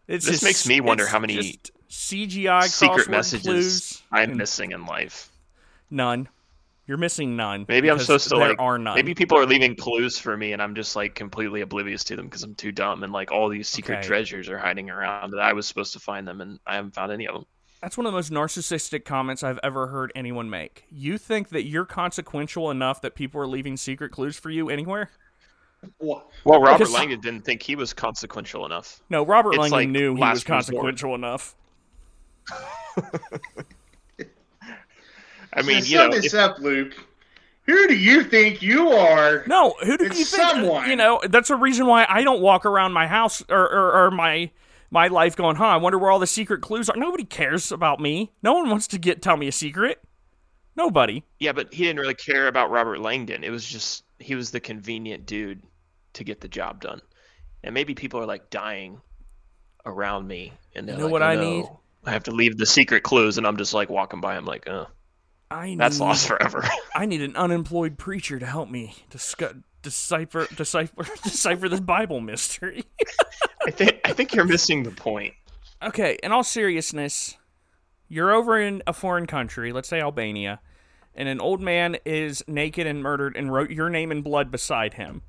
It's 0.08 0.26
This 0.26 0.36
just- 0.36 0.44
makes 0.44 0.68
me 0.68 0.82
wonder 0.82 1.06
how 1.06 1.20
many 1.20 1.60
CGI 1.90 2.64
secret 2.64 3.10
messages 3.10 3.44
clues. 3.46 4.04
I'm 4.12 4.30
and 4.32 4.38
missing 4.38 4.72
in 4.72 4.86
life. 4.86 5.30
None. 5.90 6.30
You're 6.88 6.98
missing 6.98 7.36
none. 7.36 7.66
Maybe 7.68 7.90
I'm 7.90 7.96
because 7.96 8.06
supposed 8.06 8.30
to 8.30 8.36
there 8.38 8.50
like. 8.50 8.60
are 8.62 8.78
none. 8.78 8.94
Maybe 8.96 9.16
people 9.16 9.40
are 9.40 9.46
leaving 9.46 9.76
clues 9.76 10.20
for 10.20 10.38
me, 10.38 10.54
and 10.54 10.62
I'm 10.62 10.76
just 10.76 10.96
like 10.96 11.16
completely 11.16 11.62
oblivious 11.62 12.04
to 12.06 12.16
them 12.16 12.26
because 12.26 12.44
I'm 12.44 12.54
too 12.56 12.72
dumb. 12.72 13.04
And 13.04 13.12
like 13.12 13.32
all 13.32 13.50
these 13.50 13.68
secret 13.68 14.00
Okay. 14.00 14.08
treasures 14.08 14.50
are 14.50 14.58
hiding 14.60 14.90
around 14.92 15.32
that 15.32 15.40
I 15.40 15.54
was 15.54 15.66
supposed 15.68 15.94
to 15.94 16.00
find 16.00 16.28
them, 16.28 16.42
and 16.42 16.60
I 16.68 16.76
haven't 16.76 16.94
found 16.94 17.12
any 17.12 17.28
of 17.28 17.34
them. 17.34 17.46
That's 17.82 17.98
one 17.98 18.06
of 18.06 18.12
the 18.14 18.18
most 18.18 18.32
narcissistic 18.32 19.04
comments 19.04 19.44
I've 19.44 19.60
ever 19.64 19.88
heard 19.88 20.12
anyone 20.16 20.50
make. 20.50 20.86
You 20.90 21.18
think 21.18 21.50
that 21.50 21.66
you're 21.66 21.86
consequential 21.86 22.70
enough 22.72 23.02
that 23.02 23.16
people 23.16 23.42
are 23.42 23.48
leaving 23.48 23.78
secret 23.78 24.12
clues 24.12 24.38
for 24.38 24.50
you 24.50 24.70
anywhere? 24.70 25.10
What? 25.98 26.28
Well, 26.46 26.62
Robert 26.62 26.80
Because- 26.80 26.94
Langdon 26.94 27.20
didn't 27.20 27.46
think 27.46 27.62
he 27.62 27.76
was 27.76 27.94
consequential 27.94 28.66
enough. 28.66 29.02
No, 29.10 29.24
Robert 29.26 29.50
It's 29.52 29.58
Langdon 29.60 29.78
like 29.80 29.90
knew 29.90 30.16
he 30.16 30.22
last 30.22 30.34
was 30.34 30.44
resort. 30.44 30.56
consequential 30.56 31.16
enough. 31.16 31.56
I 35.56 35.62
mean, 35.62 35.82
to 35.82 35.88
you 35.90 35.98
sum 35.98 36.10
know, 36.10 36.16
this 36.18 36.34
if, 36.34 36.40
up, 36.40 36.60
Luke. 36.60 36.94
Who 37.64 37.88
do 37.88 37.96
you 37.96 38.24
think 38.24 38.62
you 38.62 38.90
are? 38.92 39.44
No, 39.48 39.74
who 39.82 39.98
do 39.98 40.06
It's 40.06 40.20
you 40.20 40.26
think? 40.26 40.44
someone. 40.44 40.88
You 40.90 40.96
know, 40.96 41.20
that's 41.30 41.50
a 41.50 41.56
reason 41.56 41.88
why 41.88 42.06
I 42.08 42.24
don't 42.24 42.42
walk 42.42 42.66
around 42.66 42.94
my 42.94 43.08
house 43.08 43.44
or, 43.50 43.64
or, 43.64 44.06
or 44.06 44.12
my 44.12 44.52
my 44.92 45.08
life 45.08 45.36
going, 45.36 45.56
huh? 45.56 45.66
I 45.66 45.78
wonder 45.78 45.98
where 45.98 46.12
all 46.12 46.20
the 46.20 46.28
secret 46.28 46.62
clues 46.62 46.90
are. 46.90 46.96
Nobody 46.96 47.24
cares 47.24 47.72
about 47.72 48.00
me. 48.00 48.32
No 48.44 48.54
one 48.54 48.70
wants 48.70 48.88
to 48.90 49.00
get 49.00 49.22
tell 49.22 49.36
me 49.36 49.48
a 49.48 49.52
secret. 49.52 50.00
Nobody. 50.76 51.24
yeah, 51.40 51.54
but 51.54 51.74
he 51.74 51.86
didn't 51.86 52.02
really 52.02 52.14
care 52.16 52.48
about 52.48 52.70
Robert 52.70 53.00
Langdon. 53.00 53.44
It 53.44 53.50
was 53.50 53.66
just 53.66 54.04
he 54.20 54.36
was 54.36 54.52
the 54.52 54.60
convenient 54.60 55.26
dude 55.26 55.64
to 56.14 56.24
get 56.24 56.42
the 56.42 56.48
job 56.48 56.82
done. 56.82 57.02
And 57.64 57.74
maybe 57.74 57.96
people 57.96 58.20
are 58.20 58.26
like 58.26 58.50
dying 58.50 59.02
around 59.86 60.28
me, 60.28 60.54
and 60.76 60.88
they're 60.88 60.98
know 60.98 61.06
like, 61.06 61.12
what 61.14 61.22
"Oh, 61.24 61.26
I 61.26 61.36
no, 61.36 61.42
need? 61.42 61.66
I 62.06 62.12
have 62.12 62.24
to 62.26 62.32
leave 62.32 62.58
the 62.58 62.66
secret 62.66 63.02
clues, 63.04 63.38
and 63.38 63.48
I'm 63.48 63.58
just 63.58 63.74
like 63.74 63.90
walking 63.90 64.22
by. 64.22 64.36
I'm 64.36 64.46
like, 64.46 64.68
oh, 64.70 64.88
I 65.52 65.68
need, 65.68 65.80
that's 65.80 66.00
lost 66.00 66.28
forever. 66.28 66.64
I 66.96 67.06
need 67.06 67.22
an 67.22 67.36
unemployed 67.36 67.98
preacher 67.98 68.40
to 68.40 68.46
help 68.46 68.70
me 68.70 68.96
discu- 69.12 69.64
decipher 69.82 70.48
decipher 70.56 71.04
decipher 71.24 71.70
this 71.70 71.80
Bible 71.80 72.20
mystery. 72.20 72.84
I 73.66 73.72
think 73.72 74.00
I 74.06 74.14
think 74.14 74.34
you're 74.34 74.46
missing 74.46 74.84
the 74.84 74.92
point. 74.92 75.34
okay, 75.84 76.18
in 76.24 76.32
all 76.32 76.44
seriousness, 76.44 77.38
you're 78.10 78.32
over 78.34 78.60
in 78.60 78.82
a 78.88 78.94
foreign 78.94 79.28
country, 79.28 79.72
let's 79.72 79.88
say 79.88 80.02
Albania, 80.02 80.60
and 81.14 81.30
an 81.30 81.40
old 81.40 81.62
man 81.62 81.98
is 82.06 82.44
naked 82.48 82.88
and 82.88 83.04
murdered 83.04 83.36
and 83.38 83.54
wrote 83.54 83.70
your 83.70 83.90
name 83.90 84.12
in 84.12 84.22
blood 84.24 84.50
beside 84.52 84.96
him. 84.96 85.22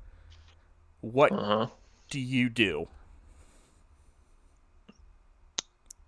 What 1.01 1.31
Uh-huh. 1.31 1.67
do 2.09 2.19
you 2.19 2.49
do? 2.49 2.87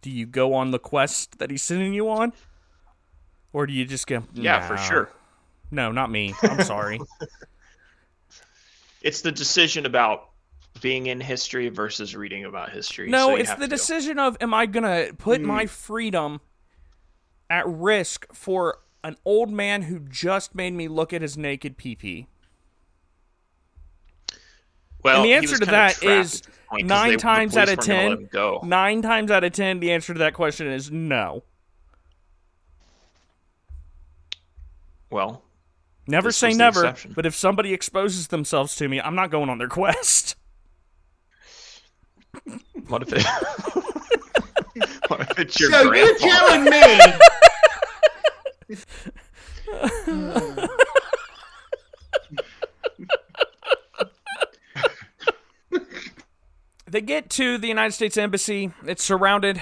Do 0.02 0.10
you 0.10 0.26
go 0.26 0.54
on 0.54 0.72
the 0.72 0.80
quest 0.80 1.40
that 1.40 1.52
he's 1.52 1.62
sending 1.62 1.94
you 1.94 2.10
on? 2.10 2.34
Or 3.54 3.66
do 3.66 3.74
you 3.74 3.86
just 3.86 4.06
go, 4.08 4.24
Yeah, 4.34 4.66
for 4.68 4.78
sure. 4.78 5.12
No, 5.72 5.92
not 5.92 6.10
me. 6.12 6.34
I'm 6.44 6.64
sorry. 6.64 7.00
It's 9.02 9.22
the 9.22 9.32
decision 9.32 9.86
about 9.86 10.28
being 10.82 11.06
in 11.08 11.22
history 11.22 11.70
versus 11.70 12.18
reading 12.18 12.44
about 12.44 12.72
history. 12.72 13.10
No, 13.10 13.28
so 13.30 13.36
it's 13.38 13.50
the 13.52 13.56
to 13.62 13.62
go. 13.62 13.68
decision 13.68 14.20
of 14.20 14.36
am 14.42 14.54
I 14.54 14.66
going 14.66 14.84
to 14.84 15.14
put 15.16 15.40
my 15.40 15.62
Hmm. 15.64 15.68
freedom 15.68 16.42
at 17.50 17.66
risk 17.66 18.26
for 18.34 18.80
an 19.04 19.16
old 19.24 19.50
man 19.52 19.84
who 19.84 20.00
just 20.00 20.54
made 20.54 20.74
me 20.74 20.90
look 20.90 21.14
at 21.14 21.22
his 21.22 21.38
naked 21.38 21.78
pee 21.78 22.28
Well, 25.02 25.18
and 25.22 25.26
the 25.26 25.34
answer 25.34 25.56
to 25.58 25.60
kinda 25.66 25.72
that 25.72 25.96
trapped 25.96 26.04
is 26.04 26.42
at 26.42 26.46
this 26.46 26.58
point 26.70 26.82
'cause 26.84 26.90
nine 26.90 27.10
they- 27.12 27.16
times 27.16 27.56
out 27.58 27.70
of 27.70 27.78
weren't 27.78 27.88
gonna 27.88 28.10
let 28.10 28.18
10. 28.20 28.30
Go. 28.34 28.60
Nine 28.66 29.02
times 29.02 29.32
out 29.32 29.44
of 29.46 29.54
ten, 29.54 29.80
the 29.80 29.92
answer 29.94 30.12
to 30.14 30.20
that 30.20 30.34
question 30.34 30.68
is 30.68 30.92
no. 30.92 31.44
Well, 35.10 35.44
Never 36.08 36.32
say 36.32 36.54
never, 36.54 36.86
exception. 36.86 37.14
but 37.16 37.26
if 37.28 37.36
somebody 37.36 37.72
exposes 37.74 38.28
themselves 38.28 38.76
to 38.78 38.88
me, 38.88 39.00
I'm 39.00 39.14
not 39.16 39.30
going 39.30 39.50
on 39.50 39.58
their 39.60 39.68
quest. 39.70 40.36
What 42.88 43.04
if 43.04 43.14
it? 43.14 43.24
what 45.08 45.22
if 45.22 45.40
it's 45.40 45.60
your 45.60 45.72
so 45.72 45.94
you're 45.94 46.18
telling 46.18 46.64
me 46.66 47.00
They 56.88 57.02
get 57.02 57.30
to 57.32 57.58
the 57.60 57.68
United 57.68 57.92
States 57.94 58.18
Embassy. 58.18 58.72
It's 58.86 59.04
surrounded. 59.04 59.62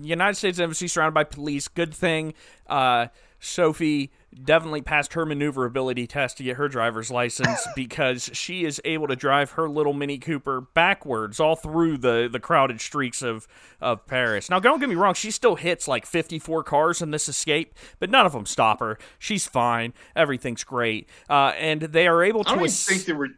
United 0.00 0.36
States 0.36 0.58
Embassy 0.58 0.88
surrounded 0.88 1.12
by 1.14 1.24
police. 1.24 1.68
Good 1.68 1.94
thing 1.94 2.32
uh, 2.66 3.08
Sophie 3.40 4.10
definitely 4.44 4.82
passed 4.82 5.14
her 5.14 5.24
maneuverability 5.24 6.06
test 6.06 6.36
to 6.38 6.42
get 6.42 6.56
her 6.56 6.68
driver's 6.68 7.10
license 7.10 7.66
because 7.76 8.30
she 8.32 8.64
is 8.64 8.80
able 8.84 9.08
to 9.08 9.16
drive 9.16 9.52
her 9.52 9.68
little 9.68 9.92
Mini 9.92 10.18
Cooper 10.18 10.60
backwards 10.60 11.40
all 11.40 11.56
through 11.56 11.98
the, 11.98 12.28
the 12.30 12.40
crowded 12.40 12.80
streets 12.80 13.22
of, 13.22 13.46
of 13.80 14.06
Paris. 14.06 14.50
Now, 14.50 14.58
don't 14.58 14.80
get 14.80 14.88
me 14.88 14.94
wrong, 14.94 15.14
she 15.14 15.30
still 15.30 15.56
hits 15.56 15.88
like 15.88 16.06
54 16.06 16.64
cars 16.64 17.02
in 17.02 17.10
this 17.10 17.28
escape, 17.28 17.74
but 17.98 18.10
none 18.10 18.26
of 18.26 18.32
them 18.32 18.46
stop 18.46 18.80
her. 18.80 18.98
She's 19.18 19.46
fine. 19.46 19.94
Everything's 20.14 20.64
great. 20.64 21.08
Uh, 21.28 21.52
and 21.58 21.82
they 21.82 22.06
are 22.06 22.22
able 22.22 22.44
to. 22.44 22.50
I 22.50 22.52
don't 22.54 22.60
even 22.60 22.66
ass- 22.66 22.86
think 22.86 23.04
there 23.04 23.16
were. 23.16 23.28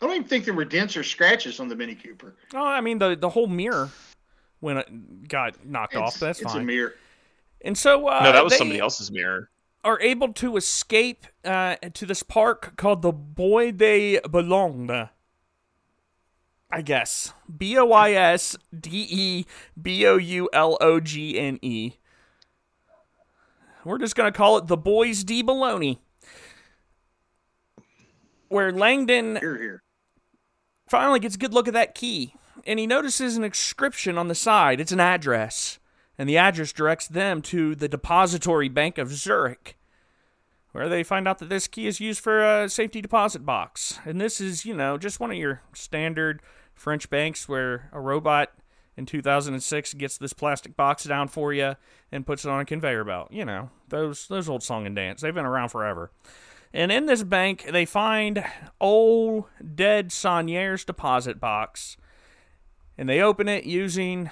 I 0.00 0.06
don't 0.06 0.16
even 0.16 0.28
think 0.28 0.44
there 0.44 0.54
were 0.54 0.66
dents 0.66 0.96
or 0.96 1.02
scratches 1.02 1.58
on 1.58 1.68
the 1.68 1.76
Mini 1.76 1.94
Cooper. 1.94 2.36
Oh, 2.54 2.64
I 2.64 2.82
mean 2.82 2.98
the 2.98 3.16
the 3.16 3.30
whole 3.30 3.46
mirror 3.46 3.88
when 4.60 4.76
it 4.76 5.28
got 5.28 5.64
knocked 5.64 5.96
off. 5.96 6.18
That's 6.18 6.40
it's 6.40 6.52
fine. 6.52 6.62
a 6.62 6.64
mirror. 6.64 6.94
And 7.64 7.76
so 7.76 8.08
uh, 8.08 8.20
No, 8.22 8.32
that 8.32 8.44
was 8.44 8.56
somebody 8.56 8.80
else's 8.80 9.10
mirror. 9.10 9.50
Are 9.84 10.00
able 10.00 10.32
to 10.34 10.56
escape 10.56 11.26
uh, 11.44 11.76
to 11.76 12.06
this 12.06 12.22
park 12.22 12.76
called 12.76 13.02
the 13.02 13.12
Bois 13.12 13.70
de 13.70 14.20
Boulogne. 14.28 15.08
I 16.70 16.82
guess 16.82 17.32
B 17.56 17.78
O 17.78 17.92
I 17.92 18.10
S 18.10 18.56
D 18.78 19.06
E 19.08 19.46
B 19.80 20.04
O 20.06 20.16
U 20.16 20.48
L 20.52 20.76
O 20.80 20.98
G 20.98 21.38
N 21.38 21.58
E. 21.62 21.92
We're 23.84 23.98
just 23.98 24.16
gonna 24.16 24.32
call 24.32 24.58
it 24.58 24.66
the 24.66 24.76
Boys 24.76 25.22
de 25.22 25.42
Bologna, 25.42 26.00
where 28.48 28.72
Langdon 28.72 29.36
Here, 29.36 29.56
here. 29.56 29.82
finally 30.88 31.20
gets 31.20 31.36
a 31.36 31.38
good 31.38 31.54
look 31.54 31.68
at 31.68 31.74
that 31.74 31.94
key, 31.94 32.34
and 32.66 32.80
he 32.80 32.86
notices 32.88 33.36
an 33.36 33.44
inscription 33.44 34.18
on 34.18 34.26
the 34.26 34.34
side. 34.34 34.80
It's 34.80 34.90
an 34.90 34.98
address, 34.98 35.78
and 36.18 36.28
the 36.28 36.38
address 36.38 36.72
directs 36.72 37.08
them 37.08 37.42
to 37.42 37.74
the 37.74 37.88
Depository 37.88 38.68
Bank 38.68 38.98
of 38.98 39.12
Zurich, 39.12 39.76
where 40.72 40.88
they 40.88 41.02
find 41.02 41.26
out 41.26 41.38
that 41.38 41.48
this 41.48 41.66
key 41.66 41.86
is 41.86 42.00
used 42.00 42.20
for 42.20 42.42
a 42.42 42.68
safety 42.68 43.00
deposit 43.00 43.44
box. 43.44 43.98
And 44.04 44.20
this 44.20 44.40
is, 44.40 44.64
you 44.64 44.74
know, 44.74 44.98
just 44.98 45.20
one 45.20 45.30
of 45.30 45.36
your 45.36 45.62
standard 45.74 46.40
French 46.74 47.08
banks 47.10 47.48
where 47.48 47.88
a 47.92 48.00
robot 48.00 48.52
in 48.96 49.06
2006 49.06 49.94
gets 49.94 50.18
this 50.18 50.32
plastic 50.32 50.76
box 50.76 51.04
down 51.04 51.28
for 51.28 51.52
you 51.52 51.76
and 52.10 52.26
puts 52.26 52.44
it 52.44 52.50
on 52.50 52.60
a 52.60 52.64
conveyor 52.64 53.04
belt. 53.04 53.28
You 53.30 53.44
know, 53.44 53.70
those 53.88 54.26
those 54.28 54.48
old 54.48 54.62
song 54.62 54.86
and 54.86 54.96
dance. 54.96 55.20
They've 55.20 55.34
been 55.34 55.46
around 55.46 55.68
forever. 55.68 56.10
And 56.72 56.92
in 56.92 57.06
this 57.06 57.22
bank, 57.22 57.66
they 57.70 57.84
find 57.84 58.44
old 58.80 59.44
dead 59.74 60.12
Saunier's 60.12 60.84
deposit 60.84 61.40
box. 61.40 61.96
And 62.98 63.08
they 63.08 63.20
open 63.20 63.48
it 63.48 63.64
using 63.64 64.30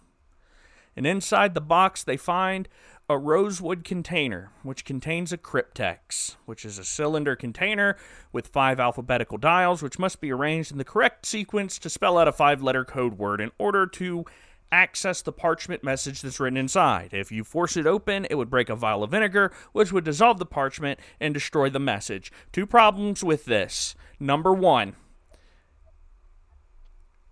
And 0.96 1.06
inside 1.06 1.54
the 1.54 1.60
box, 1.60 2.02
they 2.02 2.16
find 2.16 2.68
a 3.08 3.16
rosewood 3.18 3.84
container, 3.84 4.50
which 4.62 4.84
contains 4.84 5.32
a 5.32 5.38
cryptex, 5.38 6.36
which 6.46 6.64
is 6.64 6.78
a 6.78 6.84
cylinder 6.84 7.36
container 7.36 7.96
with 8.32 8.48
five 8.48 8.78
alphabetical 8.78 9.38
dials, 9.38 9.82
which 9.82 9.98
must 9.98 10.20
be 10.20 10.32
arranged 10.32 10.70
in 10.72 10.78
the 10.78 10.84
correct 10.84 11.26
sequence 11.26 11.78
to 11.78 11.90
spell 11.90 12.18
out 12.18 12.28
a 12.28 12.32
five 12.32 12.62
letter 12.62 12.84
code 12.84 13.18
word 13.18 13.40
in 13.40 13.50
order 13.58 13.86
to 13.86 14.24
access 14.72 15.22
the 15.22 15.32
parchment 15.32 15.82
message 15.82 16.22
that's 16.22 16.40
written 16.40 16.56
inside. 16.56 17.10
If 17.12 17.32
you 17.32 17.44
force 17.44 17.76
it 17.76 17.86
open, 17.86 18.26
it 18.30 18.36
would 18.36 18.50
break 18.50 18.68
a 18.68 18.76
vial 18.76 19.02
of 19.02 19.10
vinegar, 19.10 19.52
which 19.72 19.92
would 19.92 20.04
dissolve 20.04 20.38
the 20.38 20.46
parchment 20.46 21.00
and 21.20 21.34
destroy 21.34 21.70
the 21.70 21.78
message. 21.78 22.32
Two 22.52 22.66
problems 22.66 23.24
with 23.24 23.44
this. 23.44 23.94
Number 24.18 24.52
one, 24.52 24.94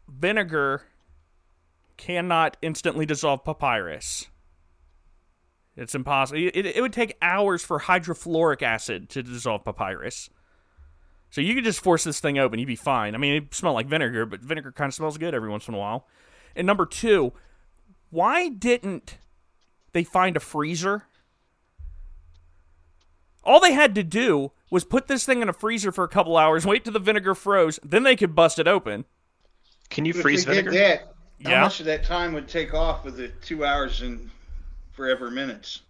vinegar 0.09 0.83
cannot 1.97 2.57
instantly 2.63 3.07
dissolve 3.07 3.45
papyrus. 3.45 4.27
It's 5.77 5.95
impossible. 5.95 6.41
It, 6.41 6.67
it 6.67 6.81
would 6.81 6.93
take 6.93 7.17
hours 7.23 7.63
for 7.63 7.81
hydrofluoric 7.81 8.63
acid 8.63 9.09
to 9.11 9.23
dissolve 9.23 9.65
papyrus. 9.65 10.29
So 11.31 11.41
you 11.41 11.55
could 11.55 11.65
just 11.65 11.81
force 11.81 12.05
this 12.05 12.21
thing 12.21 12.39
open, 12.39 12.59
you'd 12.59 12.67
be 12.67 12.75
fine. 12.75 13.15
I 13.15 13.19
mean, 13.19 13.43
it 13.43 13.55
smelled 13.55 13.75
like 13.75 13.87
vinegar, 13.87 14.27
but 14.27 14.41
vinegar 14.41 14.73
kind 14.73 14.89
of 14.89 14.95
smells 14.95 15.19
good 15.19 15.35
every 15.35 15.51
once 15.51 15.69
in 15.69 15.75
a 15.75 15.79
while. 15.79 16.07
And 16.57 16.67
number 16.67 16.87
two, 16.87 17.33
why 18.11 18.49
didn't 18.49 19.17
they 19.93 20.05
find 20.05 20.37
a 20.37 20.41
freezer? 20.41 21.05
All 23.45 23.61
they 23.61 23.73
had 23.73 23.95
to 23.95 24.03
do 24.03 24.53
was 24.71 24.85
put 24.85 25.07
this 25.07 25.25
thing 25.25 25.41
in 25.41 25.49
a 25.49 25.53
freezer 25.53 25.91
for 25.93 26.05
a 26.05 26.09
couple 26.09 26.37
hours, 26.37 26.67
wait 26.67 26.85
till 26.85 26.93
the 26.93 26.99
vinegar 26.99 27.35
froze, 27.35 27.79
then 27.83 28.03
they 28.03 28.17
could 28.17 28.35
bust 28.35 28.59
it 28.59 28.69
open. 28.69 29.05
Can 29.89 30.05
you 30.05 30.13
If 30.15 30.21
freeze 30.21 30.45
they 30.45 30.53
vinegar? 30.55 30.71
did 30.73 30.81
that, 30.81 31.15
Yeah. 31.39 31.57
how 31.59 31.63
much 31.65 31.81
of 31.81 31.87
that 31.87 32.05
time 32.05 32.35
would 32.35 32.49
take 32.49 32.75
off 32.75 33.05
with 33.05 33.17
the 33.17 33.29
two 33.29 33.65
hours 33.65 34.03
and 34.03 34.31
forever 34.93 35.31
minutes? 35.31 35.81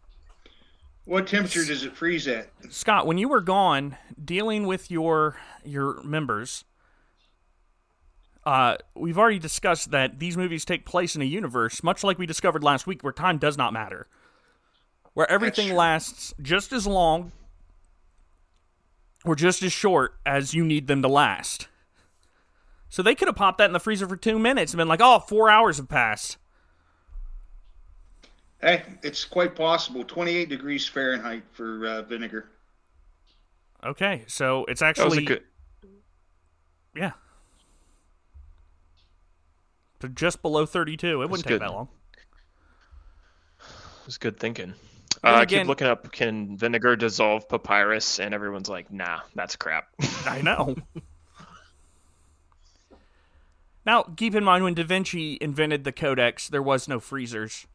What 1.05 1.27
temperature 1.27 1.65
does 1.65 1.85
it 1.85 1.97
freeze 1.97 2.29
at? 2.29 2.51
Scott, 2.69 3.07
when 3.07 3.19
you 3.19 3.29
were 3.29 3.41
gone 3.41 3.97
dealing 4.23 4.67
with 4.67 4.91
your 4.91 5.37
your 5.65 6.01
members, 6.03 6.65
uh, 8.45 8.77
we've 8.95 9.19
already 9.19 9.39
discussed 9.39 9.91
that 9.91 10.19
these 10.19 10.37
movies 10.37 10.65
take 10.65 10.85
place 10.85 11.15
in 11.17 11.23
a 11.23 11.27
universe, 11.27 11.83
much 11.83 12.03
like 12.03 12.19
we 12.19 12.27
discovered 12.27 12.65
last 12.65 12.87
week, 12.87 13.03
where 13.03 13.13
time 13.13 13.39
does 13.39 13.59
not 13.59 13.73
matter, 13.73 14.07
where 15.15 15.31
everything 15.31 15.75
lasts 15.75 16.33
just 16.41 16.73
as 16.73 16.87
long 16.87 17.33
or 19.25 19.35
just 19.35 19.63
as 19.63 19.73
short 19.73 20.15
as 20.25 20.55
you 20.55 20.65
need 20.65 20.87
them 20.87 21.03
to 21.03 21.09
last. 21.09 21.69
So 22.89 23.03
they 23.03 23.15
could 23.15 23.29
have 23.29 23.37
popped 23.37 23.59
that 23.59 23.67
in 23.67 23.73
the 23.73 23.81
freezer 23.81 24.09
for 24.09 24.17
two 24.17 24.39
minutes 24.39 24.73
and 24.73 24.79
been 24.79 24.89
like, 24.89 25.03
"Oh, 25.03 25.19
four 25.19 25.51
hours 25.51 25.77
have 25.77 25.89
passed." 25.89 26.39
Hey, 28.61 28.83
it's 29.03 29.25
quite 29.25 29.55
possible. 29.55 30.03
28 30.03 30.49
degrees 30.49 30.87
Fahrenheit 30.87 31.45
for 31.53 31.87
uh, 31.87 32.03
vinegar. 32.03 32.49
Okay, 33.85 34.25
so 34.27 34.65
it's 34.65 34.81
That 34.81 34.97
was 34.97 35.07
actually 35.07 35.25
a 35.25 35.27
good. 35.27 35.43
Yeah. 36.97 37.13
So 40.01 40.09
just 40.09 40.43
below 40.43 40.65
32. 40.67 41.23
It 41.23 41.29
wouldn't 41.29 41.41
take 41.41 41.49
good. 41.49 41.63
that 41.63 41.73
long. 41.73 41.89
It's 44.07 44.19
good 44.19 44.39
thinking. 44.39 44.75
Uh, 45.25 45.29
I 45.29 45.43
again- 45.43 45.61
keep 45.63 45.69
looking 45.69 45.87
up 45.87 46.13
can 46.13 46.57
vinegar 46.57 46.97
dissolve 46.97 47.49
papyrus, 47.49 48.21
and 48.21 48.33
everyone's 48.33 48.69
like, 48.69 48.91
nah, 48.93 49.21
that's 49.35 49.57
crap. 49.57 49.89
I 50.27 50.41
know. 50.43 50.77
now, 53.85 54.03
keep 54.03 54.35
in 54.35 54.45
mind 54.45 54.65
when 54.65 54.75
Da 54.75 54.85
Vinci 54.85 55.37
invented 55.41 55.85
the 55.85 55.93
codex, 55.93 56.49
there 56.49 56.63
was 56.63 56.87
no 56.89 57.01
freezers. 57.01 57.67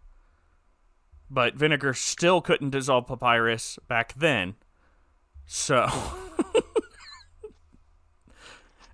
But 1.30 1.56
vinegar 1.56 1.94
still 1.94 2.42
couldn't 2.42 2.70
dissolve 2.70 3.08
papyrus 3.08 3.78
back 3.88 4.14
then. 4.16 4.56
So. 5.46 5.88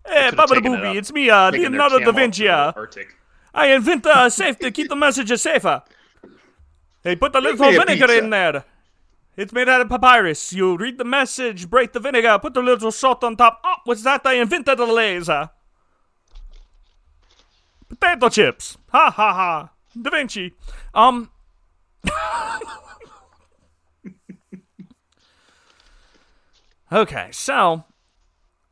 Hey, 0.08 0.32
Baba 0.36 0.56
the 0.56 0.62
Booby, 0.62 0.98
it's 0.98 1.12
me, 1.12 1.30
uh, 1.30 1.52
Leonardo 1.52 2.00
da 2.00 2.12
Vinci. 2.12 2.48
uh. 2.50 2.72
Arctic. 2.76 3.16
I 3.54 3.68
invent 3.74 4.06
a 4.06 4.30
safe 4.30 4.60
to 4.60 4.72
keep 4.72 4.90
the 4.90 4.96
messages 4.96 5.42
safer. 5.42 5.84
They 7.04 7.16
put 7.16 7.36
a 7.36 7.42
little 7.42 7.72
vinegar 7.72 8.12
in 8.12 8.30
there. 8.30 8.66
It's 9.38 9.54
made 9.54 9.70
out 9.70 9.82
of 9.82 9.90
papyrus. 9.90 10.52
You 10.52 10.76
read 10.78 10.98
the 10.98 11.06
message, 11.06 11.70
break 11.70 11.94
the 11.94 12.00
vinegar, 12.00 12.38
put 12.40 12.58
a 12.58 12.62
little 12.62 12.92
salt 12.92 13.24
on 13.24 13.38
top. 13.38 13.62
Oh, 13.64 13.76
what's 13.86 14.04
that? 14.04 14.26
I 14.26 14.34
invented 14.34 14.80
a 14.80 14.86
laser. 14.86 15.50
Potato 17.88 18.28
chips. 18.30 18.78
Ha 18.90 19.10
ha 19.10 19.34
ha. 19.34 19.72
Da 20.00 20.10
Vinci. 20.12 20.54
Um. 20.94 21.32
okay, 26.92 27.30
so 27.32 27.86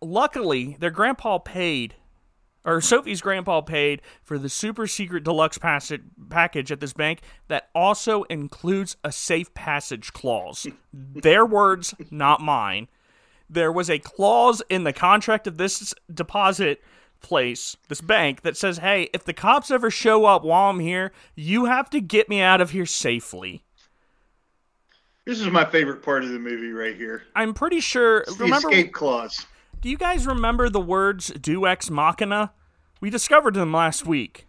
luckily 0.02 0.76
their 0.80 0.92
grandpa 0.92 1.38
paid 1.40 1.96
or 2.68 2.82
Sophie's 2.82 3.22
grandpa 3.22 3.62
paid 3.62 4.02
for 4.22 4.38
the 4.38 4.50
super 4.50 4.86
secret 4.88 5.24
deluxe 5.24 5.58
passage, 5.58 6.02
package 6.30 6.70
at 6.70 6.82
this 6.82 6.92
bank 6.92 7.22
that 7.48 7.70
also 7.74 8.24
includes 8.24 8.98
a 9.06 9.12
safe 9.12 9.52
passage 9.54 10.12
clause. 10.12 10.68
Their 10.94 11.46
words, 11.46 11.96
not 12.12 12.42
mine. 12.42 12.90
There 13.50 13.72
was 13.72 13.90
a 13.90 14.00
clause 14.00 14.62
in 14.70 14.84
the 14.84 14.92
contract 14.92 15.48
of 15.48 15.58
this 15.58 15.94
deposit 16.14 16.84
place, 17.22 17.78
this 17.88 18.02
bank 18.02 18.42
that 18.42 18.58
says, 18.58 18.80
"Hey, 18.80 19.10
if 19.14 19.24
the 19.24 19.34
cops 19.34 19.72
ever 19.72 19.90
show 19.90 20.26
up 20.26 20.44
while 20.44 20.70
I'm 20.70 20.82
here, 20.82 21.14
you 21.36 21.66
have 21.66 21.90
to 21.92 22.02
get 22.02 22.28
me 22.28 22.42
out 22.42 22.60
of 22.60 22.72
here 22.72 22.86
safely." 22.86 23.64
This 25.26 25.40
is 25.40 25.48
my 25.48 25.66
favorite 25.66 26.04
part 26.04 26.24
of 26.24 26.30
the 26.30 26.40
movie 26.40 26.72
right 26.72 26.96
here. 26.96 27.24
I'm 27.36 27.54
pretty 27.54 27.80
sure. 27.80 28.20
It's 28.20 28.36
the 28.36 28.44
remember, 28.44 28.70
escape 28.70 28.94
clause. 28.94 29.46
Do 29.82 29.90
you 29.90 29.98
guys 29.98 30.26
remember 30.28 30.70
the 30.70 30.80
words 30.80 31.28
"do 31.40 31.66
ex 31.68 31.90
machina"? 31.90 32.52
We 33.00 33.10
discovered 33.10 33.54
them 33.54 33.72
last 33.72 34.06
week. 34.06 34.48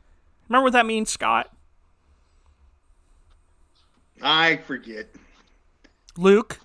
Remember 0.49 0.65
what 0.65 0.73
that 0.73 0.87
means, 0.87 1.11
Scott? 1.11 1.53
I 4.23 4.57
forget. 4.57 5.09
Luke, 6.17 6.59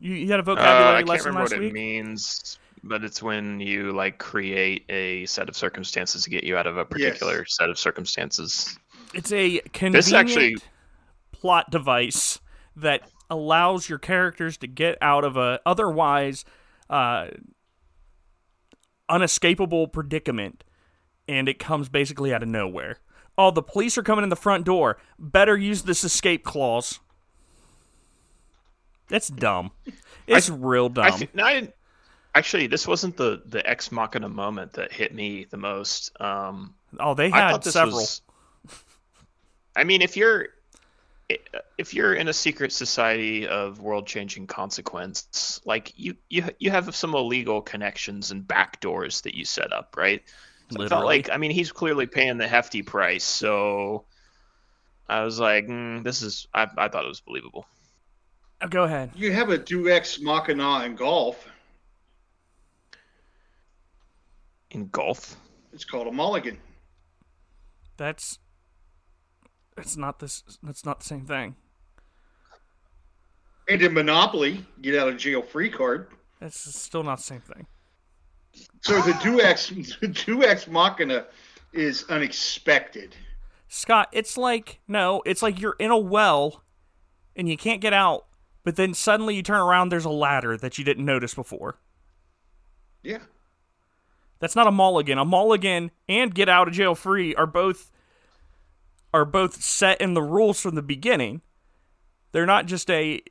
you, 0.00 0.14
you 0.14 0.30
had 0.30 0.40
a 0.40 0.42
Uh, 0.42 0.46
vocabulary 0.46 0.94
I 0.94 0.96
can't 0.98 1.08
lesson 1.08 1.26
remember 1.28 1.40
last 1.44 1.52
what 1.52 1.60
week. 1.60 1.70
it 1.70 1.74
means, 1.74 2.58
but 2.82 3.04
it's 3.04 3.22
when 3.22 3.60
you 3.60 3.92
like 3.92 4.18
create 4.18 4.84
a 4.90 5.24
set 5.26 5.48
of 5.48 5.56
circumstances 5.56 6.24
to 6.24 6.30
get 6.30 6.44
you 6.44 6.56
out 6.56 6.66
of 6.66 6.76
a 6.76 6.84
particular 6.84 7.46
set 7.46 7.70
of 7.70 7.78
circumstances. 7.78 8.78
It's 9.14 9.32
a 9.32 9.60
convenient 9.72 10.12
actually- 10.14 10.56
plot 11.32 11.70
device 11.70 12.40
that 12.76 13.08
allows 13.30 13.88
your 13.88 13.98
characters 13.98 14.56
to 14.58 14.66
get 14.66 14.98
out 15.00 15.24
of 15.24 15.36
a 15.36 15.60
otherwise 15.64 16.44
uh, 16.90 17.28
unescapable 19.10 19.88
predicament, 19.88 20.64
and 21.28 21.48
it 21.48 21.58
comes 21.58 21.88
basically 21.88 22.32
out 22.32 22.42
of 22.42 22.48
nowhere. 22.48 22.98
Oh, 23.36 23.50
the 23.50 23.62
police 23.62 23.96
are 23.96 24.02
coming 24.02 24.22
in 24.22 24.28
the 24.28 24.36
front 24.36 24.64
door. 24.64 24.98
Better 25.18 25.56
use 25.56 25.82
this 25.82 26.04
escape 26.04 26.44
clause. 26.44 27.00
That's 29.08 29.28
dumb. 29.28 29.72
It's 30.26 30.48
real 30.48 30.88
dumb. 30.88 31.06
I, 31.06 31.10
th- 31.10 31.30
I 31.38 31.72
actually, 32.34 32.68
this 32.68 32.86
wasn't 32.86 33.16
the 33.16 33.42
the 33.46 33.68
ex 33.68 33.90
machina 33.90 34.28
moment 34.28 34.74
that 34.74 34.92
hit 34.92 35.14
me 35.14 35.46
the 35.50 35.56
most. 35.56 36.12
Um, 36.20 36.74
oh, 36.98 37.14
they 37.14 37.30
had 37.30 37.64
several. 37.64 37.96
was. 37.96 38.22
I 39.74 39.84
mean, 39.84 40.02
if 40.02 40.16
you're 40.16 40.48
if 41.78 41.94
you're 41.94 42.14
in 42.14 42.28
a 42.28 42.32
secret 42.32 42.72
society 42.72 43.46
of 43.46 43.80
world-changing 43.80 44.46
consequence, 44.46 45.60
like 45.64 45.92
you 45.96 46.16
you 46.28 46.44
you 46.58 46.70
have 46.70 46.94
some 46.94 47.14
illegal 47.14 47.62
connections 47.62 48.30
and 48.30 48.46
backdoors 48.46 49.22
that 49.22 49.36
you 49.36 49.44
set 49.44 49.72
up, 49.72 49.94
right? 49.96 50.22
So 50.70 50.82
I 50.82 50.88
felt 50.88 51.04
Literally. 51.04 51.18
like 51.18 51.30
I 51.30 51.36
mean 51.36 51.50
he's 51.50 51.72
clearly 51.72 52.06
paying 52.06 52.38
the 52.38 52.48
hefty 52.48 52.82
price, 52.82 53.24
so 53.24 54.04
I 55.08 55.22
was 55.24 55.38
like, 55.40 55.66
mm, 55.66 56.04
this 56.04 56.22
is 56.22 56.46
I, 56.54 56.68
I 56.76 56.88
thought 56.88 57.04
it 57.04 57.08
was 57.08 57.20
believable. 57.20 57.66
Oh, 58.62 58.68
go 58.68 58.84
ahead. 58.84 59.10
You 59.14 59.32
have 59.32 59.48
a 59.50 59.58
Duex 59.58 60.20
Machina 60.20 60.84
in 60.84 60.94
golf. 60.94 61.46
In 64.70 64.88
golf, 64.88 65.36
It's 65.72 65.84
called 65.84 66.06
a 66.06 66.12
mulligan. 66.12 66.58
That's 67.96 68.38
that's 69.80 69.96
not 69.96 70.18
this. 70.18 70.44
That's 70.62 70.84
not 70.84 71.00
the 71.00 71.06
same 71.06 71.24
thing. 71.24 71.56
And 73.68 73.80
in 73.80 73.94
Monopoly, 73.94 74.66
get 74.82 74.98
out 74.98 75.08
of 75.08 75.16
jail 75.16 75.42
free 75.42 75.70
card. 75.70 76.08
That's 76.38 76.58
still 76.76 77.02
not 77.02 77.16
the 77.18 77.22
same 77.22 77.40
thing. 77.40 77.66
So 78.82 79.00
the 79.00 79.12
Duex 79.12 79.98
the 80.00 80.08
Duex 80.08 80.68
Machina 80.68 81.26
is 81.72 82.04
unexpected. 82.10 83.16
Scott, 83.68 84.08
it's 84.12 84.36
like 84.36 84.80
no, 84.86 85.22
it's 85.24 85.42
like 85.42 85.60
you're 85.60 85.76
in 85.78 85.90
a 85.90 85.98
well 85.98 86.62
and 87.36 87.48
you 87.48 87.56
can't 87.56 87.80
get 87.80 87.92
out, 87.92 88.26
but 88.64 88.76
then 88.76 88.92
suddenly 88.92 89.36
you 89.36 89.42
turn 89.42 89.60
around 89.60 89.88
there's 89.88 90.04
a 90.04 90.10
ladder 90.10 90.56
that 90.58 90.76
you 90.76 90.84
didn't 90.84 91.04
notice 91.06 91.34
before. 91.34 91.78
Yeah. 93.02 93.20
That's 94.40 94.56
not 94.56 94.66
a 94.66 94.72
mulligan. 94.72 95.16
A 95.16 95.24
mulligan 95.24 95.90
and 96.08 96.34
get 96.34 96.48
out 96.48 96.68
of 96.68 96.74
jail 96.74 96.94
free 96.94 97.34
are 97.34 97.46
both 97.46 97.90
are 99.12 99.24
both 99.24 99.62
set 99.62 100.00
in 100.00 100.14
the 100.14 100.22
rules 100.22 100.60
from 100.60 100.74
the 100.74 100.82
beginning. 100.82 101.42
They're 102.32 102.46
not 102.46 102.66
just 102.66 102.90
a 102.90 103.22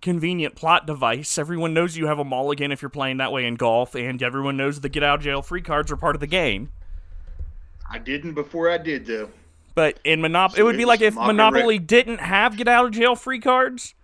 convenient 0.00 0.54
plot 0.54 0.86
device. 0.86 1.38
Everyone 1.38 1.74
knows 1.74 1.96
you 1.96 2.06
have 2.06 2.18
a 2.18 2.24
mulligan 2.24 2.72
if 2.72 2.82
you're 2.82 2.88
playing 2.88 3.16
that 3.18 3.32
way 3.32 3.46
in 3.46 3.54
golf, 3.56 3.94
and 3.94 4.22
everyone 4.22 4.56
knows 4.56 4.80
the 4.80 4.88
get 4.88 5.02
out 5.02 5.18
of 5.20 5.24
jail 5.24 5.42
free 5.42 5.62
cards 5.62 5.90
are 5.90 5.96
part 5.96 6.14
of 6.14 6.20
the 6.20 6.26
game. 6.26 6.70
I 7.90 7.98
didn't 7.98 8.34
before 8.34 8.70
I 8.70 8.78
did 8.78 9.06
though. 9.06 9.30
But 9.74 9.98
in 10.04 10.20
Monopoly, 10.20 10.58
So 10.58 10.62
it 10.62 10.64
would 10.66 10.76
be 10.76 10.84
like 10.84 11.00
if 11.00 11.14
Monopoly- 11.14 11.34
Monopoly 11.34 11.78
didn't 11.80 12.20
have 12.20 12.56
get 12.56 12.68
out 12.68 12.86
of 12.86 12.92
jail 12.92 13.16
free 13.16 13.40
cards, 13.40 13.94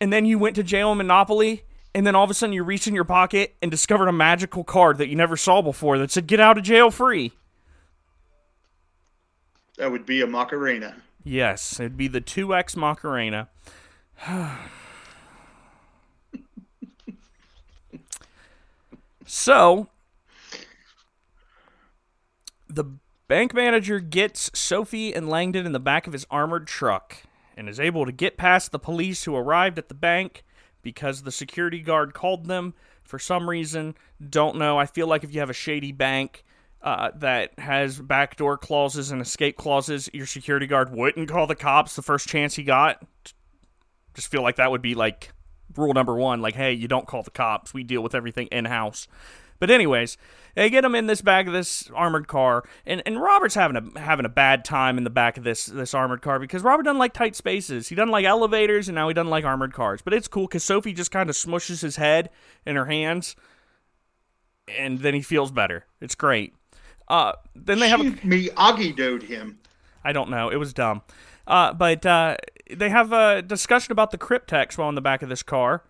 and 0.00 0.12
then 0.12 0.24
you 0.24 0.38
went 0.38 0.54
to 0.56 0.62
jail 0.62 0.92
in 0.92 0.98
Monopoly, 0.98 1.64
and 1.92 2.06
then 2.06 2.14
all 2.14 2.22
of 2.24 2.30
a 2.30 2.34
sudden 2.34 2.52
you 2.52 2.62
reached 2.62 2.86
in 2.86 2.94
your 2.94 3.04
pocket 3.04 3.56
and 3.60 3.70
discovered 3.70 4.06
a 4.06 4.12
magical 4.12 4.62
card 4.62 4.98
that 4.98 5.08
you 5.08 5.16
never 5.16 5.36
saw 5.36 5.60
before 5.60 5.98
that 5.98 6.12
said 6.12 6.28
get 6.28 6.38
out 6.38 6.56
of 6.56 6.62
jail 6.64 6.90
free. 6.90 7.32
That 9.80 9.90
would 9.90 10.04
be 10.04 10.20
a 10.20 10.26
Macarena. 10.26 10.96
Yes, 11.24 11.80
it'd 11.80 11.96
be 11.96 12.06
the 12.06 12.20
2X 12.20 12.76
Macarena. 12.76 13.48
so, 19.24 19.88
the 22.68 22.84
bank 23.26 23.54
manager 23.54 24.00
gets 24.00 24.50
Sophie 24.52 25.14
and 25.14 25.30
Langdon 25.30 25.64
in 25.64 25.72
the 25.72 25.80
back 25.80 26.06
of 26.06 26.12
his 26.12 26.26
armored 26.30 26.66
truck 26.66 27.22
and 27.56 27.66
is 27.66 27.80
able 27.80 28.04
to 28.04 28.12
get 28.12 28.36
past 28.36 28.72
the 28.72 28.78
police 28.78 29.24
who 29.24 29.34
arrived 29.34 29.78
at 29.78 29.88
the 29.88 29.94
bank 29.94 30.44
because 30.82 31.22
the 31.22 31.32
security 31.32 31.80
guard 31.80 32.12
called 32.12 32.44
them 32.44 32.74
for 33.02 33.18
some 33.18 33.48
reason. 33.48 33.94
Don't 34.28 34.56
know. 34.56 34.76
I 34.76 34.84
feel 34.84 35.06
like 35.06 35.24
if 35.24 35.32
you 35.32 35.40
have 35.40 35.48
a 35.48 35.54
shady 35.54 35.92
bank 35.92 36.44
uh, 36.82 37.10
that 37.16 37.58
has 37.58 38.00
backdoor 38.00 38.56
clauses 38.56 39.10
and 39.10 39.20
escape 39.20 39.56
clauses, 39.56 40.08
your 40.12 40.26
security 40.26 40.66
guard 40.66 40.92
wouldn't 40.92 41.28
call 41.28 41.46
the 41.46 41.54
cops 41.54 41.94
the 41.94 42.02
first 42.02 42.28
chance 42.28 42.54
he 42.54 42.62
got. 42.62 43.02
Just 44.14 44.28
feel 44.28 44.42
like 44.42 44.56
that 44.56 44.70
would 44.70 44.82
be 44.82 44.94
like 44.94 45.32
rule 45.76 45.92
number 45.92 46.14
one. 46.14 46.40
Like, 46.40 46.54
hey, 46.54 46.72
you 46.72 46.88
don't 46.88 47.06
call 47.06 47.22
the 47.22 47.30
cops. 47.30 47.74
We 47.74 47.84
deal 47.84 48.02
with 48.02 48.14
everything 48.14 48.46
in 48.48 48.64
house. 48.64 49.08
But 49.58 49.70
anyways, 49.70 50.16
they 50.54 50.70
get 50.70 50.86
him 50.86 50.94
in 50.94 51.06
this 51.06 51.20
back 51.20 51.46
of 51.46 51.52
this 51.52 51.90
armored 51.94 52.26
car, 52.26 52.64
and, 52.86 53.02
and 53.04 53.20
Robert's 53.20 53.54
having 53.54 53.76
a 53.76 54.00
having 54.00 54.24
a 54.24 54.30
bad 54.30 54.64
time 54.64 54.96
in 54.96 55.04
the 55.04 55.10
back 55.10 55.36
of 55.36 55.44
this 55.44 55.66
this 55.66 55.92
armored 55.92 56.22
car 56.22 56.38
because 56.38 56.62
Robert 56.62 56.84
doesn't 56.84 56.98
like 56.98 57.12
tight 57.12 57.36
spaces. 57.36 57.88
He 57.88 57.94
doesn't 57.94 58.10
like 58.10 58.24
elevators, 58.24 58.88
and 58.88 58.94
now 58.94 59.06
he 59.08 59.14
doesn't 59.14 59.30
like 59.30 59.44
armored 59.44 59.74
cars. 59.74 60.00
But 60.02 60.14
it's 60.14 60.28
cool 60.28 60.46
because 60.46 60.64
Sophie 60.64 60.94
just 60.94 61.10
kind 61.10 61.28
of 61.28 61.36
smushes 61.36 61.82
his 61.82 61.96
head 61.96 62.30
in 62.64 62.74
her 62.76 62.86
hands, 62.86 63.36
and 64.66 65.00
then 65.00 65.12
he 65.12 65.20
feels 65.20 65.52
better. 65.52 65.84
It's 66.00 66.14
great. 66.14 66.54
Uh, 67.10 67.32
then 67.56 67.80
they 67.80 67.88
have 67.88 68.00
a, 68.00 68.04
She 68.04 68.10
Miyagi-Do'd 68.10 69.24
him. 69.24 69.58
I 70.04 70.12
don't 70.12 70.30
know. 70.30 70.48
It 70.48 70.56
was 70.56 70.72
dumb. 70.72 71.02
Uh, 71.44 71.72
but 71.72 72.06
uh, 72.06 72.36
they 72.70 72.88
have 72.88 73.12
a 73.12 73.42
discussion 73.42 73.90
about 73.90 74.12
the 74.12 74.18
cryptex 74.18 74.78
while 74.78 74.88
in 74.88 74.94
the 74.94 75.00
back 75.00 75.20
of 75.22 75.28
this 75.28 75.42
car. 75.42 75.82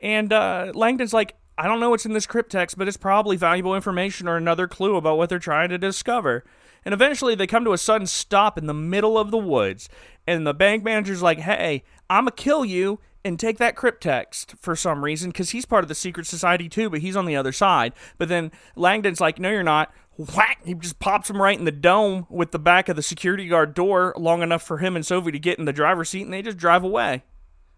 And 0.00 0.32
uh, 0.32 0.72
Langdon's 0.74 1.12
like, 1.12 1.36
I 1.56 1.68
don't 1.68 1.78
know 1.78 1.90
what's 1.90 2.04
in 2.04 2.14
this 2.14 2.26
cryptex, 2.26 2.76
but 2.76 2.88
it's 2.88 2.96
probably 2.96 3.36
valuable 3.36 3.76
information 3.76 4.26
or 4.26 4.36
another 4.36 4.66
clue 4.66 4.96
about 4.96 5.18
what 5.18 5.28
they're 5.28 5.38
trying 5.38 5.68
to 5.68 5.78
discover. 5.78 6.44
And 6.84 6.92
eventually 6.92 7.36
they 7.36 7.46
come 7.46 7.64
to 7.64 7.72
a 7.72 7.78
sudden 7.78 8.08
stop 8.08 8.58
in 8.58 8.66
the 8.66 8.74
middle 8.74 9.16
of 9.16 9.30
the 9.30 9.38
woods. 9.38 9.88
And 10.26 10.44
the 10.44 10.54
bank 10.54 10.82
manager's 10.82 11.22
like, 11.22 11.38
hey, 11.38 11.84
I'm 12.08 12.24
going 12.24 12.34
to 12.34 12.42
kill 12.42 12.64
you 12.64 12.98
and 13.24 13.38
take 13.38 13.58
that 13.58 13.76
cryptex 13.76 14.58
for 14.58 14.74
some 14.74 15.04
reason 15.04 15.30
because 15.30 15.50
he's 15.50 15.66
part 15.66 15.84
of 15.84 15.88
the 15.88 15.94
secret 15.94 16.26
society 16.26 16.68
too, 16.68 16.90
but 16.90 17.00
he's 17.00 17.16
on 17.16 17.26
the 17.26 17.36
other 17.36 17.52
side. 17.52 17.92
But 18.18 18.28
then 18.28 18.50
Langdon's 18.74 19.20
like, 19.20 19.38
no, 19.38 19.50
you're 19.50 19.62
not. 19.62 19.92
Whack! 20.20 20.58
He 20.66 20.74
just 20.74 20.98
pops 20.98 21.30
him 21.30 21.40
right 21.40 21.58
in 21.58 21.64
the 21.64 21.72
dome 21.72 22.26
with 22.28 22.50
the 22.50 22.58
back 22.58 22.90
of 22.90 22.96
the 22.96 23.02
security 23.02 23.48
guard 23.48 23.72
door 23.72 24.12
long 24.18 24.42
enough 24.42 24.62
for 24.62 24.76
him 24.76 24.94
and 24.94 25.06
Sophie 25.06 25.32
to 25.32 25.38
get 25.38 25.58
in 25.58 25.64
the 25.64 25.72
driver's 25.72 26.10
seat 26.10 26.24
and 26.24 26.32
they 26.32 26.42
just 26.42 26.58
drive 26.58 26.84
away. 26.84 27.22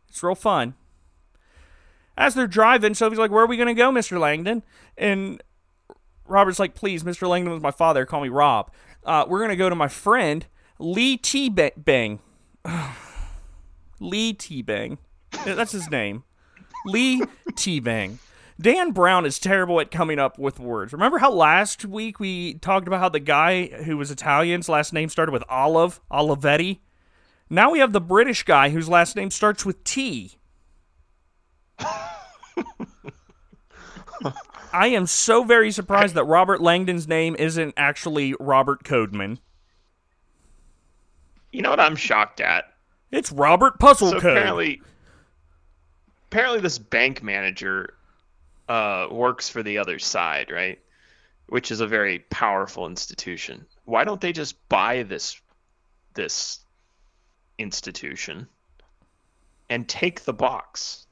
It's 0.09 0.25
real 0.25 0.35
fun. 0.35 0.75
As 2.19 2.35
they're 2.35 2.49
driving, 2.49 2.95
Sophie's 2.95 3.21
like, 3.21 3.31
Where 3.31 3.45
are 3.45 3.47
we 3.47 3.57
going 3.57 3.69
to 3.69 3.75
go, 3.75 3.93
Mr. 3.93 4.19
Langdon? 4.19 4.65
And 4.99 5.41
Robert's 6.27 6.59
like, 6.59 6.75
Please, 6.75 7.05
Mr. 7.05 7.29
Langdon 7.29 7.53
was 7.53 7.63
my 7.63 7.71
father. 7.71 8.05
Call 8.05 8.21
me 8.21 8.29
Rob. 8.29 8.73
Uh, 9.05 9.25
we're 9.29 9.39
going 9.39 9.51
to 9.51 9.57
go 9.57 9.69
to 9.69 9.77
my 9.77 9.89
friend, 9.89 10.47
Lee 10.81 11.17
T. 11.17 11.49
Bang. 11.49 12.19
Lee 14.01 14.33
T. 14.33 14.63
Bang. 14.63 14.99
That's 15.45 15.73
his 15.73 15.89
name. 15.91 16.25
Lee 16.87 17.23
T. 17.55 17.79
Bang. 17.79 18.19
Dan 18.63 18.93
Brown 18.93 19.27
is 19.27 19.39
terrible 19.39 19.81
at 19.81 19.91
coming 19.91 20.19
up 20.19 20.39
with 20.39 20.61
words. 20.61 20.93
Remember 20.93 21.19
how 21.19 21.33
last 21.33 21.85
week 21.85 22.21
we 22.21 22.55
talked 22.55 22.87
about 22.87 23.01
how 23.01 23.09
the 23.09 23.21
guy 23.21 23.67
who 23.67 23.97
was 23.97 24.11
Italian's 24.11 24.69
last 24.69 24.93
name 24.93 25.09
started 25.09 25.33
with 25.33 25.43
Olive, 25.49 26.01
Olivetti? 26.11 26.79
Now 27.51 27.71
we 27.73 27.81
have 27.81 27.93
the 27.93 28.01
British 28.01 28.45
guy 28.45 28.71
whose 28.71 28.89
last 28.89 29.17
name 29.17 29.31
starts 29.31 29.67
with 29.67 29.83
T. 29.85 30.39
I 34.73 34.87
am 34.87 35.07
so 35.07 35.45
very 35.45 35.71
surprised 35.71 36.15
that 36.15 36.25
Robert 36.25 36.61
Langdon's 36.61 37.09
name 37.09 37.37
isn't 37.39 37.75
actually 37.77 38.35
Robert 38.41 38.85
Codeman. 38.85 39.39
You 41.51 41.61
know 41.61 41.71
what 41.71 41.81
I'm 41.81 41.97
shocked 41.97 42.41
at? 42.41 42.73
It's 43.11 43.31
Robert 43.33 43.79
Puzzle 43.79 44.11
so 44.11 44.21
Code. 44.21 44.37
apparently, 44.37 44.81
apparently 46.31 46.61
this 46.61 46.79
bank 46.79 47.23
manager 47.23 47.95
uh, 48.69 49.09
works 49.11 49.49
for 49.49 49.63
the 49.63 49.79
other 49.79 49.99
side, 49.99 50.51
right? 50.51 50.79
which 51.53 51.71
is 51.71 51.81
a 51.81 51.87
very 51.87 52.19
powerful 52.19 52.87
institution. 52.87 53.67
Why 53.85 54.05
don't 54.05 54.23
they 54.23 54.33
just 54.33 54.69
buy 54.71 55.03
this 55.03 55.39
this 56.15 56.61
institution 57.59 58.49
and 59.69 59.87
take 59.87 60.25
the 60.25 60.33
box 60.33 61.07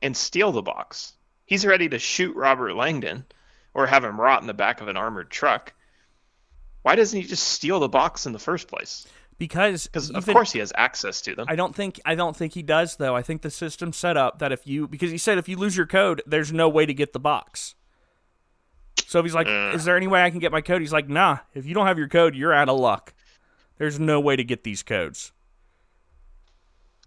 and 0.00 0.16
steal 0.16 0.52
the 0.52 0.62
box? 0.62 1.12
He's 1.44 1.66
ready 1.66 1.86
to 1.90 1.98
shoot 1.98 2.34
Robert 2.34 2.74
Langdon 2.74 3.26
or 3.74 3.86
have 3.86 4.04
him 4.04 4.18
rot 4.18 4.40
in 4.40 4.46
the 4.46 4.54
back 4.54 4.80
of 4.80 4.88
an 4.88 4.96
armored 4.96 5.30
truck. 5.30 5.74
Why 6.80 6.94
doesn't 6.94 7.20
he 7.20 7.26
just 7.28 7.46
steal 7.46 7.78
the 7.78 7.90
box 7.90 8.24
in 8.24 8.32
the 8.32 8.38
first 8.38 8.68
place? 8.68 9.06
Because 9.40 9.86
Because 9.86 10.10
of 10.10 10.26
course 10.26 10.52
he 10.52 10.58
has 10.58 10.70
access 10.76 11.22
to 11.22 11.34
them. 11.34 11.46
I 11.48 11.56
don't 11.56 11.74
think 11.74 11.98
I 12.04 12.14
don't 12.14 12.36
think 12.36 12.52
he 12.52 12.62
does 12.62 12.96
though. 12.96 13.16
I 13.16 13.22
think 13.22 13.40
the 13.40 13.50
system's 13.50 13.96
set 13.96 14.14
up 14.14 14.38
that 14.40 14.52
if 14.52 14.66
you 14.66 14.86
because 14.86 15.10
he 15.10 15.16
said 15.16 15.38
if 15.38 15.48
you 15.48 15.56
lose 15.56 15.78
your 15.78 15.86
code, 15.86 16.20
there's 16.26 16.52
no 16.52 16.68
way 16.68 16.84
to 16.84 16.92
get 16.92 17.14
the 17.14 17.18
box. 17.18 17.74
So 19.06 19.18
if 19.18 19.24
he's 19.24 19.34
like, 19.34 19.46
Uh. 19.46 19.72
"Is 19.74 19.84
there 19.86 19.96
any 19.96 20.06
way 20.06 20.22
I 20.22 20.28
can 20.28 20.40
get 20.40 20.52
my 20.52 20.60
code?" 20.60 20.82
He's 20.82 20.92
like, 20.92 21.08
"Nah. 21.08 21.38
If 21.54 21.64
you 21.64 21.72
don't 21.72 21.86
have 21.86 21.96
your 21.98 22.06
code, 22.06 22.36
you're 22.36 22.52
out 22.52 22.68
of 22.68 22.78
luck. 22.78 23.14
There's 23.78 23.98
no 23.98 24.20
way 24.20 24.36
to 24.36 24.44
get 24.44 24.62
these 24.62 24.82
codes, 24.82 25.32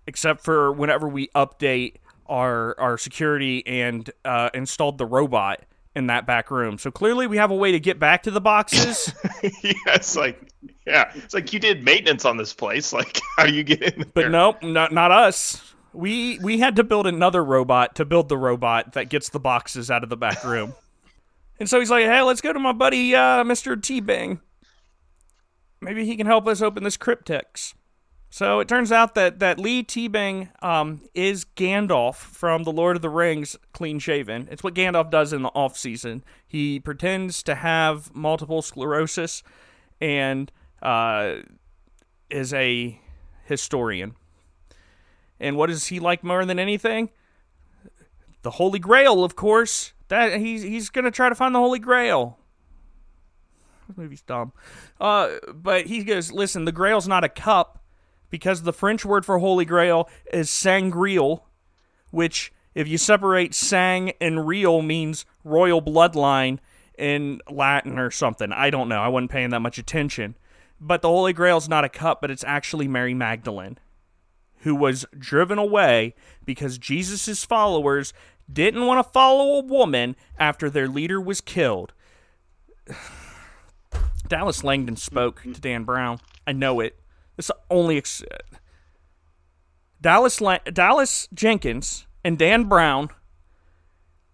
except 0.08 0.44
for 0.44 0.72
whenever 0.72 1.08
we 1.08 1.28
update 1.36 1.98
our 2.26 2.76
our 2.80 2.98
security 2.98 3.66
and 3.68 4.10
uh, 4.26 4.50
installed 4.56 4.98
the 4.98 5.06
robot 5.06 5.62
in 5.96 6.08
that 6.08 6.26
back 6.26 6.50
room. 6.50 6.80
So 6.80 6.90
clearly, 6.90 7.28
we 7.28 7.38
have 7.38 7.52
a 7.52 7.56
way 7.56 7.74
to 7.74 7.80
get 7.80 8.00
back 8.00 8.24
to 8.24 8.32
the 8.32 8.42
boxes." 8.42 9.14
yeah, 9.64 10.00
like 10.16 10.50
yeah, 10.88 11.12
it's 11.16 11.34
like 11.34 11.54
you 11.54 11.60
did 11.60 11.84
maintenance 11.84 12.26
on 12.26 12.38
this 12.38 12.54
place. 12.54 12.94
Like, 13.04 13.22
how 13.38 13.46
do 13.46 13.54
you 13.54 13.64
get 13.64 13.82
in 13.82 14.00
there? 14.00 14.12
But 14.14 14.32
nope, 14.32 14.62
not 14.62 14.92
not 14.92 15.12
us. 15.12 15.74
We 15.94 16.38
we 16.40 16.60
had 16.60 16.76
to 16.76 16.84
build 16.84 17.08
another 17.08 17.44
robot 17.44 17.96
to 17.96 18.06
build 18.06 18.30
the 18.30 18.38
robot 18.38 18.94
that 18.94 19.10
gets 19.10 19.30
the 19.30 19.40
boxes 19.40 19.90
out 19.90 20.04
of 20.04 20.10
the 20.10 20.18
back 20.18 20.44
room. 20.44 20.74
and 21.60 21.68
so 21.70 21.80
he's 21.80 21.90
like, 21.90 22.06
"Hey, 22.06 22.22
let's 22.22 22.42
go 22.42 22.54
to 22.54 22.60
my 22.60 22.72
buddy 22.72 23.16
uh, 23.16 23.44
Mr. 23.44 23.82
T 23.82 24.00
Bang. 24.00 24.42
Maybe 25.82 26.06
he 26.06 26.16
can 26.16 26.28
help 26.28 26.48
us 26.48 26.62
open 26.62 26.84
this 26.84 26.98
cryptex." 26.98 27.74
So 28.30 28.60
it 28.60 28.68
turns 28.68 28.92
out 28.92 29.16
that 29.16 29.40
that 29.40 29.60
Lee 29.60 29.84
T 29.84 30.08
Bang 30.08 30.50
um, 30.62 31.02
is 31.14 31.46
Gandalf 31.56 32.16
from 32.16 32.64
the 32.64 32.72
Lord 32.72 32.96
of 32.96 33.02
the 33.02 33.10
Rings, 33.10 33.56
clean 33.74 34.00
shaven. 34.00 34.48
It's 34.52 34.64
what 34.64 34.76
Gandalf 34.76 35.10
does 35.10 35.34
in 35.34 35.42
the 35.42 35.50
off 35.50 35.78
season. 35.78 36.24
He 36.48 36.80
pretends 36.80 37.44
to 37.44 37.56
have 37.56 38.14
multiple 38.16 38.62
sclerosis, 38.62 39.44
and 40.02 40.52
uh, 40.84 41.38
is 42.30 42.54
a 42.54 43.00
historian. 43.46 44.16
And 45.40 45.58
what 45.58 45.68
does 45.68 45.88
he 45.88 46.00
like 46.00 46.24
more 46.24 46.46
than 46.46 46.60
anything? 46.60 47.10
The 48.44 48.52
Holy 48.52 48.80
Grail, 48.80 49.24
of 49.24 49.36
course. 49.36 49.94
That 50.10 50.40
he's 50.40 50.62
he's 50.62 50.90
gonna 50.90 51.10
try 51.10 51.30
to 51.30 51.36
find 51.36 51.56
the 51.56 51.60
Holy 51.60 51.80
Grail. 51.80 52.38
This 53.88 53.98
movie's 53.98 54.22
dumb. 54.22 54.54
Uh, 55.00 55.32
but 55.54 55.88
he 55.88 56.04
goes, 56.04 56.32
listen, 56.32 56.66
the 56.66 56.72
Grail's 56.72 57.08
not 57.08 57.24
a 57.24 57.30
cup 57.30 57.84
because 58.30 58.64
the 58.64 58.74
French 58.74 59.04
word 59.06 59.26
for 59.26 59.40
Holy 59.40 59.66
Grail 59.66 60.10
is 60.32 60.50
sangreal, 60.50 61.48
which 62.12 62.54
if 62.76 62.88
you 62.88 62.98
separate 62.98 63.54
sang 63.54 64.14
and 64.22 64.48
real 64.48 64.82
means 64.82 65.26
royal 65.44 65.82
bloodline 65.82 66.60
in 66.98 67.42
Latin 67.50 67.98
or 67.98 68.12
something. 68.12 68.52
I 68.52 68.70
don't 68.70 68.90
know. 68.90 69.02
I 69.02 69.08
wasn't 69.08 69.32
paying 69.32 69.50
that 69.50 69.62
much 69.62 69.78
attention. 69.78 70.36
But 70.86 71.02
the 71.02 71.08
Holy 71.08 71.32
Grail's 71.32 71.70
not 71.70 71.86
a 71.86 71.90
cup, 71.90 72.20
but 72.20 72.30
it's 72.30 72.44
actually 72.44 72.88
Mary 72.88 73.14
Magdalene 73.14 73.78
who 74.64 74.76
was 74.76 75.06
driven 75.18 75.58
away 75.58 76.16
because 76.46 76.78
Jesus' 76.78 77.44
followers 77.44 78.14
didn't 78.52 78.86
want 78.86 79.06
to 79.06 79.12
follow 79.12 79.60
a 79.60 79.64
woman 79.64 80.16
after 80.38 80.70
their 80.70 80.88
leader 80.88 81.20
was 81.22 81.42
killed. 81.42 81.94
Dallas 84.28 84.64
Langdon 84.64 84.96
spoke 84.96 85.44
to 85.44 85.60
Dan 85.62 85.84
Brown. 85.84 86.20
I 86.48 86.54
know 86.54 86.80
it. 86.80 86.98
It's 87.38 87.48
the 87.48 87.58
only 87.70 87.98
ex- 87.98 88.24
Dallas 90.00 90.40
La- 90.40 90.60
Dallas 90.72 91.28
Jenkins 91.34 92.08
and 92.24 92.38
Dan 92.38 92.66
Brown. 92.66 93.10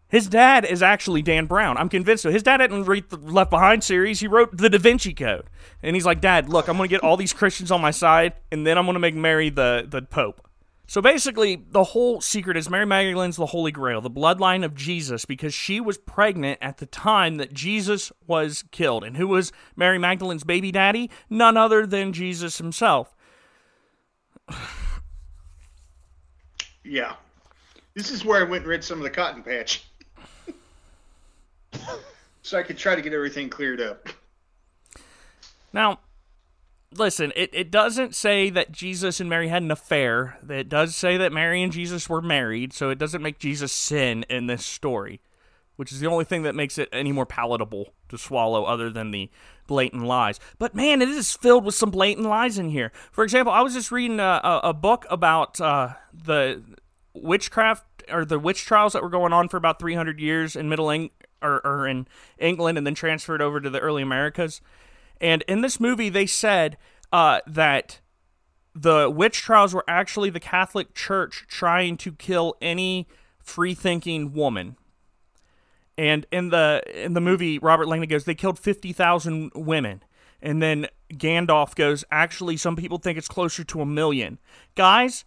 His 0.09 0.27
dad 0.27 0.65
is 0.65 0.81
actually 0.81 1.21
Dan 1.21 1.45
Brown. 1.45 1.77
I'm 1.77 1.87
convinced. 1.87 2.23
So 2.23 2.31
his 2.31 2.43
dad 2.43 2.57
didn't 2.57 2.85
read 2.85 3.09
the 3.09 3.17
Left 3.17 3.51
Behind 3.51 3.83
series. 3.83 4.19
He 4.19 4.27
wrote 4.27 4.57
the 4.57 4.69
Da 4.69 4.79
Vinci 4.79 5.13
Code, 5.13 5.45
and 5.83 5.95
he's 5.95 6.05
like, 6.05 6.19
"Dad, 6.19 6.49
look, 6.49 6.67
I'm 6.67 6.77
going 6.77 6.89
to 6.89 6.93
get 6.93 7.03
all 7.03 7.15
these 7.15 7.31
Christians 7.31 7.71
on 7.71 7.79
my 7.79 7.91
side, 7.91 8.33
and 8.51 8.65
then 8.65 8.77
I'm 8.77 8.85
going 8.85 8.95
to 8.95 8.99
make 8.99 9.15
Mary 9.15 9.49
the 9.49 9.85
the 9.87 10.01
Pope." 10.01 10.47
So 10.87 11.03
basically, 11.03 11.63
the 11.69 11.83
whole 11.83 12.19
secret 12.19 12.57
is 12.57 12.67
Mary 12.67 12.87
Magdalene's 12.87 13.35
the 13.35 13.45
Holy 13.45 13.71
Grail, 13.71 14.01
the 14.01 14.09
bloodline 14.09 14.65
of 14.65 14.73
Jesus, 14.73 15.23
because 15.23 15.53
she 15.53 15.79
was 15.79 15.99
pregnant 15.99 16.57
at 16.63 16.77
the 16.77 16.87
time 16.87 17.35
that 17.37 17.53
Jesus 17.53 18.11
was 18.25 18.63
killed. 18.71 19.03
And 19.03 19.15
who 19.15 19.27
was 19.27 19.51
Mary 19.75 19.99
Magdalene's 19.99 20.43
baby 20.43 20.71
daddy? 20.71 21.11
None 21.29 21.57
other 21.57 21.85
than 21.85 22.11
Jesus 22.11 22.57
himself. 22.57 23.15
Yeah. 26.81 27.17
This 27.93 28.09
is 28.09 28.25
where 28.25 28.39
I 28.39 28.49
went 28.49 28.63
and 28.63 28.69
read 28.69 28.83
some 28.83 28.97
of 28.97 29.03
the 29.03 29.11
Cotton 29.11 29.43
Patch. 29.43 29.83
so 32.41 32.57
I 32.57 32.63
could 32.63 32.77
try 32.77 32.95
to 32.95 33.01
get 33.01 33.13
everything 33.13 33.49
cleared 33.49 33.81
up. 33.81 34.09
Now, 35.71 35.99
listen, 36.93 37.31
it, 37.35 37.49
it 37.53 37.71
doesn't 37.71 38.15
say 38.15 38.49
that 38.49 38.71
Jesus 38.71 39.19
and 39.19 39.29
Mary 39.29 39.47
had 39.47 39.63
an 39.63 39.71
affair. 39.71 40.37
It 40.49 40.69
does 40.69 40.95
say 40.95 41.17
that 41.17 41.31
Mary 41.31 41.61
and 41.61 41.71
Jesus 41.71 42.09
were 42.09 42.21
married, 42.21 42.73
so 42.73 42.89
it 42.89 42.97
doesn't 42.97 43.21
make 43.21 43.39
Jesus 43.39 43.71
sin 43.71 44.25
in 44.29 44.47
this 44.47 44.65
story, 44.65 45.21
which 45.75 45.91
is 45.91 45.99
the 45.99 46.07
only 46.07 46.25
thing 46.25 46.43
that 46.43 46.55
makes 46.55 46.77
it 46.77 46.89
any 46.91 47.11
more 47.11 47.25
palatable 47.25 47.93
to 48.09 48.17
swallow 48.17 48.65
other 48.65 48.89
than 48.89 49.11
the 49.11 49.29
blatant 49.67 50.03
lies. 50.03 50.39
But 50.57 50.73
man, 50.73 51.01
it 51.01 51.09
is 51.09 51.33
filled 51.35 51.63
with 51.63 51.75
some 51.75 51.91
blatant 51.91 52.27
lies 52.27 52.57
in 52.57 52.69
here. 52.69 52.91
For 53.11 53.23
example, 53.23 53.53
I 53.53 53.61
was 53.61 53.73
just 53.73 53.91
reading 53.91 54.19
a, 54.19 54.41
a, 54.43 54.59
a 54.65 54.73
book 54.73 55.05
about 55.09 55.61
uh, 55.61 55.93
the 56.11 56.63
witchcraft 57.13 57.85
or 58.11 58.25
the 58.25 58.39
witch 58.39 58.65
trials 58.65 58.93
that 58.93 59.03
were 59.03 59.09
going 59.09 59.33
on 59.33 59.49
for 59.49 59.57
about 59.57 59.79
300 59.79 60.19
years 60.19 60.55
in 60.55 60.69
Middle 60.69 60.89
Eng- 60.89 61.11
or, 61.41 61.65
or 61.65 61.87
in 61.87 62.07
England 62.37 62.77
and 62.77 62.85
then 62.85 62.95
transferred 62.95 63.41
over 63.41 63.59
to 63.61 63.69
the 63.69 63.79
early 63.79 64.01
Americas. 64.01 64.61
And 65.21 65.43
in 65.47 65.61
this 65.61 65.79
movie, 65.79 66.09
they 66.09 66.25
said 66.25 66.77
uh, 67.11 67.41
that 67.47 67.99
the 68.73 69.09
witch 69.09 69.41
trials 69.41 69.73
were 69.73 69.83
actually 69.87 70.29
the 70.29 70.39
Catholic 70.39 70.93
Church 70.93 71.45
trying 71.47 71.97
to 71.97 72.11
kill 72.13 72.55
any 72.61 73.07
free-thinking 73.39 74.33
woman. 74.33 74.77
And 75.97 76.25
in 76.31 76.49
the 76.49 76.81
in 76.93 77.13
the 77.13 77.19
movie, 77.19 77.59
Robert 77.59 77.87
Langdon 77.87 78.07
goes, 78.07 78.23
they 78.23 78.35
killed 78.35 78.57
fifty 78.57 78.93
thousand 78.93 79.51
women. 79.53 80.01
And 80.41 80.61
then 80.61 80.87
Gandalf 81.11 81.75
goes, 81.75 82.05
actually, 82.09 82.55
some 82.55 82.77
people 82.77 82.97
think 82.97 83.17
it's 83.17 83.27
closer 83.27 83.65
to 83.65 83.81
a 83.81 83.85
million. 83.85 84.39
Guys, 84.75 85.25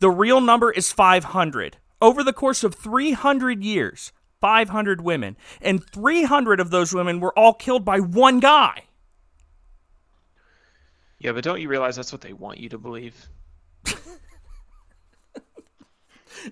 the 0.00 0.10
real 0.10 0.40
number 0.40 0.70
is 0.70 0.92
500. 0.92 1.76
Over 2.00 2.22
the 2.22 2.32
course 2.32 2.62
of 2.62 2.74
300 2.74 3.62
years, 3.62 4.12
500 4.40 5.00
women. 5.00 5.36
And 5.60 5.84
300 5.84 6.60
of 6.60 6.70
those 6.70 6.94
women 6.94 7.20
were 7.20 7.36
all 7.36 7.54
killed 7.54 7.84
by 7.84 7.98
one 8.00 8.40
guy. 8.40 8.84
Yeah, 11.18 11.32
but 11.32 11.42
don't 11.42 11.60
you 11.60 11.68
realize 11.68 11.96
that's 11.96 12.12
what 12.12 12.20
they 12.20 12.32
want 12.32 12.58
you 12.58 12.68
to 12.68 12.78
believe? 12.78 13.28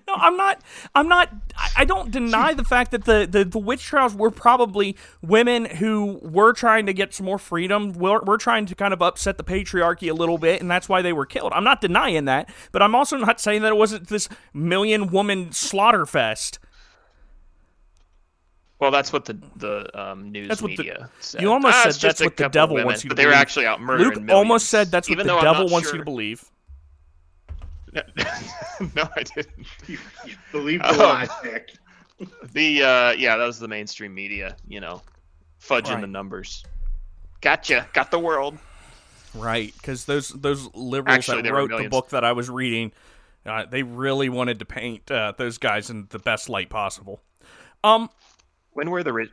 No, 0.07 0.13
I'm 0.15 0.37
not. 0.37 0.61
I'm 0.95 1.07
not. 1.07 1.29
I, 1.75 1.85
don't 1.85 2.11
deny 2.11 2.53
the 2.53 2.63
fact 2.63 2.91
that 2.91 3.05
the, 3.05 3.27
the, 3.29 3.45
the 3.45 3.59
witch 3.59 3.83
trials 3.83 4.13
were 4.15 4.31
probably 4.31 4.95
women 5.21 5.65
who 5.65 6.19
were 6.21 6.53
trying 6.53 6.85
to 6.87 6.93
get 6.93 7.13
some 7.13 7.25
more 7.25 7.37
freedom. 7.37 7.93
We're, 7.93 8.21
we're 8.21 8.37
trying 8.37 8.65
to 8.67 8.75
kind 8.75 8.93
of 8.93 9.01
upset 9.01 9.37
the 9.37 9.43
patriarchy 9.43 10.09
a 10.09 10.13
little 10.13 10.37
bit, 10.37 10.61
and 10.61 10.69
that's 10.69 10.87
why 10.89 11.01
they 11.01 11.13
were 11.13 11.25
killed. 11.25 11.51
I'm 11.53 11.63
not 11.63 11.81
denying 11.81 12.25
that, 12.25 12.49
but 12.71 12.81
I'm 12.81 12.95
also 12.95 13.17
not 13.17 13.39
saying 13.39 13.61
that 13.63 13.71
it 13.71 13.77
wasn't 13.77 14.07
this 14.07 14.27
million 14.53 15.07
woman 15.11 15.51
slaughter 15.51 16.05
fest. 16.05 16.59
Well, 18.79 18.91
that's 18.91 19.11
what 19.11 19.25
the 19.25 19.39
the 19.55 19.99
um, 19.99 20.31
news 20.31 20.47
That's 20.49 20.61
what 20.61 20.71
the- 20.71 20.77
media 20.77 21.09
said. 21.19 21.41
you 21.41 21.51
almost 21.51 21.75
Ah, 21.77 21.89
said 21.89 22.09
that's 22.09 22.21
what 22.21 22.37
the 22.37 22.47
devil 22.49 22.75
women, 22.75 22.85
wants 22.87 23.03
you 23.03 23.09
to 23.09 23.15
but 23.15 23.17
they 23.17 23.25
were 23.25 23.31
believe. 23.31 23.41
actually 23.41 23.65
out 23.65 23.81
murdering 23.81 24.09
Luke 24.09 24.15
millions. 24.21 24.31
almost 24.37 24.67
said 24.69 24.91
that's 24.91 25.09
what 25.09 25.17
the 25.17 25.23
devil 25.23 25.67
wants 25.67 25.87
sure... 25.87 25.95
you 25.95 26.01
to 26.01 26.05
believe. 26.05 26.45
no, 28.95 29.07
I 29.15 29.23
didn't. 29.23 29.67
You, 29.87 29.97
you 30.25 30.35
believe 30.51 30.81
the 30.81 30.89
Um, 30.89 30.97
lies, 30.97 31.29
Nick. 31.43 31.75
The 32.53 32.83
uh, 32.83 33.11
yeah, 33.11 33.37
that 33.37 33.45
was 33.45 33.59
the 33.59 33.67
mainstream 33.67 34.13
media. 34.13 34.55
You 34.67 34.79
know, 34.79 35.01
fudging 35.61 35.95
Right. 35.95 36.01
the 36.01 36.07
numbers. 36.07 36.63
Gotcha. 37.41 37.87
Got 37.93 38.11
the 38.11 38.19
world. 38.19 38.57
Right, 39.35 39.73
because 39.77 40.05
those 40.05 40.29
those 40.29 40.67
liberals 40.73 41.17
Actually, 41.17 41.43
that 41.43 41.53
wrote 41.53 41.69
the 41.69 41.89
book 41.89 42.09
that 42.09 42.23
I 42.23 42.31
was 42.31 42.49
reading, 42.49 42.91
uh, 43.45 43.65
they 43.65 43.83
really 43.83 44.29
wanted 44.29 44.59
to 44.59 44.65
paint 44.65 45.11
uh, 45.11 45.33
those 45.37 45.57
guys 45.57 45.89
in 45.89 46.07
the 46.09 46.19
best 46.19 46.49
light 46.49 46.69
possible. 46.69 47.21
Um, 47.83 48.09
When 48.71 48.89
were 48.89 49.03
the 49.03 49.13
ri- 49.13 49.31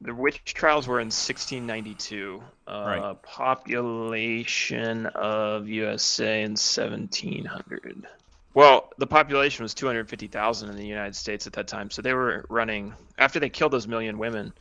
the 0.00 0.14
witch 0.14 0.42
trials 0.44 0.86
were 0.86 1.00
in 1.00 1.06
1692. 1.06 2.42
Uh, 2.66 2.70
Right. 2.86 3.22
Population 3.22 5.06
of 5.06 5.68
USA 5.68 6.42
in 6.42 6.52
1700. 6.52 8.06
Well, 8.54 8.90
the 8.98 9.06
population 9.06 9.62
was 9.64 9.74
250,000 9.74 10.70
in 10.70 10.76
the 10.76 10.86
United 10.86 11.14
States 11.14 11.46
at 11.46 11.52
that 11.54 11.68
time, 11.68 11.90
so 11.90 12.00
they 12.02 12.14
were 12.14 12.44
running 12.48 12.94
after 13.18 13.38
they 13.38 13.50
killed 13.50 13.72
those 13.72 13.86
million 13.86 14.18
women. 14.18 14.52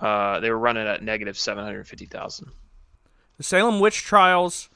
Uh, 0.00 0.40
they 0.40 0.50
were 0.50 0.58
running 0.58 0.86
at 0.88 1.02
negative 1.02 1.38
seven 1.38 1.62
hundred 1.64 1.86
fifty 1.86 2.06
thousand. 2.06 2.50
The 3.36 3.44
Salem 3.44 3.78
witch 3.78 3.98
trials, 4.02 4.68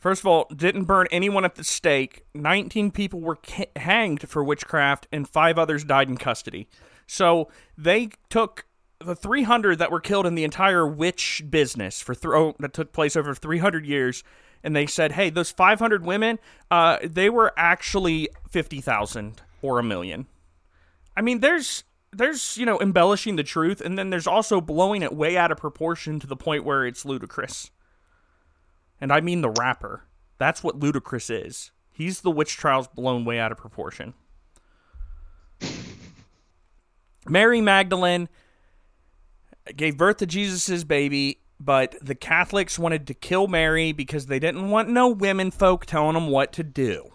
first 0.00 0.22
of 0.22 0.26
all, 0.26 0.46
didn't 0.54 0.84
burn 0.84 1.06
anyone 1.12 1.44
at 1.44 1.54
the 1.54 1.62
stake. 1.62 2.24
19 2.34 2.90
people 2.90 3.20
were 3.20 3.36
ca- 3.36 3.70
hanged 3.76 4.28
for 4.28 4.42
witchcraft, 4.42 5.06
and 5.12 5.28
five 5.28 5.58
others 5.58 5.84
died 5.84 6.08
in 6.08 6.16
custody. 6.16 6.66
So 7.10 7.48
they 7.76 8.10
took 8.28 8.66
the 9.00 9.16
300 9.16 9.80
that 9.80 9.90
were 9.90 9.98
killed 9.98 10.26
in 10.26 10.36
the 10.36 10.44
entire 10.44 10.86
witch 10.86 11.42
business 11.50 12.00
for 12.00 12.14
thro- 12.14 12.54
that 12.60 12.72
took 12.72 12.92
place 12.92 13.16
over 13.16 13.34
300 13.34 13.84
years, 13.84 14.22
and 14.62 14.76
they 14.76 14.86
said, 14.86 15.12
hey, 15.12 15.28
those 15.28 15.50
500 15.50 16.06
women, 16.06 16.38
uh, 16.70 16.98
they 17.02 17.28
were 17.28 17.52
actually 17.56 18.28
50,000 18.50 19.42
or 19.60 19.80
a 19.80 19.82
million. 19.82 20.26
I 21.16 21.22
mean, 21.22 21.40
there's 21.40 21.82
there's 22.12 22.56
you 22.56 22.64
know 22.64 22.80
embellishing 22.80 23.34
the 23.34 23.42
truth, 23.42 23.80
and 23.80 23.98
then 23.98 24.10
there's 24.10 24.28
also 24.28 24.60
blowing 24.60 25.02
it 25.02 25.12
way 25.12 25.36
out 25.36 25.50
of 25.50 25.58
proportion 25.58 26.20
to 26.20 26.28
the 26.28 26.36
point 26.36 26.64
where 26.64 26.86
it's 26.86 27.04
ludicrous. 27.04 27.72
And 29.00 29.12
I 29.12 29.20
mean 29.20 29.40
the 29.40 29.50
rapper. 29.50 30.04
That's 30.38 30.62
what 30.62 30.78
Ludacris 30.78 31.44
is. 31.44 31.72
He's 31.90 32.20
the 32.20 32.30
witch 32.30 32.56
trials 32.56 32.86
blown 32.86 33.24
way 33.24 33.40
out 33.40 33.50
of 33.50 33.58
proportion. 33.58 34.14
Mary 37.28 37.60
Magdalene 37.60 38.28
gave 39.76 39.96
birth 39.96 40.18
to 40.18 40.26
Jesus' 40.26 40.84
baby, 40.84 41.40
but 41.58 41.94
the 42.00 42.14
Catholics 42.14 42.78
wanted 42.78 43.06
to 43.06 43.14
kill 43.14 43.46
Mary 43.46 43.92
because 43.92 44.26
they 44.26 44.38
didn't 44.38 44.70
want 44.70 44.88
no 44.88 45.08
women 45.08 45.50
folk 45.50 45.86
telling 45.86 46.14
them 46.14 46.28
what 46.28 46.52
to 46.54 46.62
do. 46.62 47.10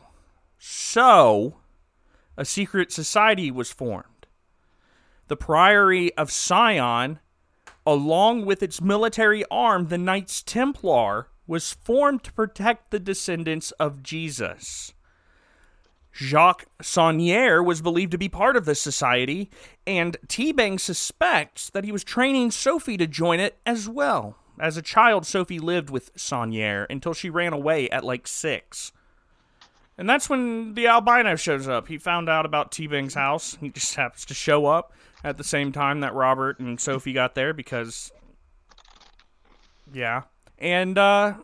So, 0.57 1.57
a 2.37 2.45
secret 2.45 2.91
society 2.91 3.51
was 3.51 3.71
formed. 3.71 4.27
The 5.27 5.37
Priory 5.37 6.15
of 6.15 6.31
Sion, 6.31 7.19
along 7.85 8.45
with 8.45 8.61
its 8.61 8.81
military 8.81 9.43
arm, 9.49 9.87
the 9.87 9.97
Knights 9.97 10.43
Templar, 10.43 11.29
was 11.47 11.73
formed 11.73 12.23
to 12.23 12.33
protect 12.33 12.91
the 12.91 12.99
descendants 12.99 13.71
of 13.73 14.03
Jesus. 14.03 14.93
Jacques 16.15 16.65
Saunier 16.81 17.63
was 17.63 17.81
believed 17.81 18.11
to 18.11 18.17
be 18.17 18.29
part 18.29 18.55
of 18.55 18.65
this 18.65 18.81
society, 18.81 19.49
and 19.85 20.15
T-Bang 20.27 20.79
suspects 20.79 21.69
that 21.71 21.83
he 21.83 21.91
was 21.91 22.03
training 22.03 22.51
Sophie 22.51 22.97
to 22.97 23.05
join 23.05 23.41
it 23.41 23.57
as 23.65 23.89
well. 23.89 24.37
As 24.57 24.77
a 24.77 24.81
child, 24.81 25.25
Sophie 25.25 25.59
lived 25.59 25.89
with 25.89 26.15
Saunier 26.15 26.85
until 26.89 27.13
she 27.13 27.29
ran 27.29 27.51
away 27.51 27.89
at 27.89 28.05
like 28.05 28.27
six. 28.27 28.93
And 29.97 30.09
that's 30.09 30.29
when 30.29 30.73
the 30.73 30.87
albino 30.87 31.35
shows 31.35 31.67
up. 31.67 31.89
He 31.89 31.97
found 31.97 32.29
out 32.29 32.45
about 32.45 32.71
T-Bang's 32.71 33.13
house. 33.13 33.57
He 33.59 33.69
just 33.69 33.95
happens 33.95 34.25
to 34.25 34.33
show 34.33 34.65
up 34.67 34.93
at 35.23 35.37
the 35.37 35.43
same 35.43 35.73
time 35.73 35.99
that 35.99 36.13
Robert 36.13 36.59
and 36.59 36.79
Sophie 36.79 37.13
got 37.13 37.35
there 37.35 37.53
because, 37.53 38.13
yeah. 39.91 40.23
And 40.57 40.97
uh, 40.97 41.35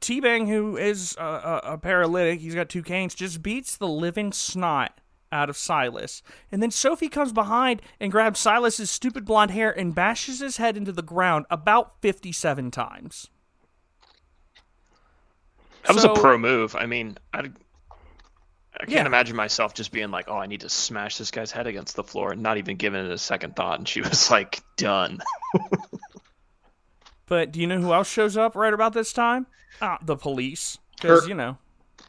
T-Bang, 0.00 0.46
who 0.46 0.76
is 0.76 1.16
a, 1.18 1.22
a, 1.24 1.60
a 1.74 1.78
paralytic, 1.78 2.40
he's 2.40 2.54
got 2.54 2.68
two 2.68 2.82
canes, 2.82 3.14
just 3.14 3.42
beats 3.42 3.76
the 3.76 3.88
living 3.88 4.32
snot 4.32 5.00
out 5.32 5.50
of 5.50 5.56
Silas. 5.56 6.22
And 6.52 6.62
then 6.62 6.70
Sophie 6.70 7.08
comes 7.08 7.32
behind 7.32 7.82
and 7.98 8.12
grabs 8.12 8.38
Silas's 8.40 8.90
stupid 8.90 9.24
blonde 9.24 9.50
hair 9.50 9.70
and 9.76 9.94
bashes 9.94 10.40
his 10.40 10.58
head 10.58 10.76
into 10.76 10.92
the 10.92 11.02
ground 11.02 11.46
about 11.50 12.00
57 12.02 12.70
times. 12.70 13.28
That 15.86 15.94
was 15.94 16.02
So- 16.02 16.12
a 16.14 16.20
pro 16.20 16.38
move. 16.38 16.74
I 16.76 16.86
mean, 16.86 17.18
I, 17.32 17.38
I 17.40 18.78
can't 18.78 18.90
Yeah. 18.90 19.06
imagine 19.06 19.36
myself 19.36 19.74
just 19.74 19.92
being 19.92 20.10
like, 20.10 20.26
"Oh, 20.28 20.36
I 20.38 20.46
need 20.46 20.60
to 20.62 20.68
smash 20.68 21.18
this 21.18 21.30
guy's 21.30 21.50
head 21.52 21.66
against 21.66 21.94
the 21.96 22.04
floor," 22.04 22.32
and 22.32 22.42
not 22.42 22.56
even 22.56 22.76
giving 22.76 23.04
it 23.04 23.10
a 23.10 23.18
second 23.18 23.54
thought. 23.54 23.78
And 23.78 23.88
she 23.88 24.00
was 24.02 24.30
like, 24.30 24.62
"Done." 24.76 25.20
But 27.26 27.52
do 27.52 27.60
you 27.60 27.66
know 27.66 27.80
who 27.80 27.92
else 27.92 28.08
shows 28.08 28.36
up 28.36 28.54
right 28.54 28.74
about 28.74 28.92
this 28.92 29.12
time? 29.12 29.46
Ah, 29.80 29.98
the 30.02 30.16
police. 30.16 30.78
Because, 30.96 31.26
you 31.26 31.34
know. 31.34 31.58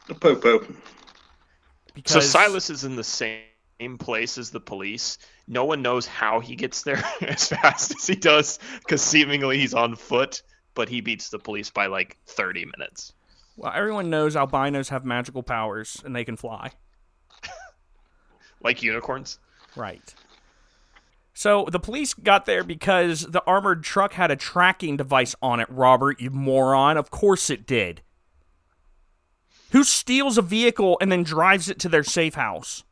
The 0.08 0.14
Popo. 0.14 0.60
So 0.60 0.74
Because 1.94 2.30
Silas 2.30 2.70
is 2.70 2.84
in 2.84 2.96
the 2.96 3.04
same 3.04 3.98
place 3.98 4.38
as 4.38 4.50
the 4.50 4.60
police. 4.60 5.18
No 5.48 5.64
one 5.64 5.82
knows 5.82 6.06
how 6.06 6.40
he 6.40 6.56
gets 6.56 6.82
there 6.82 7.02
as 7.22 7.48
fast 7.48 7.94
as 7.96 8.06
he 8.06 8.14
does, 8.14 8.58
because 8.80 9.02
seemingly 9.02 9.58
he's 9.58 9.74
on 9.74 9.96
foot, 9.96 10.42
but 10.74 10.88
he 10.88 11.00
beats 11.00 11.30
the 11.30 11.38
police 11.38 11.70
by 11.70 11.86
like 11.86 12.16
30 12.26 12.66
minutes. 12.76 13.12
Well, 13.56 13.72
everyone 13.74 14.10
knows 14.10 14.36
albinos 14.36 14.90
have 14.90 15.04
magical 15.04 15.42
powers 15.42 16.02
and 16.04 16.14
they 16.14 16.24
can 16.24 16.36
fly. 16.36 16.72
Like 18.62 18.82
unicorns. 18.82 19.38
Right. 19.76 20.14
So 21.36 21.66
the 21.70 21.78
police 21.78 22.14
got 22.14 22.46
there 22.46 22.64
because 22.64 23.20
the 23.20 23.44
armored 23.46 23.84
truck 23.84 24.14
had 24.14 24.30
a 24.30 24.36
tracking 24.36 24.96
device 24.96 25.34
on 25.42 25.60
it, 25.60 25.68
Robert, 25.68 26.18
you 26.18 26.30
moron. 26.30 26.96
Of 26.96 27.10
course 27.10 27.50
it 27.50 27.66
did. 27.66 28.00
Who 29.72 29.84
steals 29.84 30.38
a 30.38 30.42
vehicle 30.42 30.96
and 30.98 31.12
then 31.12 31.24
drives 31.24 31.68
it 31.68 31.78
to 31.80 31.90
their 31.90 32.04
safe 32.04 32.36
house? 32.36 32.84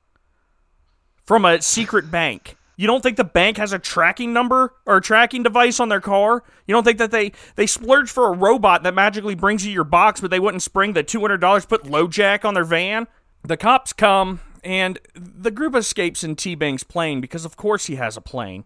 From 1.25 1.47
a 1.47 1.63
secret 1.63 2.11
bank. 2.11 2.59
You 2.77 2.87
don't 2.87 3.03
think 3.03 3.17
the 3.17 3.25
bank 3.25 3.57
has 3.57 3.73
a 3.73 3.79
tracking 3.79 4.35
number 4.35 4.75
or 4.85 4.99
a 4.99 5.01
tracking 5.01 5.43
device 5.43 5.81
on 5.81 5.89
their 5.89 6.03
car? 6.03 6.43
You 6.67 6.75
don't 6.75 6.85
think 6.85 6.99
that 6.99 7.13
they 7.13 7.33
they 7.55 7.67
splurge 7.67 8.11
for 8.11 8.27
a 8.27 8.37
robot 8.37 8.83
that 8.83 8.93
magically 8.93 9.35
brings 9.35 9.65
you 9.65 9.73
your 9.73 9.85
box, 9.85 10.21
but 10.21 10.31
they 10.31 10.41
wouldn't 10.41 10.63
spring 10.63 10.93
the 10.93 11.03
two 11.03 11.23
hundred 11.23 11.39
dollars 11.39 11.65
put 11.65 11.85
LoJack 11.85 12.45
on 12.45 12.53
their 12.53 12.65
van? 12.65 13.07
The 13.43 13.57
cops 13.57 13.95
come 13.95 14.41
and 14.65 14.99
the 15.15 15.51
group 15.51 15.75
escapes 15.75 16.25
in 16.25 16.37
T-Bang's 16.37 16.85
plane 16.85 17.21
because 17.21 17.45
of 17.45 17.57
course 17.57 17.87
he 17.87 17.97
has 17.97 18.17
a 18.17 18.21
plane. 18.21 18.65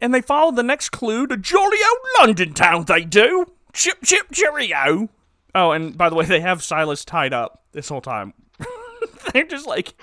And 0.00 0.14
they 0.14 0.20
follow 0.20 0.52
the 0.52 0.62
next 0.62 0.90
clue 0.90 1.26
to 1.26 1.36
jolly 1.36 1.78
old 1.88 1.98
London 2.18 2.54
town 2.54 2.84
they 2.84 3.04
do. 3.04 3.46
Chip 3.72 3.98
chip 4.04 4.26
cheerio. 4.32 5.08
Oh, 5.54 5.72
and 5.72 5.96
by 5.96 6.08
the 6.08 6.14
way, 6.14 6.24
they 6.24 6.40
have 6.40 6.62
Silas 6.62 7.04
tied 7.04 7.32
up 7.32 7.62
this 7.72 7.88
whole 7.88 8.00
time. 8.00 8.34
They're 9.32 9.44
just 9.44 9.66
like, 9.66 9.94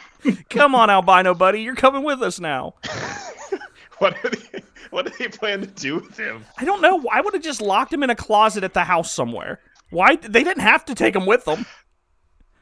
come 0.50 0.76
on, 0.76 0.90
albino 0.90 1.34
buddy, 1.34 1.62
you're 1.62 1.76
coming 1.76 2.04
with 2.04 2.22
us 2.22 2.40
now. 2.40 2.76
What 4.00 4.16
are 4.24 4.30
they, 4.30 4.64
what 4.92 5.06
do 5.06 5.14
they 5.20 5.28
plan 5.28 5.60
to 5.60 5.68
do 5.68 5.96
with 5.96 6.18
him? 6.18 6.46
I 6.58 6.66
don't 6.66 6.82
know. 6.82 7.06
I 7.12 7.22
would 7.22 7.34
have 7.34 7.44
just 7.44 7.62
locked 7.62 7.94
him 7.94 8.02
in 8.02 8.10
a 8.10 8.16
closet 8.16 8.64
at 8.64 8.74
the 8.74 8.86
house 8.86 9.12
somewhere? 9.12 9.60
Why 9.90 10.16
they 10.16 10.44
didn't 10.44 10.64
have 10.64 10.86
to 10.86 10.96
take 10.96 11.16
him 11.16 11.26
with 11.26 11.46
them. 11.46 11.66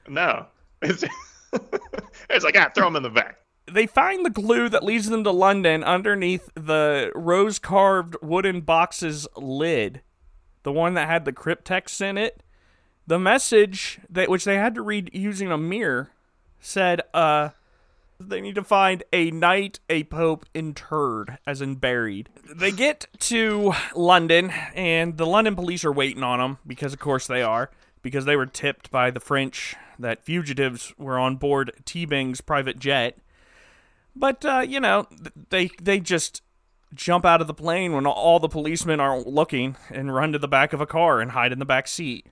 No. 0.08 0.48
It's, 2.30 2.44
like, 2.44 2.58
ah, 2.60 2.70
throw 2.76 2.88
him 2.88 2.98
in 2.98 3.04
the 3.04 3.10
back. 3.10 3.38
They 3.72 3.88
find 3.88 4.26
the 4.26 4.30
glue 4.30 4.68
that 4.70 4.84
leads 4.84 5.10
them 5.10 5.24
to 5.24 5.32
London 5.32 5.84
underneath 5.84 6.50
the 6.56 7.12
rose 7.16 7.58
carved 7.58 8.18
wooden 8.22 8.62
box's 8.62 9.28
lid, 9.38 10.02
the 10.64 10.72
one 10.72 10.94
that 10.96 11.08
had 11.08 11.26
the 11.26 11.34
cryptex 11.34 12.02
in 12.02 12.18
it. 12.18 12.44
The 13.06 13.20
message 13.20 14.00
that 14.10 14.30
which 14.30 14.44
they 14.44 14.56
had 14.56 14.76
to 14.76 14.82
read 14.82 15.10
using 15.14 15.52
a 15.52 15.58
mirror 15.58 16.12
said, 16.60 17.02
uh, 17.14 17.50
they 18.20 18.42
need 18.42 18.56
to 18.56 18.64
find 18.64 19.04
a 19.14 19.32
knight, 19.32 19.80
a 19.90 20.04
pope 20.06 20.46
interred, 20.54 21.38
as 21.46 21.62
in 21.62 21.76
buried. 21.76 22.30
They 22.54 22.72
get 22.72 23.06
to 23.20 23.74
London, 23.96 24.50
and 24.76 25.18
the 25.18 25.26
London 25.26 25.56
police 25.56 25.86
are 25.86 25.92
waiting 25.92 26.24
on 26.24 26.40
them 26.40 26.58
because, 26.66 26.94
of 26.94 27.00
course, 27.00 27.28
they 27.28 27.42
are 27.42 27.70
because 28.02 28.26
they 28.26 28.36
were 28.36 28.46
tipped 28.46 28.92
by 28.92 29.12
the 29.12 29.20
French 29.20 29.76
that 30.00 30.24
fugitives 30.24 30.94
were 30.98 31.18
on 31.18 31.36
board 31.36 31.72
T-Bing's 31.86 32.42
private 32.42 32.80
jet. 32.80 33.18
But 34.16 34.44
uh, 34.46 34.66
you 34.68 34.80
know, 34.80 35.08
they 35.50 35.70
they 35.82 36.00
just 36.00 36.42
jump 36.94 37.26
out 37.26 37.42
of 37.42 37.48
the 37.48 37.54
plane 37.54 37.94
when 37.94 38.06
all 38.06 38.40
the 38.40 38.48
policemen 38.48 39.00
aren't 39.00 39.28
looking 39.28 39.76
and 39.90 40.14
run 40.14 40.32
to 40.32 40.40
the 40.40 40.48
back 40.48 40.74
of 40.74 40.82
a 40.82 40.86
car 40.86 41.20
and 41.20 41.32
hide 41.32 41.52
in 41.52 41.60
the 41.60 41.66
back 41.66 41.88
seat. 41.88 42.28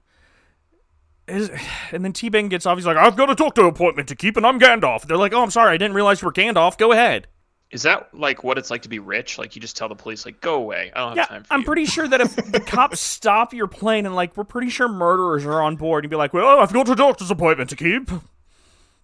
And 1.28 1.50
then 1.92 2.14
T-Bang 2.14 2.50
gets 2.50 2.66
off. 2.66 2.78
He's 2.78 2.86
like, 2.86 2.98
"I've 2.98 3.16
got 3.16 3.32
a 3.32 3.36
doctor 3.36 3.66
appointment 3.66 4.08
to 4.10 4.16
keep, 4.16 4.38
and 4.38 4.46
I'm 4.46 4.60
Gandalf." 4.60 5.04
They're 5.04 5.18
like, 5.18 5.34
"Oh, 5.34 5.42
I'm 5.42 5.52
sorry, 5.52 5.74
I 5.74 5.78
didn't 5.78 5.96
realize 5.96 6.22
you 6.22 6.28
were 6.28 6.34
Gandalf. 6.34 6.78
Go 6.78 6.92
ahead." 6.92 7.28
Is 7.72 7.82
that 7.84 8.14
like 8.14 8.44
what 8.44 8.58
it's 8.58 8.70
like 8.72 8.84
to 8.84 8.90
be 8.90 9.00
rich? 9.00 9.38
Like 9.38 9.56
you 9.56 9.62
just 9.62 9.76
tell 9.76 9.90
the 9.90 9.96
police, 9.96 10.26
like, 10.26 10.40
go 10.40 10.56
away. 10.56 10.92
I 10.96 11.00
don't 11.00 11.10
have 11.10 11.18
Yeah, 11.18 11.26
time 11.26 11.44
for 11.44 11.54
I'm 11.54 11.60
you. 11.62 11.66
pretty 11.66 11.86
sure 11.86 12.08
that 12.08 12.22
if 12.22 12.36
the 12.52 12.60
cops 12.60 13.00
stop 13.00 13.54
your 13.54 13.68
plane 13.68 14.06
and 14.06 14.16
like, 14.16 14.38
we're 14.38 14.44
pretty 14.44 14.70
sure 14.70 14.88
murderers 14.88 15.46
are 15.46 15.62
on 15.62 15.76
board, 15.76 16.04
you'd 16.04 16.10
be 16.10 16.16
like, 16.16 16.34
"Well, 16.34 16.60
I've 16.60 16.72
got 16.72 16.88
a 16.90 16.96
doctor's 16.96 17.32
appointment 17.32 17.70
to 17.72 17.76
keep. 17.76 18.10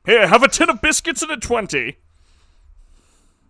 Here, 0.05 0.27
have 0.27 0.41
a 0.43 0.47
tin 0.47 0.69
of 0.69 0.81
biscuits 0.81 1.21
and 1.21 1.31
a 1.31 1.37
twenty. 1.37 1.97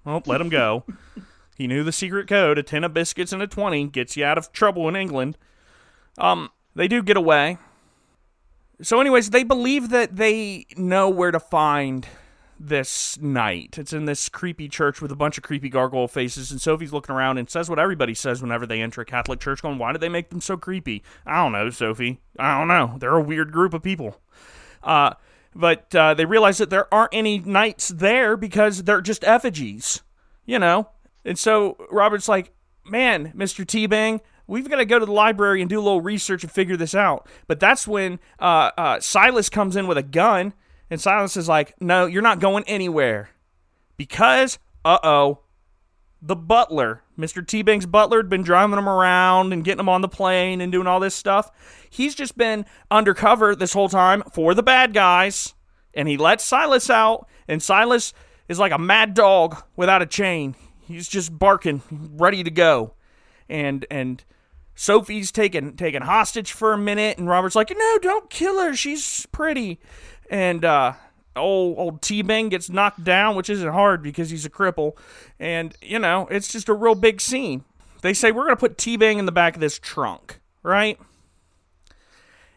Well, 0.03 0.23
let 0.25 0.41
him 0.41 0.49
go. 0.49 0.83
he 1.57 1.67
knew 1.67 1.83
the 1.83 1.91
secret 1.91 2.27
code: 2.27 2.57
a 2.57 2.63
tin 2.63 2.83
of 2.83 2.93
biscuits 2.93 3.31
and 3.31 3.41
a 3.41 3.47
twenty 3.47 3.87
gets 3.87 4.17
you 4.17 4.25
out 4.25 4.37
of 4.37 4.51
trouble 4.51 4.87
in 4.89 4.95
England. 4.95 5.37
Um, 6.17 6.49
they 6.75 6.87
do 6.87 7.03
get 7.03 7.17
away. 7.17 7.57
So, 8.81 8.99
anyways, 8.99 9.29
they 9.29 9.43
believe 9.43 9.89
that 9.89 10.15
they 10.15 10.65
know 10.75 11.07
where 11.09 11.31
to 11.31 11.39
find 11.39 12.07
this 12.67 13.17
night. 13.19 13.77
It's 13.77 13.93
in 13.93 14.05
this 14.05 14.29
creepy 14.29 14.69
church 14.69 15.01
with 15.01 15.11
a 15.11 15.15
bunch 15.15 15.37
of 15.37 15.43
creepy 15.43 15.69
gargoyle 15.69 16.07
faces, 16.07 16.51
and 16.51 16.61
Sophie's 16.61 16.93
looking 16.93 17.15
around 17.15 17.37
and 17.37 17.49
says 17.49 17.69
what 17.69 17.79
everybody 17.79 18.13
says 18.13 18.41
whenever 18.41 18.65
they 18.65 18.81
enter 18.81 19.01
a 19.01 19.05
Catholic 19.05 19.39
church, 19.39 19.61
going, 19.61 19.77
Why 19.77 19.91
did 19.91 20.01
they 20.01 20.09
make 20.09 20.29
them 20.29 20.41
so 20.41 20.57
creepy? 20.57 21.03
I 21.25 21.37
don't 21.43 21.51
know, 21.51 21.69
Sophie. 21.69 22.19
I 22.37 22.57
don't 22.57 22.67
know. 22.67 22.97
They're 22.99 23.15
a 23.15 23.21
weird 23.21 23.51
group 23.51 23.73
of 23.73 23.81
people. 23.81 24.21
Uh, 24.83 25.13
but 25.53 25.93
uh, 25.95 26.13
they 26.13 26.25
realize 26.25 26.59
that 26.59 26.69
there 26.69 26.91
aren't 26.93 27.13
any 27.13 27.39
knights 27.39 27.89
there 27.89 28.37
because 28.37 28.83
they're 28.83 29.01
just 29.01 29.23
effigies. 29.23 30.01
You 30.45 30.59
know, 30.59 30.89
And 31.23 31.37
so 31.37 31.77
Robert's 31.91 32.27
like, 32.27 32.51
man, 32.85 33.31
Mr. 33.35 33.65
T 33.65 33.85
Bang, 33.85 34.21
we've 34.47 34.69
got 34.69 34.77
to 34.77 34.85
go 34.85 34.99
to 34.99 35.05
the 35.05 35.11
library 35.11 35.61
and 35.61 35.69
do 35.69 35.79
a 35.79 35.83
little 35.83 36.01
research 36.01 36.43
and 36.43 36.51
figure 36.51 36.75
this 36.75 36.95
out. 36.95 37.27
But 37.47 37.59
that's 37.59 37.87
when 37.87 38.19
uh, 38.39 38.71
uh, 38.77 38.99
Silas 38.99 39.49
comes 39.49 39.75
in 39.75 39.87
with 39.87 39.97
a 39.97 40.03
gun, 40.03 40.53
and 40.91 40.99
Silas 41.01 41.37
is 41.37 41.47
like, 41.47 41.73
no, 41.81 42.05
you're 42.05 42.21
not 42.21 42.39
going 42.39 42.65
anywhere. 42.67 43.29
Because, 43.95 44.59
uh 44.83 44.99
oh, 45.01 45.39
the 46.21 46.35
butler, 46.35 47.01
Mr. 47.17 47.45
T 47.45 47.61
Bang's 47.63 47.85
butler, 47.85 48.17
had 48.17 48.29
been 48.29 48.43
driving 48.43 48.77
him 48.77 48.89
around 48.89 49.53
and 49.53 49.63
getting 49.63 49.79
him 49.79 49.89
on 49.89 50.01
the 50.01 50.09
plane 50.09 50.59
and 50.59 50.71
doing 50.71 50.87
all 50.87 50.99
this 50.99 51.15
stuff. 51.15 51.49
He's 51.89 52.13
just 52.13 52.37
been 52.37 52.65
undercover 52.91 53.55
this 53.55 53.73
whole 53.73 53.89
time 53.89 54.21
for 54.33 54.53
the 54.53 54.61
bad 54.61 54.93
guys, 54.93 55.55
and 55.93 56.07
he 56.07 56.17
lets 56.17 56.43
Silas 56.43 56.89
out, 56.89 57.27
and 57.47 57.63
Silas 57.63 58.13
is 58.49 58.59
like 58.59 58.73
a 58.73 58.77
mad 58.77 59.13
dog 59.13 59.63
without 59.75 60.01
a 60.01 60.05
chain. 60.05 60.55
He's 60.81 61.07
just 61.07 61.39
barking, 61.39 61.81
ready 61.89 62.43
to 62.43 62.51
go. 62.51 62.93
And 63.47 63.85
and 63.89 64.23
Sophie's 64.75 65.31
taken 65.31 65.75
taken 65.75 66.01
hostage 66.01 66.51
for 66.51 66.73
a 66.73 66.77
minute, 66.77 67.17
and 67.17 67.27
Robert's 67.27 67.55
like, 67.55 67.71
"No, 67.75 67.97
don't 68.01 68.29
kill 68.29 68.61
her. 68.61 68.75
She's 68.75 69.25
pretty." 69.31 69.79
And 70.31 70.63
uh, 70.63 70.93
old 71.35 71.77
old 71.77 72.01
T 72.01 72.21
Bang 72.21 72.49
gets 72.49 72.69
knocked 72.69 73.03
down, 73.03 73.35
which 73.35 73.49
isn't 73.49 73.71
hard 73.71 74.01
because 74.01 74.29
he's 74.29 74.45
a 74.45 74.49
cripple. 74.49 74.93
And 75.37 75.75
you 75.81 75.99
know, 75.99 76.27
it's 76.31 76.47
just 76.47 76.69
a 76.69 76.73
real 76.73 76.95
big 76.95 77.19
scene. 77.19 77.65
They 78.01 78.13
say 78.13 78.31
we're 78.31 78.45
gonna 78.45 78.55
put 78.55 78.77
T 78.77 78.95
Bang 78.95 79.19
in 79.19 79.25
the 79.25 79.31
back 79.33 79.55
of 79.55 79.59
this 79.59 79.77
trunk, 79.77 80.39
right? 80.63 80.97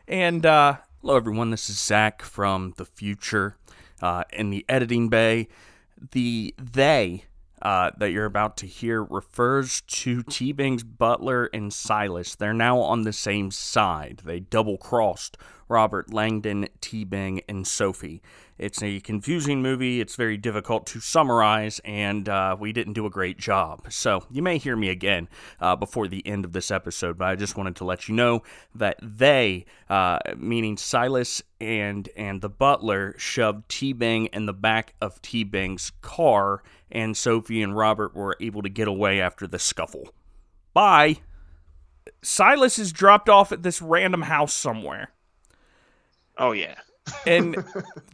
And 0.07 0.47
uh, 0.47 0.77
hello, 1.01 1.17
everyone. 1.17 1.51
This 1.51 1.69
is 1.69 1.79
Zach 1.79 2.23
from 2.23 2.75
the 2.77 2.85
future 2.85 3.57
uh, 4.01 4.23
in 4.33 4.51
the 4.51 4.65
editing 4.69 5.09
bay. 5.09 5.49
The 6.13 6.55
they 6.57 7.25
uh, 7.65 7.91
that 7.97 8.13
you're 8.13 8.27
about 8.27 8.57
to 8.59 8.67
hear 8.67 9.03
refers 9.03 9.81
to 9.83 10.23
T 10.23 10.53
Bang's 10.53 10.85
butler 10.85 11.49
and 11.55 11.73
Silas. 11.73 12.35
They're 12.35 12.53
now 12.53 12.79
on 12.79 13.03
the 13.03 13.13
same 13.13 13.51
side. 13.51 14.21
They 14.25 14.41
double 14.41 14.77
crossed 14.77 15.39
Robert 15.69 16.13
Langdon, 16.13 16.69
T 16.81 17.05
Bang, 17.05 17.41
and 17.49 17.67
Sophie. 17.67 18.21
It's 18.57 18.83
a 18.83 19.01
confusing 19.01 19.63
movie. 19.63 20.01
It's 20.01 20.15
very 20.15 20.37
difficult 20.37 20.87
to 20.89 21.01
summarize, 21.01 21.81
and 21.85 22.29
uh, 22.29 22.57
we 22.59 22.73
didn't 22.73 22.93
do 22.93 23.05
a 23.05 23.11
great 23.11 23.37
job. 23.37 23.87
So 23.91 24.25
you 24.31 24.43
may 24.43 24.59
hear 24.59 24.77
me 24.77 24.91
again 24.91 25.29
uh, 25.61 25.75
before 25.75 26.07
the 26.07 26.25
end 26.27 26.45
of 26.45 26.53
this 26.53 26.71
episode, 26.71 27.19
but 27.19 27.27
I 27.27 27.35
just 27.35 27.57
wanted 27.57 27.75
to 27.77 27.85
let 27.85 28.09
you 28.09 28.15
know 28.15 28.43
that 28.75 28.99
they, 29.03 29.67
uh, 29.91 30.19
meaning 30.37 30.77
Silas 30.77 31.43
and 31.61 32.09
and 32.17 32.43
the 32.43 32.49
butler, 32.49 33.15
shoved 33.19 33.69
T 33.69 33.93
Bang 33.93 34.27
in 34.27 34.47
the 34.47 34.53
back 34.53 34.95
of 35.01 35.21
T 35.21 35.43
Bang's 35.43 35.91
car, 36.01 36.63
and 36.93 37.17
Sophie 37.17 37.63
and 37.63 37.77
Robert 37.77 38.15
were 38.15 38.37
able 38.41 38.63
to 38.63 38.69
get 38.69 38.87
away 38.87 39.21
after 39.21 39.49
the 39.49 39.59
scuffle. 39.59 40.15
Bye. 40.73 41.19
Silas 42.23 42.79
is 42.79 42.93
dropped 42.93 43.29
off 43.29 43.51
at 43.51 43.63
this 43.63 43.83
random 43.83 44.23
house 44.23 44.55
somewhere. 44.55 45.11
Oh 46.39 46.53
yeah 46.53 46.77
and 47.27 47.57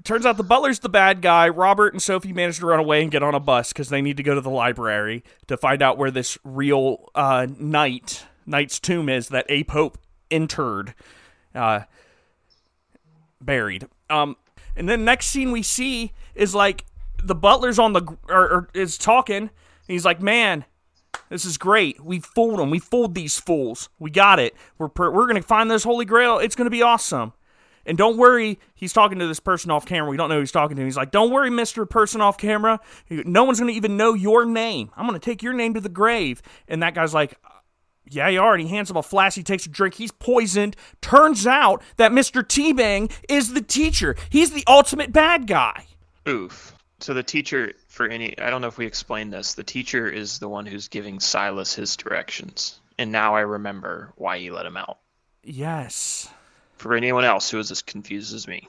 turns 0.05 0.27
out 0.27 0.37
the 0.37 0.43
butler's 0.43 0.81
the 0.81 0.89
bad 0.89 1.23
guy. 1.23 1.49
Robert 1.49 1.93
and 1.93 2.03
Sophie 2.03 2.33
manage 2.33 2.59
to 2.59 2.67
run 2.67 2.81
away 2.81 3.03
and 3.03 3.11
get 3.11 3.23
on 3.23 3.35
a 3.35 3.41
bus 3.41 3.73
because 3.73 3.89
they 3.89 4.03
need 4.03 4.17
to 4.17 4.23
go 4.23 4.35
to 4.35 4.41
the 4.41 4.51
library 4.51 5.25
to 5.47 5.57
find 5.57 5.83
out 5.83 5.99
where 5.99 6.11
this 6.11 6.39
real 6.45 7.09
uh, 7.15 7.47
knight, 7.59 8.25
knight's 8.47 8.81
tomb 8.81 9.09
is 9.09 9.29
that 9.29 9.47
a 9.49 9.65
pope 9.65 9.99
interred, 10.31 10.95
uh, 11.55 11.81
buried. 13.41 13.87
Um, 14.09 14.37
and 14.77 14.89
then 14.89 15.05
next 15.05 15.27
scene 15.27 15.53
we 15.53 15.63
see 15.63 16.13
is 16.35 16.55
like 16.55 16.85
the 17.23 17.35
butler's 17.35 17.79
on 17.79 17.93
the 17.93 18.03
or, 18.29 18.43
or 18.43 18.69
is 18.75 18.99
talking. 18.99 19.51
he's 19.87 20.05
like, 20.05 20.21
"Man, 20.21 20.65
this 21.29 21.45
is 21.45 21.59
great. 21.59 22.03
We 22.03 22.21
fooled 22.21 22.59
them. 22.59 22.71
We 22.71 22.79
fooled 22.79 23.15
these 23.15 23.39
fools. 23.39 23.89
We 23.99 24.11
got 24.11 24.39
it. 24.39 24.55
We're 24.79 24.89
we're 24.97 25.27
gonna 25.27 25.43
find 25.43 25.71
this 25.71 25.85
holy 25.85 26.05
grail. 26.05 26.39
It's 26.39 26.57
gonna 26.57 26.71
be 26.71 26.83
awesome." 26.83 27.33
And 27.87 27.97
don't 27.97 28.17
worry, 28.17 28.59
he's 28.75 28.93
talking 28.93 29.19
to 29.19 29.27
this 29.27 29.41
person 29.41 29.71
off 29.71 29.87
camera. 29.87 30.11
We 30.11 30.17
don't 30.17 30.29
know 30.29 30.37
who 30.37 30.41
he's 30.41 30.53
talking 30.53 30.77
to. 30.77 30.85
He's 30.85 30.97
like, 30.97 31.11
Don't 31.11 31.31
worry, 31.31 31.51
Mr. 31.51 31.89
Person 31.89 32.21
off 32.21 32.39
camera. 32.39 32.81
No 33.09 33.45
one's 33.45 33.59
going 33.59 33.73
to 33.73 33.77
even 33.77 33.97
know 33.97 34.15
your 34.15 34.45
name. 34.45 34.91
I'm 34.97 35.07
going 35.07 35.19
to 35.19 35.25
take 35.25 35.43
your 35.43 35.53
name 35.53 35.75
to 35.75 35.81
the 35.81 35.89
grave. 35.89 36.43
And 36.69 36.83
that 36.83 36.95
guy's 36.95 37.15
like, 37.15 37.39
yeah, 38.09 38.29
you 38.29 38.41
are. 38.41 38.55
And 38.55 38.63
he 38.63 38.69
hands 38.69 38.91
him 38.91 38.97
a 38.97 39.03
flask. 39.03 39.37
He 39.37 39.43
takes 39.43 39.67
a 39.67 39.69
drink. 39.69 39.95
He's 39.95 40.11
poisoned. 40.11 40.77
Turns 41.01 41.47
out 41.47 41.83
that 41.97 42.13
Mr. 42.13 42.47
T 42.47 42.73
Bang 42.73 43.09
is 43.29 43.53
the 43.53 43.61
teacher. 43.61 44.17
He's 44.31 44.51
the 44.51 44.65
ultimate 44.67 45.13
bad 45.13 45.47
guy. 45.47 45.87
Oof. 46.29 46.75
So 46.99 47.15
the 47.15 47.23
teacher, 47.23 47.73
for 47.89 48.07
any, 48.07 48.39
I 48.39 48.51
don't 48.51 48.61
know 48.61 48.69
if 48.69 48.77
we 48.77 48.87
explained 48.87 49.33
this, 49.33 49.55
the 49.55 49.65
teacher 49.65 50.09
is 50.09 50.39
the 50.39 50.49
one 50.49 50.67
who's 50.67 50.89
giving 50.89 51.19
Silas 51.21 51.75
his 51.75 51.97
directions. 51.97 52.79
And 52.99 53.11
now 53.11 53.37
I 53.37 53.41
remember 53.41 54.13
why 54.17 54.39
he 54.39 54.51
let 54.51 54.67
him 54.67 54.77
out. 54.77 54.99
Yes 55.43 56.29
for 56.81 56.95
anyone 56.95 57.25
else 57.25 57.51
who 57.51 57.59
is 57.59 57.71
as 57.71 57.83
confused 57.83 58.35
as 58.35 58.49
me. 58.49 58.67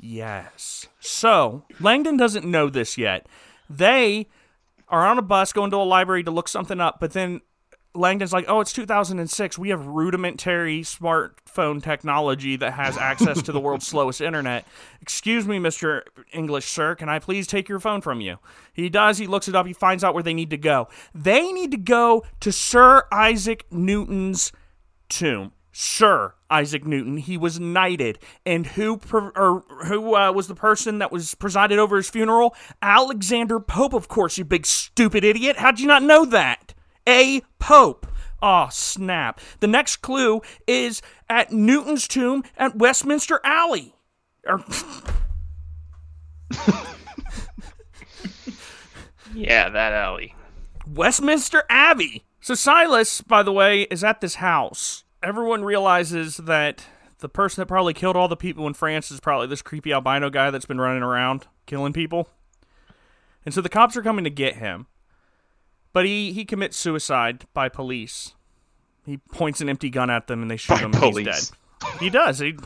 Yes. 0.00 0.86
So, 1.00 1.64
Langdon 1.80 2.16
doesn't 2.16 2.44
know 2.44 2.68
this 2.68 2.98
yet. 2.98 3.26
They 3.70 4.28
are 4.88 5.06
on 5.06 5.18
a 5.18 5.22
bus 5.22 5.52
going 5.52 5.70
to 5.70 5.76
a 5.76 5.84
library 5.84 6.24
to 6.24 6.30
look 6.30 6.48
something 6.48 6.80
up, 6.80 6.98
but 7.00 7.12
then 7.12 7.40
Langdon's 7.94 8.32
like, 8.32 8.44
oh, 8.48 8.60
it's 8.60 8.72
2006. 8.72 9.58
We 9.58 9.70
have 9.70 9.86
rudimentary 9.86 10.82
smartphone 10.82 11.82
technology 11.82 12.56
that 12.56 12.72
has 12.74 12.96
access 12.96 13.42
to 13.42 13.52
the 13.52 13.60
world's 13.60 13.86
slowest 13.88 14.20
internet. 14.20 14.66
Excuse 15.00 15.46
me, 15.46 15.58
Mr. 15.58 16.02
English, 16.32 16.66
sir. 16.66 16.94
Can 16.94 17.08
I 17.08 17.18
please 17.18 17.46
take 17.46 17.68
your 17.68 17.80
phone 17.80 18.00
from 18.00 18.20
you? 18.20 18.38
He 18.72 18.88
does. 18.88 19.18
He 19.18 19.26
looks 19.26 19.48
it 19.48 19.56
up. 19.56 19.66
He 19.66 19.72
finds 19.72 20.04
out 20.04 20.14
where 20.14 20.22
they 20.22 20.34
need 20.34 20.50
to 20.50 20.58
go. 20.58 20.88
They 21.14 21.52
need 21.52 21.70
to 21.72 21.76
go 21.76 22.24
to 22.40 22.52
Sir 22.52 23.04
Isaac 23.10 23.66
Newton's 23.70 24.52
tomb. 25.08 25.52
Sir 25.80 26.34
Isaac 26.50 26.84
Newton. 26.84 27.18
He 27.18 27.36
was 27.36 27.60
knighted, 27.60 28.18
and 28.44 28.66
who 28.66 29.00
or 29.12 29.62
who 29.84 30.16
uh, 30.16 30.32
was 30.32 30.48
the 30.48 30.56
person 30.56 30.98
that 30.98 31.12
was 31.12 31.36
presided 31.36 31.78
over 31.78 31.98
his 31.98 32.10
funeral? 32.10 32.56
Alexander 32.82 33.60
Pope, 33.60 33.92
of 33.92 34.08
course. 34.08 34.36
You 34.36 34.44
big 34.44 34.66
stupid 34.66 35.22
idiot! 35.22 35.58
How'd 35.58 35.78
you 35.78 35.86
not 35.86 36.02
know 36.02 36.24
that? 36.24 36.74
A 37.06 37.42
Pope. 37.60 38.08
Oh 38.42 38.66
snap! 38.72 39.40
The 39.60 39.68
next 39.68 39.98
clue 39.98 40.42
is 40.66 41.00
at 41.30 41.52
Newton's 41.52 42.08
tomb 42.08 42.42
at 42.56 42.74
Westminster 42.74 43.40
Alley. 43.44 43.94
Or 44.48 44.64
yeah, 49.32 49.68
that 49.68 49.92
alley. 49.92 50.34
Westminster 50.88 51.62
Abbey. 51.70 52.24
So 52.40 52.56
Silas, 52.56 53.20
by 53.20 53.44
the 53.44 53.52
way, 53.52 53.82
is 53.82 54.02
at 54.02 54.20
this 54.20 54.36
house 54.36 55.04
everyone 55.22 55.64
realizes 55.64 56.36
that 56.38 56.84
the 57.18 57.28
person 57.28 57.60
that 57.60 57.66
probably 57.66 57.94
killed 57.94 58.16
all 58.16 58.28
the 58.28 58.36
people 58.36 58.66
in 58.66 58.74
France 58.74 59.10
is 59.10 59.20
probably 59.20 59.46
this 59.46 59.62
creepy 59.62 59.92
albino 59.92 60.30
guy 60.30 60.50
that's 60.50 60.66
been 60.66 60.80
running 60.80 61.02
around 61.02 61.46
killing 61.66 61.92
people. 61.92 62.28
And 63.44 63.52
so 63.52 63.60
the 63.60 63.68
cops 63.68 63.96
are 63.96 64.02
coming 64.02 64.24
to 64.24 64.30
get 64.30 64.56
him. 64.56 64.86
But 65.92 66.04
he, 66.04 66.32
he 66.32 66.44
commits 66.44 66.76
suicide 66.76 67.46
by 67.54 67.68
police. 67.68 68.34
He 69.04 69.16
points 69.32 69.60
an 69.60 69.68
empty 69.68 69.90
gun 69.90 70.10
at 70.10 70.26
them 70.26 70.42
and 70.42 70.50
they 70.50 70.56
shoot 70.56 70.74
by 70.74 70.80
him 70.80 70.92
police. 70.92 71.26
and 71.26 71.34
he's 71.34 71.50
dead. 71.50 72.00
He 72.00 72.10
does. 72.10 72.38
He, 72.38 72.56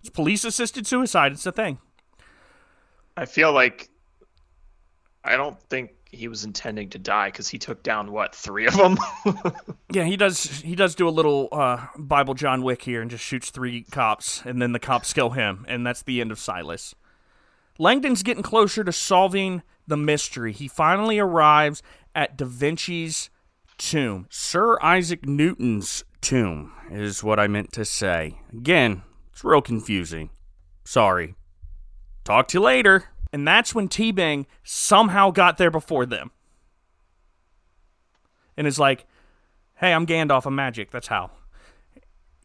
it's 0.00 0.10
police 0.10 0.44
assisted 0.44 0.86
suicide. 0.86 1.32
It's 1.32 1.44
a 1.44 1.52
thing. 1.52 1.78
I 3.16 3.26
feel 3.26 3.52
like 3.52 3.90
I 5.24 5.36
don't 5.36 5.60
think 5.68 5.90
he 6.12 6.28
was 6.28 6.44
intending 6.44 6.90
to 6.90 6.98
die 6.98 7.28
because 7.28 7.48
he 7.48 7.58
took 7.58 7.82
down 7.82 8.10
what 8.12 8.34
three 8.34 8.66
of 8.66 8.76
them. 8.76 8.98
yeah, 9.92 10.04
he 10.04 10.16
does. 10.16 10.42
He 10.42 10.74
does 10.74 10.94
do 10.94 11.08
a 11.08 11.10
little 11.10 11.48
uh, 11.52 11.86
Bible 11.96 12.34
John 12.34 12.62
Wick 12.62 12.82
here 12.82 13.00
and 13.00 13.10
just 13.10 13.24
shoots 13.24 13.50
three 13.50 13.84
cops, 13.84 14.42
and 14.44 14.60
then 14.60 14.72
the 14.72 14.78
cops 14.78 15.12
kill 15.12 15.30
him, 15.30 15.64
and 15.68 15.86
that's 15.86 16.02
the 16.02 16.20
end 16.20 16.32
of 16.32 16.38
Silas. 16.38 16.94
Langdon's 17.78 18.22
getting 18.22 18.42
closer 18.42 18.84
to 18.84 18.92
solving 18.92 19.62
the 19.86 19.96
mystery. 19.96 20.52
He 20.52 20.68
finally 20.68 21.18
arrives 21.18 21.82
at 22.14 22.36
Da 22.36 22.44
Vinci's 22.44 23.30
tomb. 23.78 24.26
Sir 24.30 24.78
Isaac 24.82 25.26
Newton's 25.26 26.04
tomb 26.20 26.72
is 26.90 27.22
what 27.22 27.40
I 27.40 27.46
meant 27.46 27.72
to 27.72 27.84
say. 27.84 28.38
Again, 28.52 29.02
it's 29.32 29.44
real 29.44 29.62
confusing. 29.62 30.30
Sorry. 30.84 31.34
Talk 32.24 32.48
to 32.48 32.58
you 32.58 32.62
later. 32.62 33.04
And 33.32 33.46
that's 33.46 33.74
when 33.74 33.88
T 33.88 34.10
Bang 34.12 34.46
somehow 34.64 35.30
got 35.30 35.58
there 35.58 35.70
before 35.70 36.06
them. 36.06 36.30
And 38.56 38.66
is 38.66 38.78
like, 38.78 39.06
hey, 39.76 39.92
I'm 39.92 40.06
Gandalf, 40.06 40.46
I'm 40.46 40.54
magic. 40.54 40.90
That's 40.90 41.06
how. 41.06 41.30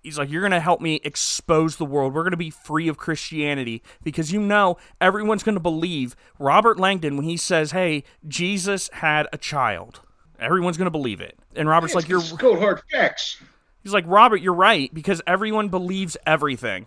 He's 0.03 0.19
like, 0.19 0.29
you're 0.29 0.43
going 0.43 0.51
to 0.51 0.59
help 0.59 0.81
me 0.81 1.01
expose 1.03 1.77
the 1.77 1.85
world. 1.85 2.13
We're 2.13 2.21
going 2.21 2.31
to 2.31 2.37
be 2.37 2.51
free 2.51 2.87
of 2.87 2.95
Christianity 2.95 3.81
because 4.03 4.31
you 4.31 4.39
know 4.39 4.77
everyone's 5.01 5.41
going 5.41 5.55
to 5.55 5.59
believe 5.59 6.15
Robert 6.37 6.79
Langdon 6.79 7.17
when 7.17 7.25
he 7.25 7.37
says, 7.37 7.71
hey, 7.71 8.03
Jesus 8.27 8.89
had 8.93 9.27
a 9.33 9.37
child. 9.39 10.01
Everyone's 10.39 10.77
going 10.77 10.85
to 10.85 10.91
believe 10.91 11.21
it. 11.21 11.39
And 11.55 11.67
Robert's 11.67 11.95
like, 11.95 12.07
you're. 12.07 12.21
Cold 12.21 12.59
hard 12.59 12.83
facts. 12.91 13.41
He's 13.81 13.93
like, 13.93 14.05
Robert, 14.07 14.41
you're 14.41 14.53
right 14.53 14.93
because 14.93 15.23
everyone 15.25 15.69
believes 15.69 16.17
everything. 16.27 16.85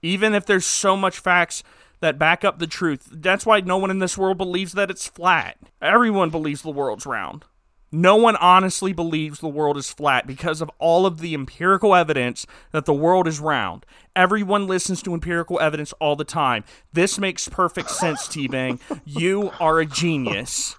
Even 0.00 0.34
if 0.34 0.46
there's 0.46 0.66
so 0.66 0.96
much 0.96 1.18
facts 1.18 1.62
that 2.00 2.18
back 2.18 2.44
up 2.44 2.58
the 2.58 2.66
truth. 2.66 3.08
That's 3.10 3.46
why 3.46 3.60
no 3.60 3.78
one 3.78 3.90
in 3.90 3.98
this 3.98 4.18
world 4.18 4.38
believes 4.38 4.72
that 4.72 4.90
it's 4.90 5.06
flat. 5.06 5.58
Everyone 5.80 6.30
believes 6.30 6.62
the 6.62 6.70
world's 6.70 7.06
round. 7.06 7.44
No 7.92 8.16
one 8.16 8.36
honestly 8.36 8.92
believes 8.92 9.38
the 9.38 9.48
world 9.48 9.76
is 9.76 9.90
flat 9.90 10.26
because 10.26 10.60
of 10.60 10.70
all 10.78 11.06
of 11.06 11.20
the 11.20 11.34
empirical 11.34 11.94
evidence 11.94 12.46
that 12.72 12.84
the 12.84 12.92
world 12.92 13.28
is 13.28 13.40
round. 13.40 13.86
Everyone 14.14 14.66
listens 14.66 15.02
to 15.02 15.14
empirical 15.14 15.60
evidence 15.60 15.92
all 15.94 16.16
the 16.16 16.24
time. 16.24 16.64
This 16.92 17.18
makes 17.18 17.48
perfect 17.48 17.90
sense, 17.90 18.26
T 18.26 18.48
Bang. 18.48 18.80
You 19.04 19.52
are 19.60 19.78
a 19.78 19.86
genius. 19.86 20.76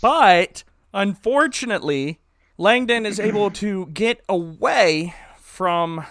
But 0.00 0.62
unfortunately, 0.92 2.20
Langdon 2.58 3.06
is 3.06 3.18
able 3.18 3.50
to 3.52 3.86
get 3.86 4.22
away 4.28 5.14
from 5.40 6.04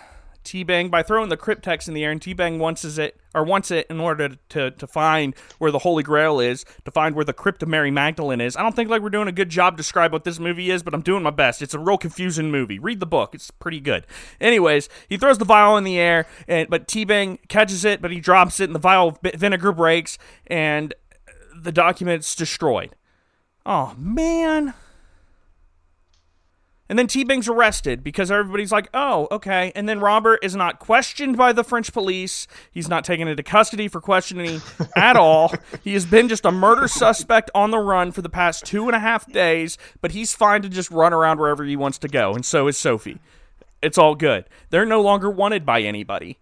Teabing 0.44 0.90
by 0.90 1.04
throwing 1.04 1.30
the 1.30 1.38
cryptex 1.38 1.88
in 1.88 1.94
the 1.94 2.04
air, 2.04 2.12
and 2.12 2.20
Teabing 2.20 2.58
wants 2.58 2.84
it 2.84 3.20
or 3.34 3.44
wants 3.44 3.72
it 3.72 3.88
in 3.90 4.00
order 4.00 4.30
to, 4.30 4.40
to, 4.50 4.72
to 4.72 4.88
find 4.88 5.36
where 5.58 5.72
the 5.72 5.80
Holy 5.80 6.04
Grail 6.04 6.40
is, 6.40 6.66
to 6.86 6.92
find 6.92 7.16
where 7.16 7.26
the 7.26 7.34
crypt 7.34 7.64
of 7.64 7.70
Mary 7.70 7.92
Magdalene 7.92 8.42
is. 8.42 8.58
I 8.58 8.64
don't 8.64 8.76
think 8.76 8.90
like 8.90 9.02
we're 9.02 9.10
doing 9.10 9.28
a 9.28 9.34
good 9.34 9.50
job 9.50 9.78
describe 9.78 10.12
what 10.12 10.24
this 10.24 10.40
movie 10.40 10.72
is, 10.72 10.84
but 10.84 10.94
I'm 10.94 11.02
doing 11.02 11.24
my 11.24 11.30
best. 11.30 11.62
It's 11.62 11.74
a 11.74 11.80
real 11.80 11.98
confusing 11.98 12.52
movie. 12.52 12.80
Read 12.80 13.00
the 13.00 13.06
book; 13.06 13.36
it's 13.36 13.52
pretty 13.52 13.80
good. 13.80 14.06
Anyways, 14.40 14.90
he 15.08 15.18
throws 15.18 15.38
the 15.38 15.46
vial 15.46 15.78
in 15.78 15.84
the 15.84 16.00
air, 16.00 16.26
and 16.48 16.70
but 16.70 16.88
Teabing 16.88 17.38
catches 17.48 17.86
it, 17.86 18.02
but 18.02 18.12
he 18.12 18.20
drops 18.20 18.60
it, 18.60 18.66
and 18.66 18.76
the 18.76 18.80
vial 18.80 19.10
of 19.10 19.20
vinegar 19.36 19.72
breaks, 19.72 20.18
and 20.48 20.94
the 21.56 21.72
document's 21.72 22.36
destroyed. 22.36 22.96
Oh 23.66 23.94
man. 23.98 24.74
And 26.92 27.00
then 27.00 27.08
Teabing's 27.08 27.48
arrested 27.48 28.04
because 28.04 28.30
everybody's 28.30 28.74
like, 28.74 28.90
oh, 28.94 29.26
okay. 29.32 29.72
And 29.76 29.88
then 29.88 30.02
Robert 30.02 30.40
is 30.44 30.58
not 30.58 30.80
questioned 30.80 31.38
by 31.38 31.54
the 31.54 31.64
French 31.64 31.94
police. 31.94 32.48
He's 32.70 32.90
not 32.90 33.06
taken 33.06 33.30
into 33.30 33.44
custody 33.44 33.88
for 33.88 34.02
questioning 34.02 34.62
at 34.98 35.16
all. 35.16 35.54
He 35.86 35.94
has 35.94 36.06
been 36.06 36.28
just 36.28 36.44
a 36.44 36.52
murder 36.52 36.90
suspect 36.90 37.50
on 37.56 37.72
the 37.72 37.80
run 37.80 38.12
for 38.12 38.22
the 38.22 38.28
past 38.28 38.66
two 38.66 38.88
and 38.88 38.96
a 38.96 39.00
half 39.00 39.26
days, 39.32 39.78
but 40.02 40.12
he's 40.12 40.34
fine 40.34 40.64
to 40.64 40.68
just 40.68 40.92
run 40.92 41.14
around 41.14 41.40
wherever 41.40 41.64
he 41.64 41.78
wants 41.78 41.98
to 42.00 42.10
go. 42.10 42.34
And 42.34 42.46
so 42.46 42.68
is 42.68 42.78
Sophie. 42.78 43.20
It's 43.82 43.98
all 43.98 44.14
good. 44.14 44.44
They're 44.70 44.86
no 44.86 45.00
longer 45.00 45.30
wanted 45.30 45.66
by 45.66 45.84
anybody. 45.84 46.40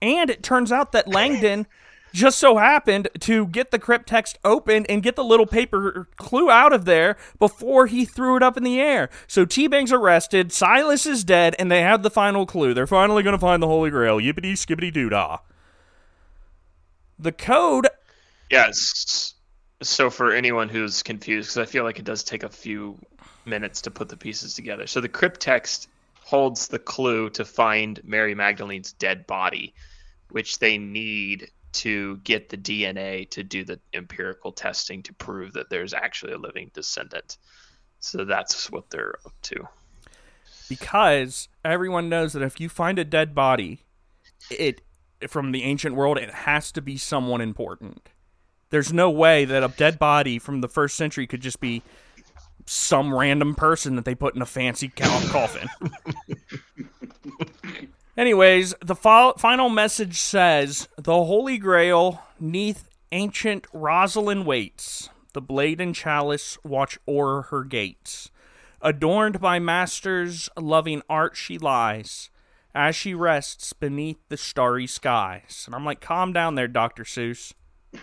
And 0.00 0.30
it 0.30 0.42
turns 0.42 0.72
out 0.72 0.92
that 0.92 1.06
Langdon 1.06 1.66
just 2.12 2.38
so 2.38 2.56
happened 2.56 3.08
to 3.20 3.46
get 3.46 3.70
the 3.70 3.78
cryptex 3.78 4.34
open 4.44 4.86
and 4.86 5.02
get 5.02 5.16
the 5.16 5.24
little 5.24 5.46
paper 5.46 6.08
clue 6.16 6.50
out 6.50 6.72
of 6.72 6.84
there 6.84 7.16
before 7.38 7.86
he 7.86 8.04
threw 8.04 8.36
it 8.36 8.42
up 8.42 8.56
in 8.56 8.64
the 8.64 8.80
air. 8.80 9.08
So 9.26 9.44
Teabing's 9.44 9.92
arrested, 9.92 10.52
Silas 10.52 11.06
is 11.06 11.24
dead, 11.24 11.56
and 11.58 11.70
they 11.70 11.80
have 11.80 12.02
the 12.02 12.10
final 12.10 12.46
clue. 12.46 12.74
They're 12.74 12.86
finally 12.86 13.22
going 13.22 13.34
to 13.34 13.40
find 13.40 13.62
the 13.62 13.66
Holy 13.66 13.90
Grail. 13.90 14.18
Yippity 14.18 14.56
skippity 14.56 14.92
doo 14.92 15.08
dah. 15.08 15.38
The 17.18 17.32
code. 17.32 17.88
Yes. 18.50 19.34
So 19.82 20.10
for 20.10 20.32
anyone 20.32 20.68
who's 20.68 21.02
confused, 21.02 21.48
because 21.48 21.68
I 21.68 21.70
feel 21.70 21.84
like 21.84 21.98
it 21.98 22.04
does 22.04 22.22
take 22.22 22.42
a 22.42 22.48
few 22.48 22.98
minutes 23.44 23.82
to 23.82 23.90
put 23.90 24.08
the 24.08 24.16
pieces 24.16 24.54
together. 24.54 24.86
So 24.86 25.00
the 25.00 25.08
cryptex 25.08 25.86
holds 26.20 26.68
the 26.68 26.78
clue 26.78 27.30
to 27.30 27.44
find 27.44 28.00
Mary 28.04 28.34
Magdalene's 28.34 28.92
dead 28.92 29.26
body, 29.26 29.74
which 30.30 30.58
they 30.60 30.78
need 30.78 31.50
to 31.72 32.18
get 32.18 32.48
the 32.48 32.56
DNA 32.56 33.28
to 33.30 33.42
do 33.42 33.64
the 33.64 33.80
empirical 33.94 34.52
testing 34.52 35.02
to 35.04 35.12
prove 35.14 35.54
that 35.54 35.70
there's 35.70 35.94
actually 35.94 36.32
a 36.32 36.38
living 36.38 36.70
descendant. 36.74 37.38
So 38.00 38.24
that's 38.24 38.70
what 38.70 38.90
they're 38.90 39.14
up 39.24 39.34
to. 39.42 39.68
Because 40.68 41.48
everyone 41.64 42.08
knows 42.08 42.32
that 42.32 42.42
if 42.42 42.60
you 42.60 42.68
find 42.68 42.98
a 42.98 43.04
dead 43.04 43.34
body, 43.34 43.80
it 44.50 44.82
from 45.28 45.52
the 45.52 45.62
ancient 45.62 45.94
world, 45.94 46.18
it 46.18 46.30
has 46.30 46.72
to 46.72 46.82
be 46.82 46.96
someone 46.96 47.40
important. 47.40 48.08
There's 48.70 48.92
no 48.92 49.10
way 49.10 49.44
that 49.44 49.62
a 49.62 49.68
dead 49.68 49.98
body 49.98 50.38
from 50.38 50.60
the 50.60 50.68
first 50.68 50.96
century 50.96 51.26
could 51.26 51.42
just 51.42 51.60
be 51.60 51.82
some 52.66 53.14
random 53.14 53.54
person 53.54 53.96
that 53.96 54.04
they 54.04 54.14
put 54.14 54.34
in 54.34 54.42
a 54.42 54.46
fancy 54.46 54.88
coffin. 54.88 55.68
Anyways, 58.16 58.74
the 58.80 58.94
fo- 58.94 59.34
final 59.34 59.70
message 59.70 60.18
says 60.18 60.86
The 60.96 61.24
Holy 61.24 61.56
Grail 61.56 62.22
neath 62.38 62.88
ancient 63.10 63.66
Rosslyn 63.72 64.44
waits. 64.44 65.08
The 65.32 65.40
blade 65.40 65.80
and 65.80 65.94
chalice 65.94 66.58
watch 66.62 66.98
o'er 67.08 67.42
her 67.42 67.64
gates. 67.64 68.30
Adorned 68.82 69.40
by 69.40 69.58
masters, 69.58 70.50
loving 70.58 71.02
art 71.08 71.36
she 71.36 71.56
lies 71.56 72.28
as 72.74 72.96
she 72.96 73.14
rests 73.14 73.72
beneath 73.72 74.18
the 74.28 74.36
starry 74.36 74.86
skies. 74.86 75.62
And 75.66 75.74
I'm 75.74 75.84
like, 75.84 76.00
calm 76.00 76.32
down 76.32 76.54
there, 76.54 76.68
Dr. 76.68 77.04
Seuss. 77.04 77.54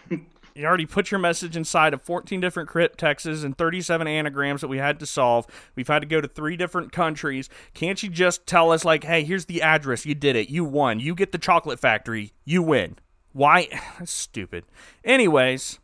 You 0.56 0.66
already 0.66 0.86
put 0.86 1.12
your 1.12 1.20
message 1.20 1.56
inside 1.56 1.94
of 1.94 2.02
14 2.02 2.40
different 2.40 2.70
cryptexts 2.70 3.44
and 3.44 3.58
37 3.58 4.08
anagrams 4.08 4.62
that 4.62 4.68
we 4.68 4.78
had 4.78 5.00
to 5.00 5.06
solve. 5.06 5.48
We've 5.76 5.88
had 5.88 6.00
to 6.00 6.08
go 6.08 6.22
to 6.22 6.28
three 6.28 6.58
different 6.58 6.92
countries. 6.92 7.50
Can't 7.74 8.02
you 8.02 8.10
just 8.10 8.46
tell 8.46 8.72
us, 8.72 8.84
like, 8.84 9.04
hey, 9.04 9.24
here's 9.24 9.46
the 9.46 9.62
address. 9.62 10.06
You 10.06 10.16
did 10.16 10.36
it. 10.36 10.50
You 10.50 10.66
won. 10.66 11.00
You 11.00 11.16
get 11.16 11.32
the 11.32 11.38
chocolate 11.38 11.80
factory. 11.80 12.34
You 12.46 12.62
win. 12.62 12.98
Why? 13.34 13.68
That's 14.00 14.12
stupid. 14.12 14.66
Anyways, 15.04 15.80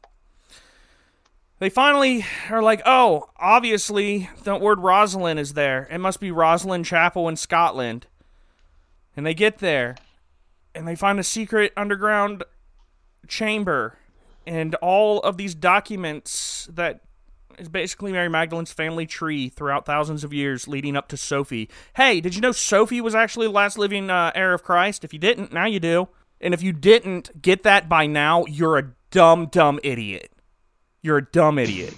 they 1.59 1.69
finally 1.69 2.25
are 2.49 2.61
like, 2.61 2.81
oh, 2.85 3.29
obviously 3.37 4.29
the 4.43 4.57
word 4.57 4.79
Rosslyn 4.79 5.37
is 5.37 5.53
there. 5.53 5.87
It 5.89 5.99
must 5.99 6.19
be 6.19 6.29
Rosslyn 6.29 6.83
Chapel 6.83 7.29
in 7.29 7.37
Scotland. 7.37 8.07
And 9.15 9.25
they 9.25 9.33
get 9.33 9.59
there 9.59 9.95
and 10.73 10.87
they 10.87 10.95
find 10.95 11.19
a 11.19 11.23
secret 11.23 11.71
underground 11.77 12.43
chamber 13.27 13.97
and 14.45 14.75
all 14.75 15.19
of 15.21 15.37
these 15.37 15.55
documents 15.55 16.69
that 16.73 17.01
is 17.57 17.69
basically 17.69 18.11
Mary 18.11 18.29
Magdalene's 18.29 18.73
family 18.73 19.05
tree 19.05 19.49
throughout 19.49 19.85
thousands 19.85 20.23
of 20.23 20.33
years 20.33 20.67
leading 20.67 20.95
up 20.95 21.07
to 21.09 21.17
Sophie. 21.17 21.69
Hey, 21.95 22.19
did 22.21 22.35
you 22.35 22.41
know 22.41 22.51
Sophie 22.51 23.01
was 23.01 23.15
actually 23.15 23.47
the 23.47 23.53
last 23.53 23.77
living 23.77 24.09
uh, 24.09 24.31
heir 24.35 24.53
of 24.53 24.63
Christ? 24.63 25.03
If 25.03 25.13
you 25.13 25.19
didn't, 25.19 25.53
now 25.53 25.65
you 25.65 25.79
do. 25.79 26.09
And 26.41 26.53
if 26.53 26.61
you 26.61 26.73
didn't 26.73 27.41
get 27.41 27.63
that 27.63 27.87
by 27.87 28.07
now, 28.07 28.45
you're 28.45 28.77
a 28.77 28.91
dumb, 29.11 29.47
dumb 29.47 29.79
idiot. 29.83 30.31
You're 31.01 31.17
a 31.17 31.25
dumb 31.25 31.57
idiot. 31.57 31.93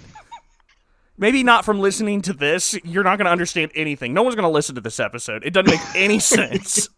Maybe 1.18 1.42
not 1.42 1.64
from 1.64 1.80
listening 1.80 2.22
to 2.22 2.32
this. 2.32 2.78
You're 2.84 3.02
not 3.02 3.18
going 3.18 3.26
to 3.26 3.32
understand 3.32 3.72
anything. 3.74 4.14
No 4.14 4.22
one's 4.22 4.36
going 4.36 4.44
to 4.44 4.50
listen 4.50 4.76
to 4.76 4.80
this 4.80 5.00
episode. 5.00 5.44
It 5.44 5.52
doesn't 5.52 5.70
make 5.70 5.80
any 5.96 6.18
sense. 6.20 6.88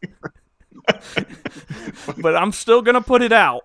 but 2.19 2.37
I'm 2.37 2.53
still 2.53 2.83
going 2.83 2.97
to 2.97 3.01
put 3.01 3.23
it 3.23 3.33
out. 3.33 3.63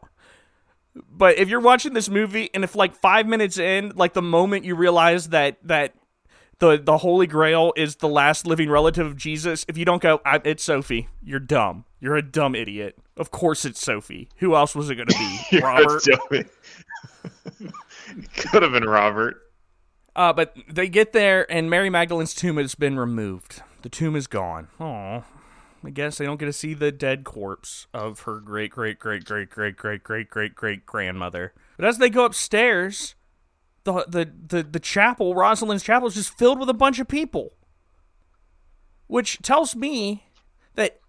But 0.95 1.37
if 1.37 1.49
you're 1.49 1.59
watching 1.59 1.93
this 1.93 2.09
movie 2.09 2.49
and 2.53 2.63
if 2.63 2.75
like 2.75 2.95
five 2.95 3.27
minutes 3.27 3.57
in, 3.57 3.93
like 3.95 4.13
the 4.13 4.21
moment 4.21 4.65
you 4.65 4.75
realize 4.75 5.29
that 5.29 5.57
that 5.63 5.93
the 6.59 6.77
the 6.77 6.97
Holy 6.97 7.27
Grail 7.27 7.73
is 7.75 7.97
the 7.97 8.07
last 8.07 8.47
living 8.47 8.69
relative 8.69 9.05
of 9.05 9.17
Jesus, 9.17 9.65
if 9.67 9.77
you 9.77 9.85
don't 9.85 10.01
go, 10.01 10.21
it's 10.43 10.63
Sophie, 10.63 11.09
you're 11.23 11.39
dumb. 11.39 11.85
You're 11.99 12.15
a 12.15 12.21
dumb 12.21 12.55
idiot. 12.55 12.97
Of 13.17 13.31
course 13.31 13.65
it's 13.65 13.81
Sophie. 13.81 14.29
Who 14.37 14.55
else 14.55 14.75
was 14.75 14.89
it 14.89 14.95
going 14.95 15.07
to 15.07 15.17
be? 15.51 15.59
Robert. 15.61 16.03
Could 18.37 18.63
have 18.63 18.71
been 18.71 18.85
Robert. 18.85 19.41
Uh, 20.15 20.31
but 20.31 20.55
they 20.69 20.87
get 20.87 21.11
there 21.11 21.49
and 21.51 21.69
Mary 21.69 21.89
Magdalene's 21.89 22.33
tomb 22.33 22.57
has 22.57 22.75
been 22.75 22.97
removed. 22.97 23.61
The 23.81 23.89
tomb 23.89 24.15
is 24.15 24.27
gone. 24.27 24.69
Oh, 24.79 25.23
I 25.85 25.91
guess 25.91 26.17
they 26.17 26.25
don't 26.25 26.37
get 26.37 26.45
to 26.45 26.53
see 26.53 26.73
the 26.73 26.91
dead 26.91 27.23
corpse 27.23 27.87
of 27.93 28.21
her 28.21 28.39
great 28.39 28.71
great 28.71 28.99
great 28.99 29.25
great 29.25 29.49
great 29.49 29.77
great 29.77 30.03
great 30.03 30.29
great 30.29 30.55
great 30.55 30.85
grandmother. 30.85 31.53
But 31.77 31.85
as 31.85 31.97
they 31.97 32.09
go 32.09 32.25
upstairs, 32.25 33.15
the 33.83 34.05
the 34.07 34.31
the 34.47 34.63
the 34.63 34.79
chapel, 34.79 35.35
Rosslyn's 35.35 35.83
chapel, 35.83 36.07
is 36.07 36.15
just 36.15 36.37
filled 36.37 36.59
with 36.59 36.69
a 36.69 36.73
bunch 36.73 36.99
of 36.99 37.07
people. 37.07 37.53
Which 39.07 39.39
tells 39.43 39.75
me 39.75 40.25
that 40.73 40.99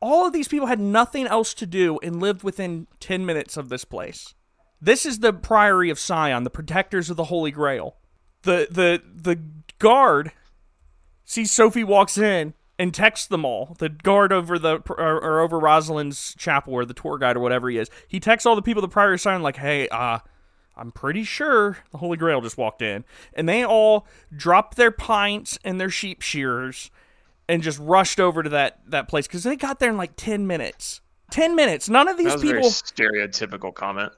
all 0.00 0.26
of 0.26 0.32
these 0.32 0.48
people 0.48 0.66
had 0.66 0.80
nothing 0.80 1.26
else 1.26 1.54
to 1.54 1.66
do 1.66 1.98
and 2.02 2.20
lived 2.20 2.42
within 2.42 2.86
10 3.00 3.24
minutes 3.24 3.56
of 3.56 3.68
this 3.68 3.84
place. 3.84 4.34
This 4.80 5.06
is 5.06 5.20
the 5.20 5.32
Priory 5.32 5.88
of 5.88 5.98
Sion, 5.98 6.44
the 6.44 6.50
protectors 6.50 7.08
of 7.10 7.16
the 7.16 7.24
Holy 7.24 7.50
Grail. 7.50 7.96
The 8.42 8.68
the 8.70 9.02
the 9.14 9.40
guard 9.78 10.32
sees 11.24 11.50
Sophie 11.50 11.84
walks 11.84 12.18
in 12.18 12.54
and 12.78 12.92
texts 12.92 13.26
them 13.26 13.44
all. 13.44 13.76
The 13.78 13.88
guard 13.88 14.32
over 14.32 14.58
the 14.58 14.82
or, 14.88 15.22
or, 15.22 15.40
over 15.40 15.58
Rosslyn's 15.58 16.34
chapel 16.36 16.74
or 16.74 16.84
the 16.84 16.94
tour 16.94 17.18
guide 17.18 17.36
or 17.36 17.40
whatever 17.40 17.68
he 17.68 17.78
is. 17.78 17.88
He 18.08 18.20
texts 18.20 18.46
all 18.46 18.56
the 18.56 18.62
people 18.62 18.82
the 18.82 18.88
prior 18.88 19.16
sign 19.16 19.42
like, 19.42 19.56
"Hey, 19.56 19.88
uh, 19.88 20.18
I'm 20.76 20.90
pretty 20.90 21.24
sure 21.24 21.78
the 21.92 21.98
Holy 21.98 22.16
Grail 22.16 22.40
just 22.40 22.58
walked 22.58 22.82
in," 22.82 23.04
and 23.32 23.48
they 23.48 23.64
all 23.64 24.06
dropped 24.34 24.76
their 24.76 24.90
pints 24.90 25.58
and 25.64 25.80
their 25.80 25.90
sheep 25.90 26.22
shearers 26.22 26.90
and 27.48 27.62
just 27.62 27.78
rushed 27.78 28.18
over 28.18 28.42
to 28.42 28.50
that 28.50 28.80
that 28.86 29.08
place 29.08 29.26
because 29.26 29.44
they 29.44 29.56
got 29.56 29.78
there 29.78 29.90
in 29.90 29.96
like 29.96 30.16
ten 30.16 30.46
minutes. 30.46 31.00
Ten 31.30 31.56
minutes. 31.56 31.88
None 31.88 32.08
of 32.08 32.18
these 32.18 32.36
people. 32.36 32.68
stereotypical 32.68 33.74
comment. 33.74 34.12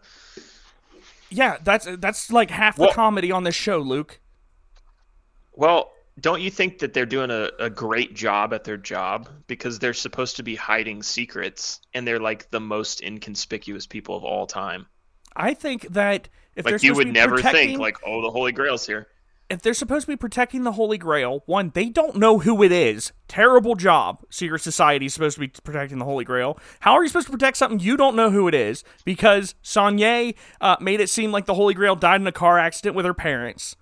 Yeah, 1.30 1.56
that's 1.62 1.86
that's 1.98 2.30
like 2.30 2.50
half 2.50 2.76
the 2.76 2.90
comedy 2.92 3.32
on 3.32 3.44
this 3.44 3.54
show, 3.54 3.78
Luke. 3.78 4.20
Well, 5.52 5.92
don't 6.18 6.40
you 6.40 6.50
think 6.50 6.78
that 6.78 6.94
they're 6.94 7.06
doing 7.06 7.30
a, 7.30 7.50
a 7.58 7.68
great 7.70 8.14
job 8.14 8.54
at 8.54 8.64
their 8.64 8.76
job 8.78 9.28
because 9.46 9.78
they're 9.78 9.92
supposed 9.94 10.36
to 10.36 10.42
be 10.42 10.54
hiding 10.54 11.02
secrets 11.02 11.80
and 11.92 12.06
they're 12.06 12.20
like 12.20 12.50
the 12.50 12.60
most 12.60 13.02
inconspicuous 13.02 13.86
people 13.86 14.16
of 14.16 14.24
all 14.24 14.46
time? 14.46 14.86
I 15.34 15.52
think 15.54 15.88
that 15.88 16.28
if 16.54 16.64
Like 16.64 16.82
you 16.82 16.94
would 16.94 17.12
never 17.12 17.42
think 17.42 17.78
like, 17.78 17.98
oh, 18.06 18.22
the 18.22 18.30
Holy 18.30 18.52
Grail's 18.52 18.86
here. 18.86 19.08
if 19.50 19.60
they're 19.60 19.74
supposed 19.74 20.06
to 20.06 20.12
be 20.12 20.16
protecting 20.16 20.62
the 20.64 20.72
Holy 20.72 20.96
Grail, 20.96 21.42
one, 21.44 21.70
they 21.74 21.90
don't 21.90 22.16
know 22.16 22.38
who 22.38 22.62
it 22.62 22.72
is. 22.72 23.12
Terrible 23.28 23.74
job. 23.74 24.24
Secret 24.30 24.60
Society 24.60 25.06
is 25.06 25.14
supposed 25.14 25.34
to 25.34 25.40
be 25.40 25.48
protecting 25.48 25.98
the 25.98 26.06
Holy 26.06 26.24
Grail. 26.24 26.58
How 26.80 26.94
are 26.94 27.02
you 27.02 27.08
supposed 27.08 27.26
to 27.26 27.32
protect 27.32 27.58
something 27.58 27.78
you 27.78 27.96
don't 27.98 28.16
know 28.16 28.30
who 28.30 28.48
it 28.48 28.54
is? 28.54 28.82
Because 29.04 29.54
Saunière 29.62 30.34
uh, 30.62 30.76
made 30.80 31.00
it 31.00 31.10
seem 31.10 31.30
like 31.30 31.44
the 31.44 31.54
Holy 31.54 31.74
Grail 31.74 31.94
died 31.94 32.22
in 32.22 32.26
a 32.26 32.32
car 32.32 32.58
accident 32.58 32.96
with 32.96 33.04
her 33.04 33.14
parents. 33.14 33.76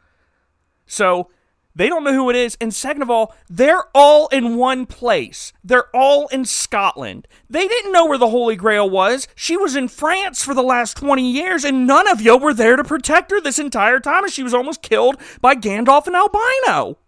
So 0.86 1.30
they 1.76 1.88
don't 1.88 2.04
know 2.04 2.12
who 2.12 2.30
it 2.30 2.36
is. 2.36 2.56
And 2.60 2.72
second 2.74 3.02
of 3.02 3.10
all, 3.10 3.34
they're 3.48 3.84
all 3.94 4.28
in 4.28 4.56
one 4.56 4.86
place. 4.86 5.52
They're 5.64 5.88
all 5.94 6.28
in 6.28 6.44
Scotland. 6.44 7.26
They 7.50 7.66
didn't 7.66 7.92
know 7.92 8.06
where 8.06 8.18
the 8.18 8.30
Holy 8.30 8.56
Grail 8.56 8.88
was. 8.88 9.26
She 9.34 9.56
was 9.56 9.74
in 9.74 9.88
France 9.88 10.44
for 10.44 10.54
the 10.54 10.62
last 10.62 10.96
20 10.96 11.28
years, 11.30 11.64
and 11.64 11.86
none 11.86 12.06
of 12.08 12.20
you 12.20 12.36
were 12.36 12.54
there 12.54 12.76
to 12.76 12.84
protect 12.84 13.30
her 13.32 13.40
this 13.40 13.58
entire 13.58 13.98
time, 14.00 14.24
and 14.24 14.32
she 14.32 14.42
was 14.42 14.54
almost 14.54 14.82
killed 14.82 15.16
by 15.40 15.54
Gandalf 15.56 16.06
and 16.06 16.14
Albino. 16.16 16.98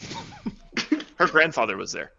Her 1.16 1.26
grandfather 1.28 1.76
was 1.76 1.92
there. 1.92 2.12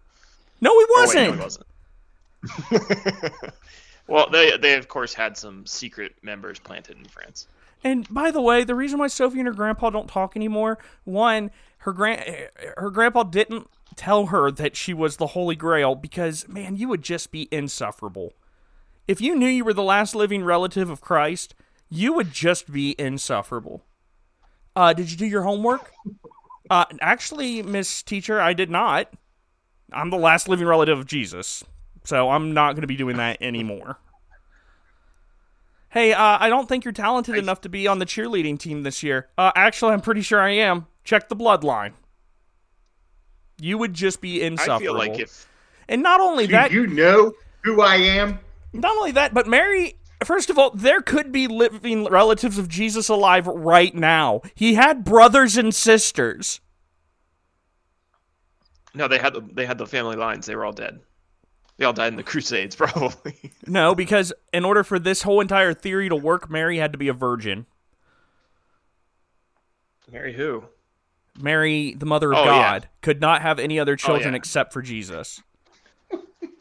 No, 0.62 0.70
he 0.80 0.86
Oh, 0.90 0.96
wait, 0.96 1.02
wasn't. 1.02 1.28
no, 1.28 1.34
he 1.34 1.42
wasn't. 1.42 3.34
well, 4.08 4.30
they 4.30 4.58
they 4.58 4.76
of 4.78 4.88
course 4.88 5.14
had 5.14 5.38
some 5.38 5.66
secret 5.66 6.14
members 6.22 6.60
planted 6.60 6.98
in 6.98 7.06
France. 7.06 7.48
And 7.84 8.12
by 8.14 8.32
the 8.32 8.42
way, 8.42 8.64
the 8.64 8.76
reason 8.76 9.00
why 9.00 9.08
Sophie 9.08 9.40
and 9.40 9.48
her 9.48 9.54
grandpa 9.54 9.90
don't 9.90 10.08
talk 10.08 10.36
anymore, 10.36 10.78
one, 11.04 11.52
her 11.80 11.92
grand 11.92 12.24
her 12.78 12.90
grandpa 12.90 13.24
didn't 13.24 13.68
tell 13.96 14.28
her 14.28 14.50
that 14.52 14.76
she 14.76 14.94
was 14.94 15.18
the 15.18 15.28
Holy 15.28 15.56
Grail 15.56 15.96
because 15.96 16.48
man, 16.48 16.76
you 16.76 16.88
would 16.88 17.02
just 17.02 17.32
be 17.32 17.50
insufferable. 17.52 18.34
If 19.08 19.20
you 19.20 19.36
knew 19.36 19.48
you 19.48 19.66
were 19.66 19.74
the 19.74 19.84
last 19.84 20.16
living 20.16 20.44
relative 20.46 20.90
of 20.90 21.02
Christ, 21.02 21.56
you 21.90 22.14
would 22.14 22.32
just 22.32 22.72
be 22.72 22.96
insufferable. 22.98 23.84
Uh, 24.76 24.94
did 24.94 25.12
you 25.12 25.18
do 25.18 25.26
your 25.26 25.44
homework? 25.44 25.92
Uh, 26.70 26.86
actually, 27.02 27.62
Miss 27.62 28.02
Teacher, 28.02 28.40
I 28.40 28.54
did 28.54 28.70
not. 28.70 29.14
I'm 29.92 30.10
the 30.10 30.18
last 30.18 30.48
living 30.48 30.66
relative 30.66 30.98
of 30.98 31.06
Jesus, 31.06 31.64
so 32.04 32.32
I'm 32.32 32.54
not 32.54 32.74
going 32.74 32.82
to 32.82 32.88
be 32.88 32.96
doing 32.96 33.18
that 33.18 33.38
anymore. 33.42 34.00
Hey, 35.94 36.12
uh, 36.12 36.38
I 36.40 36.50
don't 36.50 36.68
think 36.68 36.86
you're 36.86 36.92
talented 36.92 37.36
enough 37.36 37.62
to 37.62 37.70
be 37.70 37.88
on 37.88 38.00
the 38.00 38.06
cheerleading 38.06 38.58
team 38.58 38.82
this 38.82 39.04
year. 39.04 39.28
Uh, 39.38 39.52
actually, 39.56 39.94
I'm 39.94 40.02
pretty 40.02 40.22
sure 40.22 40.42
I 40.42 40.50
am. 40.50 40.88
Check 41.04 41.30
the 41.30 41.36
bloodline. 41.36 41.94
You 43.62 43.78
would 43.78 43.94
just 43.94 44.20
be 44.20 44.42
I 44.44 44.48
insufferable. 44.48 44.80
feel 44.80 44.98
like 44.98 45.20
if 45.20 45.48
and 45.88 46.02
not 46.02 46.20
only 46.20 46.48
Do 46.48 46.54
that, 46.54 46.72
you 46.72 46.88
know 46.88 47.34
who 47.64 47.82
I 47.82 47.98
am? 47.98 48.40
not 48.74 48.96
only 48.98 49.12
that, 49.12 49.34
but 49.36 49.46
Mary. 49.48 49.96
First 50.26 50.50
of 50.50 50.58
all, 50.58 50.72
there 50.72 51.02
could 51.02 51.32
be 51.32 51.48
living 51.48 52.06
relatives 52.06 52.58
of 52.58 52.70
Jesus 52.70 53.08
alive 53.10 53.46
right 53.46 53.94
now. 53.94 54.42
He 54.56 54.74
had 54.74 55.04
brothers 55.04 55.58
and 55.58 55.76
sisters. 55.76 56.60
no, 58.96 59.08
they 59.08 59.20
had 59.20 59.34
the, 59.34 59.42
they 59.42 59.66
had 59.66 59.78
the 59.78 59.86
family 59.86 60.16
lines. 60.16 60.46
They 60.46 60.56
were 60.56 60.66
all 60.66 60.72
dead. 60.72 61.02
They 61.78 61.86
all 61.86 61.94
died 61.94 62.14
in 62.14 62.18
the 62.18 62.24
Crusades, 62.32 62.76
probably. 62.76 63.52
No, 63.68 63.96
because 63.96 64.34
in 64.52 64.66
order 64.66 64.84
for 64.84 65.00
this 65.00 65.24
whole 65.24 65.42
entire 65.42 65.74
theory 65.74 66.10
to 66.10 66.16
work, 66.16 66.50
Mary 66.50 66.78
had 66.78 66.92
to 66.92 66.98
be 66.98 67.08
a 67.08 67.14
virgin. 67.14 67.66
Mary 70.12 70.34
who? 70.34 70.66
Mary, 71.40 71.96
the 71.98 72.06
mother 72.06 72.32
of 72.32 72.40
Oh, 72.40 72.44
yeah. 72.44 72.80
God, 72.80 72.90
could 73.02 73.20
not 73.20 73.42
have 73.42 73.58
any 73.58 73.80
other 73.80 73.94
oh, 73.94 73.96
children 73.96 74.34
yeah. 74.34 74.38
except 74.38 74.72
for 74.72 74.82
Jesus. 74.82 75.42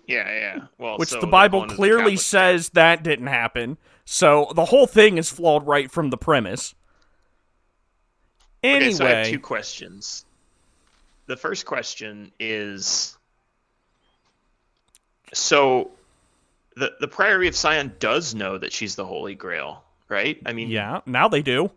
Yeah, 0.06 0.30
yeah. 0.32 0.58
Well, 0.78 0.98
Which 0.98 1.10
so 1.10 1.20
the 1.20 1.26
Bible 1.26 1.66
clearly 1.66 2.16
says 2.16 2.70
that 2.70 3.02
didn't 3.02 3.28
happen. 3.28 3.78
So 4.04 4.52
the 4.54 4.64
whole 4.64 4.86
thing 4.86 5.16
is 5.16 5.30
flawed 5.30 5.66
right 5.66 5.90
from 5.90 6.10
the 6.10 6.16
premise. 6.16 6.74
Anyway, 8.62 8.86
Okay, 8.86 8.94
so 8.94 9.06
I 9.06 9.10
have 9.10 9.26
two 9.28 9.40
questions. 9.40 10.24
The 11.26 11.36
first 11.36 11.66
question 11.66 12.32
is 12.40 13.16
so 15.32 15.90
the 16.76 16.92
the 17.00 17.08
Priory 17.08 17.48
of 17.48 17.56
Sion 17.56 17.92
does 17.98 18.34
know 18.34 18.58
that 18.58 18.72
she's 18.72 18.94
the 18.96 19.04
Holy 19.04 19.34
Grail, 19.34 19.82
right? 20.08 20.40
I 20.46 20.52
mean, 20.52 20.68
yeah, 20.68 21.00
now 21.06 21.28
they 21.28 21.42
do. 21.42 21.70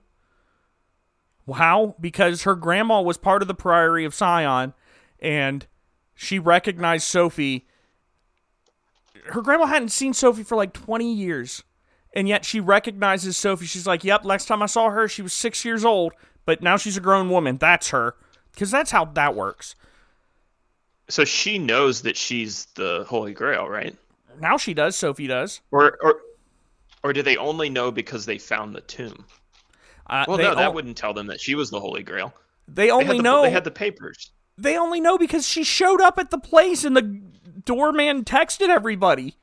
How? 1.53 1.95
Because 1.99 2.43
her 2.43 2.55
grandma 2.55 3.01
was 3.01 3.17
part 3.17 3.41
of 3.41 3.47
the 3.47 3.53
Priory 3.53 4.05
of 4.05 4.15
Sion, 4.15 4.73
and 5.19 5.65
she 6.15 6.39
recognized 6.39 7.05
Sophie. 7.05 7.67
Her 9.25 9.41
grandma 9.41 9.65
hadn't 9.65 9.89
seen 9.89 10.13
Sophie 10.13 10.43
for 10.43 10.55
like 10.55 10.73
20 10.73 11.11
years, 11.11 11.63
and 12.13 12.27
yet 12.27 12.45
she 12.45 12.59
recognizes 12.59 13.37
Sophie. 13.37 13.65
She's 13.65 13.87
like, 13.87 14.03
Yep, 14.03 14.25
last 14.25 14.47
time 14.47 14.61
I 14.61 14.67
saw 14.67 14.89
her, 14.89 15.07
she 15.07 15.21
was 15.21 15.33
six 15.33 15.65
years 15.65 15.85
old, 15.85 16.13
but 16.45 16.61
now 16.61 16.77
she's 16.77 16.97
a 16.97 17.01
grown 17.01 17.29
woman. 17.29 17.57
That's 17.57 17.89
her. 17.89 18.15
Because 18.51 18.71
that's 18.71 18.91
how 18.91 19.05
that 19.05 19.35
works. 19.35 19.75
So 21.09 21.25
she 21.25 21.57
knows 21.59 22.01
that 22.03 22.17
she's 22.17 22.65
the 22.75 23.05
Holy 23.07 23.33
Grail, 23.33 23.67
right? 23.67 23.95
Now 24.39 24.57
she 24.57 24.73
does, 24.73 24.95
Sophie 24.95 25.27
does. 25.27 25.61
Or 25.71 25.97
or 26.01 26.19
or 27.03 27.13
do 27.13 27.21
they 27.21 27.37
only 27.37 27.69
know 27.69 27.91
because 27.91 28.25
they 28.25 28.37
found 28.37 28.75
the 28.75 28.81
tomb? 28.81 29.25
Uh, 30.07 30.25
Well, 30.27 30.37
they 30.37 30.43
no, 30.43 30.55
that 30.55 30.73
wouldn't 30.73 30.97
tell 30.97 31.13
them 31.13 31.27
that 31.27 31.39
she 31.39 31.55
was 31.55 31.69
the 31.69 31.79
Holy 31.79 32.03
Grail. 32.03 32.33
They 32.67 32.85
They 32.87 32.91
only 32.91 33.05
had 33.05 33.17
the, 33.17 33.21
know. 33.23 33.41
they 33.43 33.51
had 33.51 33.63
the 33.63 33.71
papers. 33.71 34.31
they 34.57 34.77
only 34.77 34.99
know 34.99 35.17
because 35.17 35.47
she 35.47 35.63
showed 35.63 36.01
up 36.01 36.17
at 36.17 36.31
the 36.31 36.37
place 36.37 36.83
and 36.83 36.95
the 36.97 37.21
doorman 37.63 38.23
texted 38.23 38.69
everybody. 38.69 39.35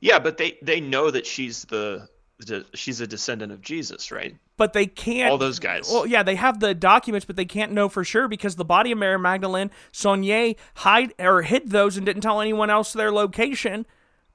Yeah, 0.00 0.18
but 0.18 0.36
they 0.36 0.58
they 0.62 0.80
know 0.80 1.10
that 1.10 1.26
she's 1.26 1.64
the, 1.66 2.08
the 2.38 2.64
she's 2.74 3.00
a 3.00 3.06
descendant 3.06 3.52
of 3.52 3.60
Jesus, 3.60 4.10
right? 4.10 4.36
But 4.58 4.74
they 4.74 4.86
can't. 4.86 5.30
All 5.30 5.38
those 5.38 5.58
guys. 5.58 5.88
Well, 5.90 6.06
yeah, 6.06 6.22
they 6.22 6.34
have 6.36 6.60
the 6.60 6.74
documents, 6.74 7.24
but 7.24 7.36
they 7.36 7.44
can't 7.46 7.72
know 7.72 7.88
for 7.88 8.04
sure 8.04 8.28
because 8.28 8.56
the 8.56 8.64
body 8.64 8.92
of 8.92 8.98
Mary 8.98 9.18
Magdalene, 9.18 9.70
Saunière 9.92 10.56
hide 10.76 11.14
or 11.18 11.42
hid 11.42 11.70
those 11.70 11.96
and 11.96 12.04
didn't 12.04 12.22
tell 12.22 12.40
anyone 12.40 12.68
else 12.70 12.92
their 12.92 13.10
location 13.10 13.86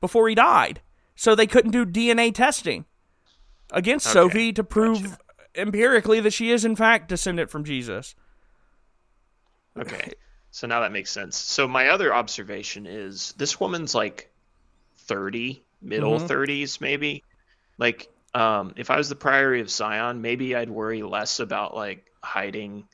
before 0.02 0.28
he 0.28 0.36
died. 0.36 0.82
So 1.16 1.34
they 1.36 1.48
couldn't 1.48 1.72
do 1.72 1.86
DNA 1.86 2.34
testing 2.34 2.86
against 3.72 4.08
Okay, 4.08 4.14
Sophie 4.14 4.54
to 4.54 4.64
prove 4.64 5.04
gotcha. 5.04 5.18
empirically 5.56 6.20
that 6.20 6.34
she 6.34 6.52
is 6.52 6.66
in 6.66 6.76
fact 6.76 7.10
descendant 7.10 7.50
from 7.50 7.64
Jesus. 7.64 8.16
Okay. 9.78 10.12
So 10.52 10.68
now 10.68 10.82
that 10.82 10.92
makes 10.92 11.12
sense. 11.12 11.38
So 11.38 11.68
my 11.68 11.90
other 11.90 12.14
observation 12.14 12.86
is 12.88 13.34
this 13.38 13.60
woman's 13.60 13.94
like 13.94 14.32
30, 14.98 15.64
middle 15.82 16.20
Mhm. 16.20 16.28
30s 16.28 16.82
maybe. 16.82 17.24
Like 17.78 18.10
um 18.34 18.74
if 18.78 18.90
I 18.92 18.98
was 18.98 19.10
the 19.10 19.16
Priory 19.16 19.62
of 19.62 19.70
Sion, 19.72 20.22
maybe 20.22 20.56
I'd 20.56 20.70
worry 20.70 21.02
less 21.04 21.40
about 21.40 21.76
like 21.76 22.06
hiding 22.24 22.86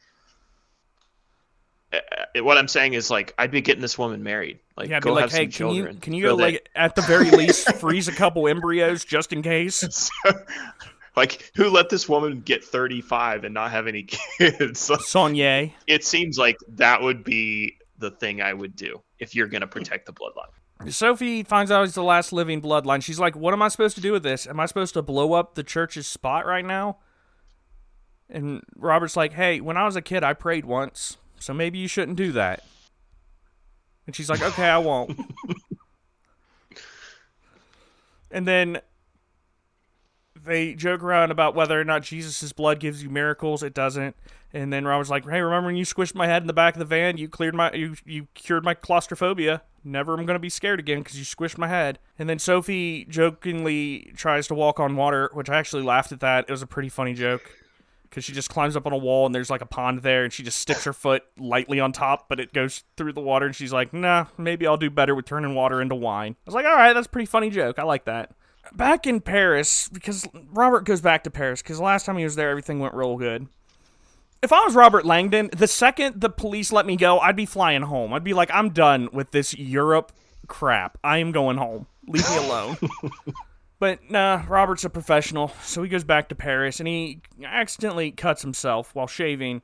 Uh, 1.92 1.98
uh, 2.38 2.44
what 2.44 2.58
I'm 2.58 2.68
saying 2.68 2.94
is 2.94 3.10
like 3.12 3.34
I'd 3.38 3.52
be 3.52 3.62
getting 3.62 3.82
this 3.82 3.98
woman 3.98 4.24
married. 4.24 4.60
Like 4.78 4.90
Yeah, 4.90 4.98
I'd 4.98 5.04
go 5.04 5.14
like, 5.14 5.22
have 5.22 5.32
hey, 5.32 5.38
some 5.38 5.44
can 5.46 5.52
children. 5.52 5.96
you 5.96 6.02
can 6.02 6.14
you 6.14 6.28
so 6.28 6.36
that- 6.38 6.44
like 6.44 6.70
at 6.76 6.96
the 6.96 7.02
very 7.04 7.30
least 7.42 7.74
freeze 7.76 8.08
a 8.08 8.12
couple 8.14 8.48
embryos 8.48 9.06
just 9.06 9.32
in 9.34 9.42
case? 9.42 10.10
like 11.16 11.52
who 11.56 11.70
let 11.70 11.90
this 11.90 12.10
woman 12.10 12.42
get 12.42 12.64
35 12.64 13.44
and 13.44 13.54
not 13.54 13.72
have 13.72 13.86
any 13.88 14.04
kids? 14.38 14.90
Saunière. 14.90 15.72
it 15.88 16.04
seems 16.04 16.38
like 16.38 16.58
that 16.70 17.02
would 17.02 17.24
be 17.24 17.78
the 18.00 18.10
thing 18.12 18.42
I 18.42 18.54
would 18.54 18.76
do 18.76 19.02
if 19.20 19.36
you're 19.36 19.48
going 19.48 19.62
to 19.62 19.68
protect 19.68 20.06
the 20.08 20.14
bloodline. 20.14 20.50
Sophie 20.90 21.44
finds 21.44 21.72
out 21.72 21.84
he's 21.84 21.96
the 21.96 22.04
last 22.04 22.34
living 22.34 22.62
bloodline. 22.62 23.04
She's 23.04 23.20
like, 23.20 23.36
"What 23.36 23.54
am 23.54 23.62
I 23.62 23.68
supposed 23.68 23.96
to 23.96 24.02
do 24.02 24.12
with 24.12 24.24
this? 24.24 24.48
Am 24.48 24.60
I 24.60 24.66
supposed 24.66 24.94
to 24.96 25.02
blow 25.02 25.34
up 25.34 25.56
the 25.56 25.64
church's 25.64 26.08
spot 26.08 26.46
right 26.46 26.66
now?" 26.66 26.98
And 28.30 28.64
Robert's 28.76 29.16
like, 29.16 29.34
"Hey, 29.34 29.62
when 29.62 29.78
I 29.78 29.86
was 29.86 29.96
a 29.96 30.02
kid, 30.02 30.24
I 30.24 30.34
prayed 30.34 30.66
once, 30.66 31.18
so 31.40 31.54
maybe 31.54 31.78
you 31.78 31.88
shouldn't 31.88 32.18
do 32.18 32.32
that." 32.34 32.64
And 34.06 34.16
she's 34.16 34.30
like, 34.30 34.42
"Okay, 34.42 34.68
I 34.68 34.78
won't." 34.78 35.20
and 38.32 38.48
then 38.48 38.82
they 40.46 40.74
joke 40.74 41.04
around 41.04 41.32
about 41.32 41.56
whether 41.56 41.80
or 41.80 41.84
not 41.84 42.04
Jesus' 42.04 42.52
blood 42.52 42.80
gives 42.80 43.04
you 43.04 43.10
miracles. 43.10 43.64
It 43.64 43.74
doesn't. 43.74 44.16
And 44.56 44.72
then 44.72 44.86
Robert's 44.86 45.10
like, 45.10 45.28
"Hey, 45.28 45.42
remember 45.42 45.68
when 45.68 45.76
you 45.76 45.86
squished 45.86 46.14
my 46.14 46.28
head 46.28 46.44
in 46.44 46.48
the 46.48 46.54
back 46.54 46.76
of 46.76 46.80
the 46.80 46.86
van? 46.86 47.18
You 47.18 47.28
cleared 47.28 47.56
my, 47.56 47.72
you 47.72 47.96
you 48.06 48.28
cured 48.36 48.64
my 48.64 48.76
claustrophobia. 48.76 49.64
Never 49.84 50.18
am 50.18 50.26
gonna 50.28 50.38
be 50.38 50.50
scared 50.50 50.80
again 50.80 51.00
because 51.00 51.18
you 51.18 51.26
squished 51.26 51.58
my 51.58 51.68
head." 51.68 51.98
And 52.20 52.30
then 52.30 52.38
Sophie 52.38 53.06
jokingly 53.06 54.14
tries 54.16 54.48
to 54.48 54.54
walk 54.54 54.80
on 54.80 54.96
water, 54.96 55.32
which 55.34 55.50
I 55.50 55.58
actually 55.58 55.82
laughed 55.82 56.12
at 56.12 56.20
that. 56.20 56.46
It 56.48 56.52
was 56.52 56.62
a 56.62 56.68
pretty 56.68 56.90
funny 56.90 57.16
joke 57.16 57.50
because 58.04 58.24
she 58.24 58.32
just 58.32 58.52
climbs 58.52 58.76
up 58.76 58.86
on 58.86 58.94
a 58.94 58.98
wall 58.98 59.26
and 59.26 59.34
there's 59.34 59.50
like 59.50 59.62
a 59.62 59.66
pond 59.66 60.04
there, 60.04 60.24
and 60.24 60.32
she 60.32 60.44
just 60.44 60.60
sticks 60.60 60.84
her 60.84 60.94
foot 60.94 61.24
lightly 61.36 61.80
on 61.80 61.92
top, 61.92 62.30
but 62.30 62.40
it 62.40 62.54
goes 62.54 62.84
through 62.96 63.14
the 63.14 63.22
water, 63.22 63.48
and 63.48 63.56
she's 63.56 63.74
like, 63.74 63.92
"Nah, 63.92 64.26
maybe 64.38 64.68
I'll 64.68 64.78
do 64.78 64.92
better 64.92 65.16
with 65.16 65.26
turning 65.26 65.56
water 65.56 65.82
into 65.82 65.96
wine." 65.96 66.36
I 66.46 66.46
was 66.46 66.54
like, 66.54 66.68
"All 66.68 66.76
right, 66.76 66.94
that's 66.94 67.08
a 67.08 67.10
pretty 67.10 67.26
funny 67.26 67.50
joke. 67.50 67.80
I 67.80 67.84
like 67.84 68.06
that." 68.06 68.34
Back 68.76 69.06
in 69.06 69.22
Paris, 69.22 69.88
because 69.90 70.28
Robert 70.52 70.86
goes 70.86 71.02
back 71.02 71.24
to 71.26 71.32
Paris 71.32 71.62
because 71.62 71.80
last 71.80 72.06
time 72.06 72.18
he 72.18 72.24
was 72.24 72.36
there, 72.36 72.50
everything 72.50 72.80
went 72.80 72.94
real 72.94 73.18
good 73.18 73.48
if 74.44 74.52
I 74.52 74.64
was 74.66 74.76
Robert 74.76 75.06
Langdon, 75.06 75.50
the 75.56 75.68
second 75.68 76.20
the 76.20 76.30
police 76.30 76.72
let 76.72 76.86
me 76.86 76.98
go, 76.98 77.18
I'd 77.20 77.38
be 77.38 77.46
flying 77.46 77.82
home. 77.82 78.14
I'd 78.14 78.26
be 78.26 78.34
like, 78.34 78.52
I'm 78.54 78.70
done 78.72 79.08
with 79.14 79.32
this 79.32 79.58
Europe 79.58 80.12
crap. 80.48 80.98
I 81.02 81.20
am 81.20 81.32
going 81.32 81.58
home. 81.58 81.88
Leave 82.08 82.30
me 82.30 82.38
alone. 82.38 82.78
but 83.80 84.00
nah, 84.12 84.44
Robert's 84.48 84.84
a 84.84 84.90
professional, 84.90 85.54
so 85.64 85.82
he 85.82 85.88
goes 85.88 86.04
back 86.04 86.28
to 86.30 86.36
Paris 86.36 86.80
and 86.80 86.88
he 86.88 87.22
accidentally 87.44 88.12
cuts 88.12 88.42
himself 88.42 88.94
while 88.94 89.08
shaving. 89.08 89.62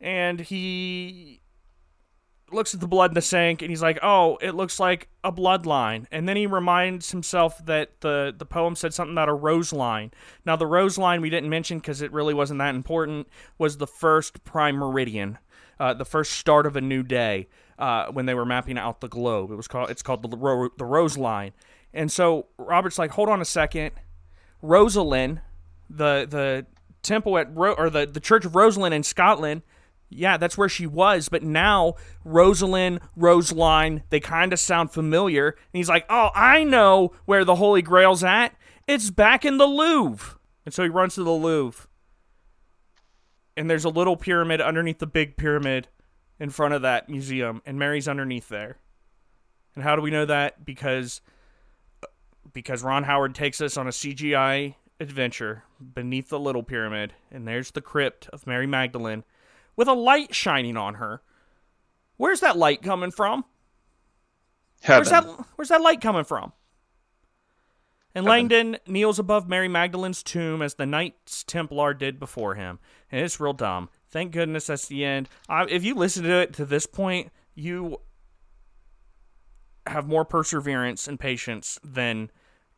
And 0.00 0.40
he 0.40 1.40
looks 2.52 2.74
at 2.74 2.80
the 2.80 2.88
blood 2.88 3.10
in 3.10 3.14
the 3.14 3.22
sink 3.22 3.62
and 3.62 3.70
he's 3.70 3.82
like, 3.82 3.98
"Oh, 4.02 4.36
it 4.40 4.54
looks 4.54 4.78
like 4.80 5.08
a 5.24 5.32
bloodline." 5.32 6.06
And 6.10 6.28
then 6.28 6.36
he 6.36 6.46
reminds 6.46 7.10
himself 7.10 7.64
that 7.66 8.00
the 8.00 8.34
the 8.36 8.46
poem 8.46 8.76
said 8.76 8.94
something 8.94 9.14
about 9.14 9.28
a 9.28 9.34
rose 9.34 9.72
line. 9.72 10.12
Now, 10.44 10.56
the 10.56 10.66
rose 10.66 10.98
line 10.98 11.20
we 11.20 11.30
didn't 11.30 11.50
mention 11.50 11.78
because 11.78 12.02
it 12.02 12.12
really 12.12 12.34
wasn't 12.34 12.58
that 12.58 12.74
important. 12.74 13.28
Was 13.58 13.78
the 13.78 13.86
first 13.86 14.44
prime 14.44 14.76
meridian, 14.76 15.38
uh, 15.78 15.94
the 15.94 16.04
first 16.04 16.32
start 16.32 16.66
of 16.66 16.76
a 16.76 16.80
new 16.80 17.02
day 17.02 17.48
uh, 17.78 18.06
when 18.06 18.26
they 18.26 18.34
were 18.34 18.44
mapping 18.44 18.78
out 18.78 19.00
the 19.00 19.08
globe. 19.08 19.50
It 19.50 19.56
was 19.56 19.68
called 19.68 19.90
it's 19.90 20.02
called 20.02 20.22
the 20.22 20.36
ro- 20.36 20.70
the 20.78 20.84
rose 20.84 21.18
line. 21.18 21.52
And 21.94 22.10
so 22.10 22.46
Robert's 22.56 22.98
like, 22.98 23.12
"Hold 23.12 23.28
on 23.28 23.40
a 23.40 23.44
second, 23.44 23.92
Rosslyn, 24.62 25.40
the 25.90 26.26
the 26.28 26.66
temple 27.02 27.36
at 27.38 27.54
Ro- 27.54 27.74
or 27.74 27.90
the 27.90 28.06
the 28.06 28.20
Church 28.20 28.44
of 28.44 28.54
Rosalind 28.54 28.94
in 28.94 29.02
Scotland." 29.02 29.62
Yeah, 30.14 30.36
that's 30.36 30.58
where 30.58 30.68
she 30.68 30.86
was, 30.86 31.28
but 31.28 31.42
now 31.42 31.94
Rosslyn, 32.24 33.00
Roseline, 33.16 34.02
they 34.10 34.20
kind 34.20 34.52
of 34.52 34.60
sound 34.60 34.92
familiar. 34.92 35.48
And 35.48 35.56
he's 35.72 35.88
like, 35.88 36.06
"Oh, 36.08 36.30
I 36.34 36.64
know 36.64 37.12
where 37.24 37.44
the 37.44 37.56
Holy 37.56 37.82
Grail's 37.82 38.24
at. 38.24 38.54
It's 38.86 39.10
back 39.10 39.44
in 39.44 39.58
the 39.58 39.66
Louvre." 39.66 40.38
And 40.64 40.74
so 40.74 40.82
he 40.82 40.88
runs 40.88 41.14
to 41.14 41.24
the 41.24 41.30
Louvre. 41.30 41.88
And 43.56 43.68
there's 43.68 43.84
a 43.84 43.90
little 43.90 44.16
pyramid 44.16 44.60
underneath 44.60 44.98
the 44.98 45.06
big 45.06 45.36
pyramid 45.36 45.88
in 46.38 46.50
front 46.50 46.74
of 46.74 46.82
that 46.82 47.08
museum, 47.08 47.62
and 47.66 47.78
Mary's 47.78 48.08
underneath 48.08 48.48
there. 48.48 48.78
And 49.74 49.84
how 49.84 49.96
do 49.96 50.02
we 50.02 50.10
know 50.10 50.26
that? 50.26 50.64
Because 50.64 51.20
because 52.52 52.82
Ron 52.82 53.04
Howard 53.04 53.34
takes 53.34 53.60
us 53.60 53.76
on 53.76 53.86
a 53.86 53.92
CGI 53.92 54.74
adventure 55.00 55.64
beneath 55.94 56.28
the 56.28 56.38
little 56.38 56.62
pyramid, 56.62 57.14
and 57.30 57.46
there's 57.46 57.70
the 57.70 57.80
crypt 57.80 58.28
of 58.32 58.46
Mary 58.46 58.66
Magdalene 58.66 59.24
with 59.76 59.88
a 59.88 59.94
light 59.94 60.34
shining 60.34 60.76
on 60.76 60.94
her. 60.94 61.22
Where's 62.16 62.40
that 62.40 62.56
light 62.56 62.82
coming 62.82 63.10
from? 63.10 63.44
Heaven. 64.82 64.98
Where's 64.98 65.10
that 65.10 65.46
where's 65.56 65.68
that 65.68 65.80
light 65.80 66.00
coming 66.00 66.24
from? 66.24 66.52
And 68.14 68.26
Langdon 68.26 68.76
kneels 68.86 69.18
above 69.18 69.48
Mary 69.48 69.68
Magdalene's 69.68 70.22
tomb 70.22 70.60
as 70.60 70.74
the 70.74 70.84
Knights 70.84 71.44
Templar 71.44 71.94
did 71.94 72.18
before 72.18 72.54
him. 72.54 72.78
And 73.10 73.22
it's 73.22 73.40
real 73.40 73.54
dumb. 73.54 73.88
Thank 74.10 74.32
goodness 74.32 74.66
that's 74.66 74.86
the 74.86 75.04
end. 75.04 75.30
I, 75.48 75.64
if 75.64 75.82
you 75.82 75.94
listen 75.94 76.24
to 76.24 76.40
it 76.40 76.52
to 76.54 76.66
this 76.66 76.84
point, 76.84 77.30
you 77.54 77.98
have 79.86 80.06
more 80.06 80.26
perseverance 80.26 81.08
and 81.08 81.18
patience 81.18 81.78
than 81.82 82.30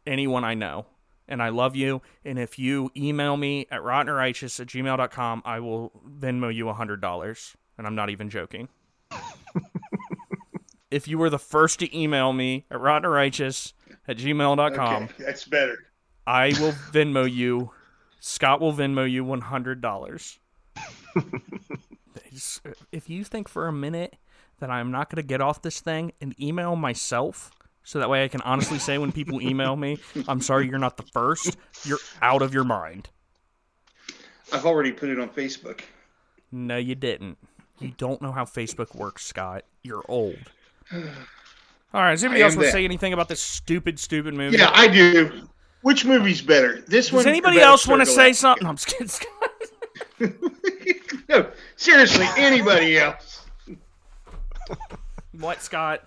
anyone 0.06 0.44
I 0.44 0.54
know. 0.54 0.86
And 1.26 1.42
I 1.42 1.48
love 1.48 1.74
you. 1.74 2.02
And 2.24 2.38
if 2.38 2.58
you 2.58 2.90
email 2.96 3.36
me 3.36 3.66
at 3.70 3.80
rottenrighteous 3.80 4.60
at 4.60 4.66
gmail.com, 4.66 5.42
I 5.44 5.60
will 5.60 5.90
Venmo 6.06 6.54
you 6.54 6.66
$100. 6.66 7.56
And 7.78 7.86
I'm 7.86 7.94
not 7.94 8.10
even 8.10 8.28
joking. 8.28 8.68
if 10.90 11.08
you 11.08 11.18
were 11.18 11.30
the 11.30 11.38
first 11.38 11.80
to 11.80 11.98
email 11.98 12.32
me 12.32 12.66
at 12.70 12.78
rottenrighteous 12.78 13.72
at 14.06 14.18
gmail.com, 14.18 15.04
Okay, 15.04 15.12
that's 15.18 15.44
better. 15.44 15.78
I 16.26 16.48
will 16.60 16.72
Venmo 16.72 17.30
you. 17.30 17.70
Scott 18.20 18.60
will 18.60 18.72
Venmo 18.72 19.10
you 19.10 19.24
one 19.24 19.42
hundred 19.42 19.80
dollars. 19.80 20.38
if 22.92 23.08
you 23.10 23.24
think 23.24 23.48
for 23.48 23.66
a 23.66 23.72
minute 23.72 24.16
that 24.60 24.70
I'm 24.70 24.90
not 24.90 25.10
going 25.10 25.22
to 25.22 25.26
get 25.26 25.40
off 25.40 25.62
this 25.62 25.80
thing 25.80 26.12
and 26.20 26.34
email 26.40 26.76
myself, 26.76 27.50
so 27.84 27.98
that 27.98 28.10
way 28.10 28.24
I 28.24 28.28
can 28.28 28.40
honestly 28.42 28.78
say 28.78 28.98
when 28.98 29.12
people 29.12 29.40
email 29.40 29.76
me, 29.76 29.98
"I'm 30.26 30.40
sorry, 30.40 30.68
you're 30.68 30.78
not 30.78 30.96
the 30.96 31.04
first. 31.04 31.56
You're 31.84 31.98
out 32.20 32.42
of 32.42 32.52
your 32.52 32.64
mind." 32.64 33.10
I've 34.52 34.66
already 34.66 34.92
put 34.92 35.08
it 35.08 35.18
on 35.18 35.28
Facebook. 35.28 35.80
No, 36.52 36.76
you 36.76 36.94
didn't. 36.94 37.38
You 37.80 37.92
don't 37.96 38.22
know 38.22 38.32
how 38.32 38.44
Facebook 38.44 38.94
works, 38.94 39.24
Scott. 39.24 39.64
You're 39.82 40.04
old. 40.08 40.38
All 40.92 41.00
right. 41.92 42.12
Does 42.12 42.24
anybody 42.24 42.42
else 42.42 42.56
want 42.56 42.66
to 42.66 42.72
say 42.72 42.84
anything 42.84 43.12
about 43.12 43.28
this 43.28 43.40
stupid, 43.40 43.98
stupid 43.98 44.34
movie? 44.34 44.56
Yeah, 44.56 44.70
I 44.72 44.88
do. 44.88 45.48
Which 45.82 46.04
movie's 46.04 46.40
better? 46.40 46.82
This 46.86 47.12
one. 47.12 47.20
Does 47.20 47.26
anybody 47.26 47.60
else 47.60 47.86
want 47.86 48.00
to 48.00 48.06
say 48.06 48.30
Galactica? 48.30 48.34
something? 48.36 48.66
I'm 48.66 48.76
kidding. 48.76 49.08
Scott. 49.08 49.50
no, 51.28 51.50
seriously, 51.76 52.26
anybody 52.36 52.98
else? 52.98 53.44
What, 55.32 55.60
Scott? 55.62 56.04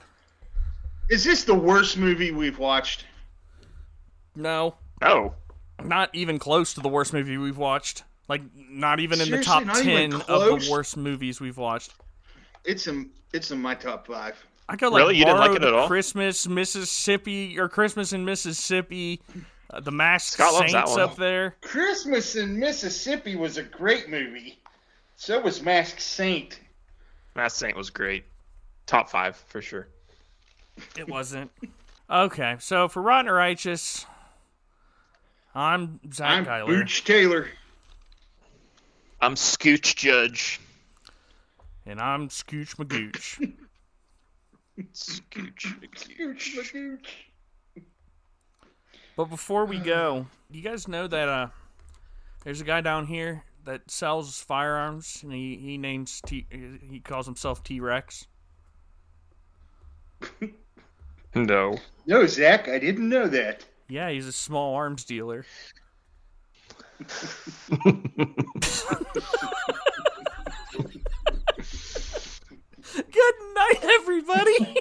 Is 1.09 1.23
this 1.23 1.43
the 1.43 1.55
worst 1.55 1.97
movie 1.97 2.31
we've 2.31 2.59
watched? 2.59 3.05
No. 4.35 4.75
Oh, 5.01 5.33
not 5.83 6.09
even 6.13 6.39
close 6.39 6.73
to 6.73 6.81
the 6.81 6.89
worst 6.89 7.13
movie 7.13 7.37
we've 7.37 7.57
watched. 7.57 8.03
Like 8.27 8.41
not 8.55 8.99
even 8.99 9.21
in 9.21 9.31
the 9.31 9.41
top 9.41 9.63
ten 9.63 10.13
of 10.13 10.25
the 10.27 10.67
worst 10.69 10.97
movies 10.97 11.39
we've 11.39 11.57
watched. 11.57 11.93
It's 12.65 12.87
in 12.87 13.09
it's 13.33 13.51
in 13.51 13.61
my 13.61 13.75
top 13.75 14.07
five. 14.07 14.35
I 14.67 14.75
could 14.75 14.89
like 14.89 14.99
Really? 14.99 15.15
You 15.17 15.25
didn't 15.25 15.39
like 15.39 15.55
it 15.55 15.63
at 15.63 15.73
all? 15.73 15.87
Christmas 15.87 16.47
Mississippi 16.47 17.57
or 17.57 17.69
Christmas 17.69 18.11
in 18.11 18.25
Mississippi, 18.25 19.21
uh, 19.69 19.79
the 19.79 19.91
Masked 19.91 20.33
Scott 20.33 20.69
Saints 20.69 20.97
up 20.97 21.15
there. 21.15 21.55
Christmas 21.61 22.35
in 22.35 22.59
Mississippi 22.59 23.37
was 23.37 23.57
a 23.57 23.63
great 23.63 24.09
movie. 24.09 24.59
So 25.15 25.39
was 25.39 25.61
Masked 25.61 26.01
Saint. 26.01 26.59
Mass 27.35 27.53
Saint 27.53 27.77
was 27.77 27.89
great. 27.89 28.25
Top 28.85 29.09
five 29.09 29.37
for 29.47 29.61
sure. 29.61 29.87
It 30.97 31.07
wasn't. 31.07 31.51
okay, 32.09 32.55
so 32.59 32.87
for 32.87 33.01
Rotten 33.01 33.29
or 33.29 33.35
Righteous, 33.35 34.05
I'm 35.55 35.99
Zach 36.13 36.39
I'm 36.39 36.45
Kyler, 36.45 36.67
Booch 36.67 37.03
Taylor. 37.03 37.47
I'm 39.19 39.35
Scooch 39.35 39.95
Judge. 39.95 40.59
and 41.85 41.99
I'm 41.99 42.29
Scooch 42.29 42.75
Magooch. 42.77 43.55
Scooch. 44.93 45.79
Booch 46.17 46.57
Magooch. 46.57 47.07
But 49.15 49.25
before 49.25 49.65
we 49.65 49.79
go, 49.79 50.27
do 50.51 50.59
you 50.59 50.63
guys 50.63 50.87
know 50.87 51.07
that 51.07 51.27
uh, 51.27 51.47
there's 52.43 52.61
a 52.61 52.63
guy 52.63 52.81
down 52.81 53.07
here 53.07 53.43
that 53.65 53.89
sells 53.89 54.39
firearms, 54.39 55.21
and 55.23 55.33
he 55.33 55.57
he 55.57 55.77
names 55.79 56.21
T, 56.25 56.45
he 56.87 56.99
calls 56.99 57.25
himself 57.25 57.63
T 57.63 57.79
Rex. 57.79 58.27
No. 61.35 61.77
No, 62.05 62.25
Zach, 62.25 62.67
I 62.67 62.79
didn't 62.79 63.07
know 63.09 63.27
that. 63.27 63.63
Yeah, 63.89 64.09
he's 64.09 64.27
a 64.27 64.31
small 64.31 64.75
arms 64.75 65.03
dealer. 65.05 65.45
Good 73.11 73.35
night, 73.55 73.79
everybody. 73.83 74.75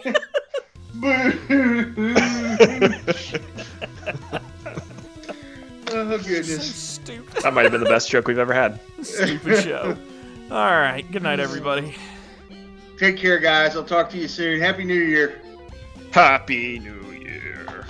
oh 5.88 6.18
goodness. 6.18 6.74
Stupid, 6.74 7.42
That 7.42 7.54
might 7.54 7.62
have 7.62 7.72
been 7.72 7.82
the 7.82 7.88
best 7.90 8.10
joke 8.10 8.28
we've 8.28 8.38
ever 8.38 8.52
had. 8.54 8.78
stupid 9.02 9.64
show. 9.64 9.96
All 10.50 10.70
right. 10.70 11.04
Good 11.10 11.22
night, 11.22 11.40
everybody. 11.40 11.94
Take 12.98 13.16
care, 13.18 13.38
guys. 13.38 13.76
I'll 13.76 13.84
talk 13.84 14.08
to 14.10 14.18
you 14.18 14.28
soon. 14.28 14.60
Happy 14.60 14.84
New 14.84 14.94
Year. 14.94 15.40
Happy 16.12 16.78
New 16.78 17.12
Year 17.12 17.86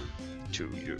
to 0.53 0.69
you. 0.75 0.99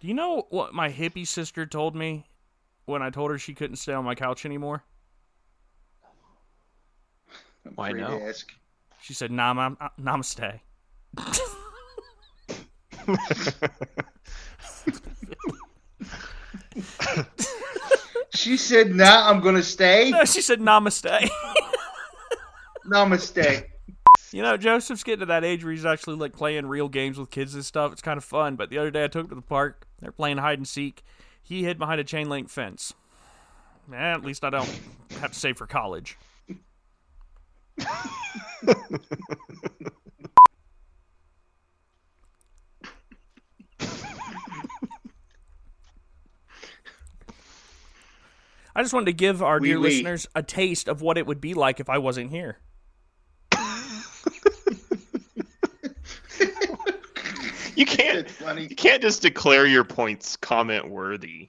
Do 0.00 0.08
you 0.08 0.14
know 0.14 0.46
what 0.50 0.74
my 0.74 0.90
hippie 0.90 1.26
sister 1.26 1.66
told 1.66 1.96
me 1.96 2.26
when 2.84 3.02
I 3.02 3.10
told 3.10 3.30
her 3.30 3.38
she 3.38 3.54
couldn't 3.54 3.76
stay 3.76 3.94
on 3.94 4.04
my 4.04 4.14
couch 4.14 4.44
anymore? 4.44 4.84
Why 7.74 7.88
afraid 7.88 8.00
no? 8.02 8.32
She 9.00 9.14
said, 9.14 9.30
"Nam, 9.30 9.56
nam- 9.56 9.78
namaste." 9.98 10.60
She 18.34 18.56
said, 18.56 18.94
"Nah, 18.94 19.30
I'm 19.30 19.40
gonna 19.40 19.62
stay." 19.62 20.10
No, 20.10 20.24
she 20.24 20.42
said, 20.42 20.60
"Namaste." 20.60 21.30
Namaste. 22.86 23.66
You 24.32 24.42
know, 24.42 24.56
Joseph's 24.56 25.04
getting 25.04 25.20
to 25.20 25.26
that 25.26 25.44
age 25.44 25.62
where 25.62 25.72
he's 25.72 25.86
actually 25.86 26.16
like 26.16 26.32
playing 26.32 26.66
real 26.66 26.88
games 26.88 27.16
with 27.18 27.30
kids 27.30 27.54
and 27.54 27.64
stuff. 27.64 27.92
It's 27.92 28.02
kind 28.02 28.18
of 28.18 28.24
fun. 28.24 28.56
But 28.56 28.70
the 28.70 28.78
other 28.78 28.90
day 28.90 29.04
I 29.04 29.06
took 29.06 29.22
him 29.24 29.28
to 29.28 29.36
the 29.36 29.42
park. 29.42 29.86
They're 30.00 30.10
playing 30.12 30.38
hide 30.38 30.58
and 30.58 30.66
seek. 30.66 31.04
He 31.42 31.62
hid 31.62 31.78
behind 31.78 32.00
a 32.00 32.04
chain 32.04 32.28
link 32.28 32.48
fence. 32.48 32.92
Eh, 33.92 33.96
at 33.96 34.24
least 34.24 34.44
I 34.44 34.50
don't 34.50 34.80
have 35.20 35.30
to 35.32 35.38
save 35.38 35.56
for 35.56 35.66
college. 35.66 36.18
I 48.74 48.82
just 48.82 48.92
wanted 48.92 49.06
to 49.06 49.12
give 49.12 49.42
our 49.42 49.60
Oui, 49.60 49.68
dear 49.68 49.78
oui. 49.78 49.82
listeners 49.90 50.26
a 50.34 50.42
taste 50.42 50.88
of 50.88 51.00
what 51.00 51.16
it 51.18 51.26
would 51.26 51.40
be 51.40 51.54
like 51.54 51.78
if 51.80 51.88
I 51.88 51.98
wasn't 51.98 52.30
here. 52.30 52.58
You 57.76 57.86
can't. 57.86 58.28
You 58.56 58.76
can't 58.76 59.02
just 59.02 59.20
declare 59.22 59.66
your 59.66 59.82
points 59.82 60.36
comment 60.36 60.88
worthy. 60.88 61.48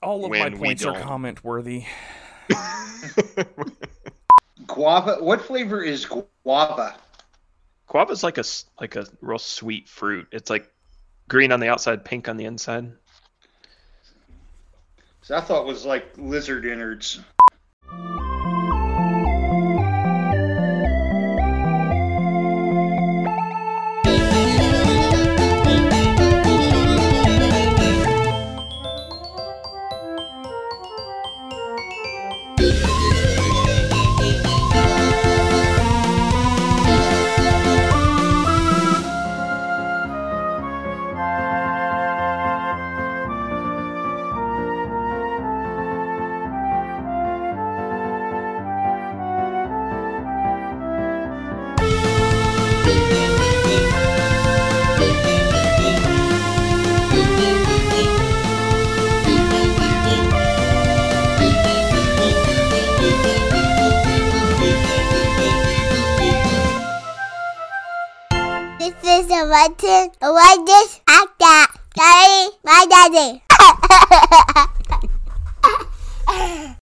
All 0.00 0.24
of 0.24 0.30
my 0.30 0.50
points 0.50 0.84
are 0.84 1.00
comment 1.00 1.42
worthy. 1.42 1.86
Guava. 4.68 5.16
What 5.20 5.42
flavor 5.42 5.82
is 5.82 6.06
guava? 6.06 6.94
Guava's 7.88 8.22
like 8.22 8.36
a 8.38 8.40
s- 8.40 8.66
like 8.80 8.94
a 8.94 9.06
real 9.20 9.40
sweet 9.40 9.88
fruit. 9.88 10.28
It's 10.30 10.50
like 10.50 10.70
green 11.28 11.50
on 11.50 11.58
the 11.58 11.68
outside, 11.68 12.04
pink 12.04 12.28
on 12.28 12.36
the 12.36 12.44
inside. 12.44 12.92
I 15.30 15.40
thought 15.40 15.62
it 15.62 15.66
was 15.66 15.84
like 15.84 16.16
lizard 16.16 16.64
innards. 16.64 17.20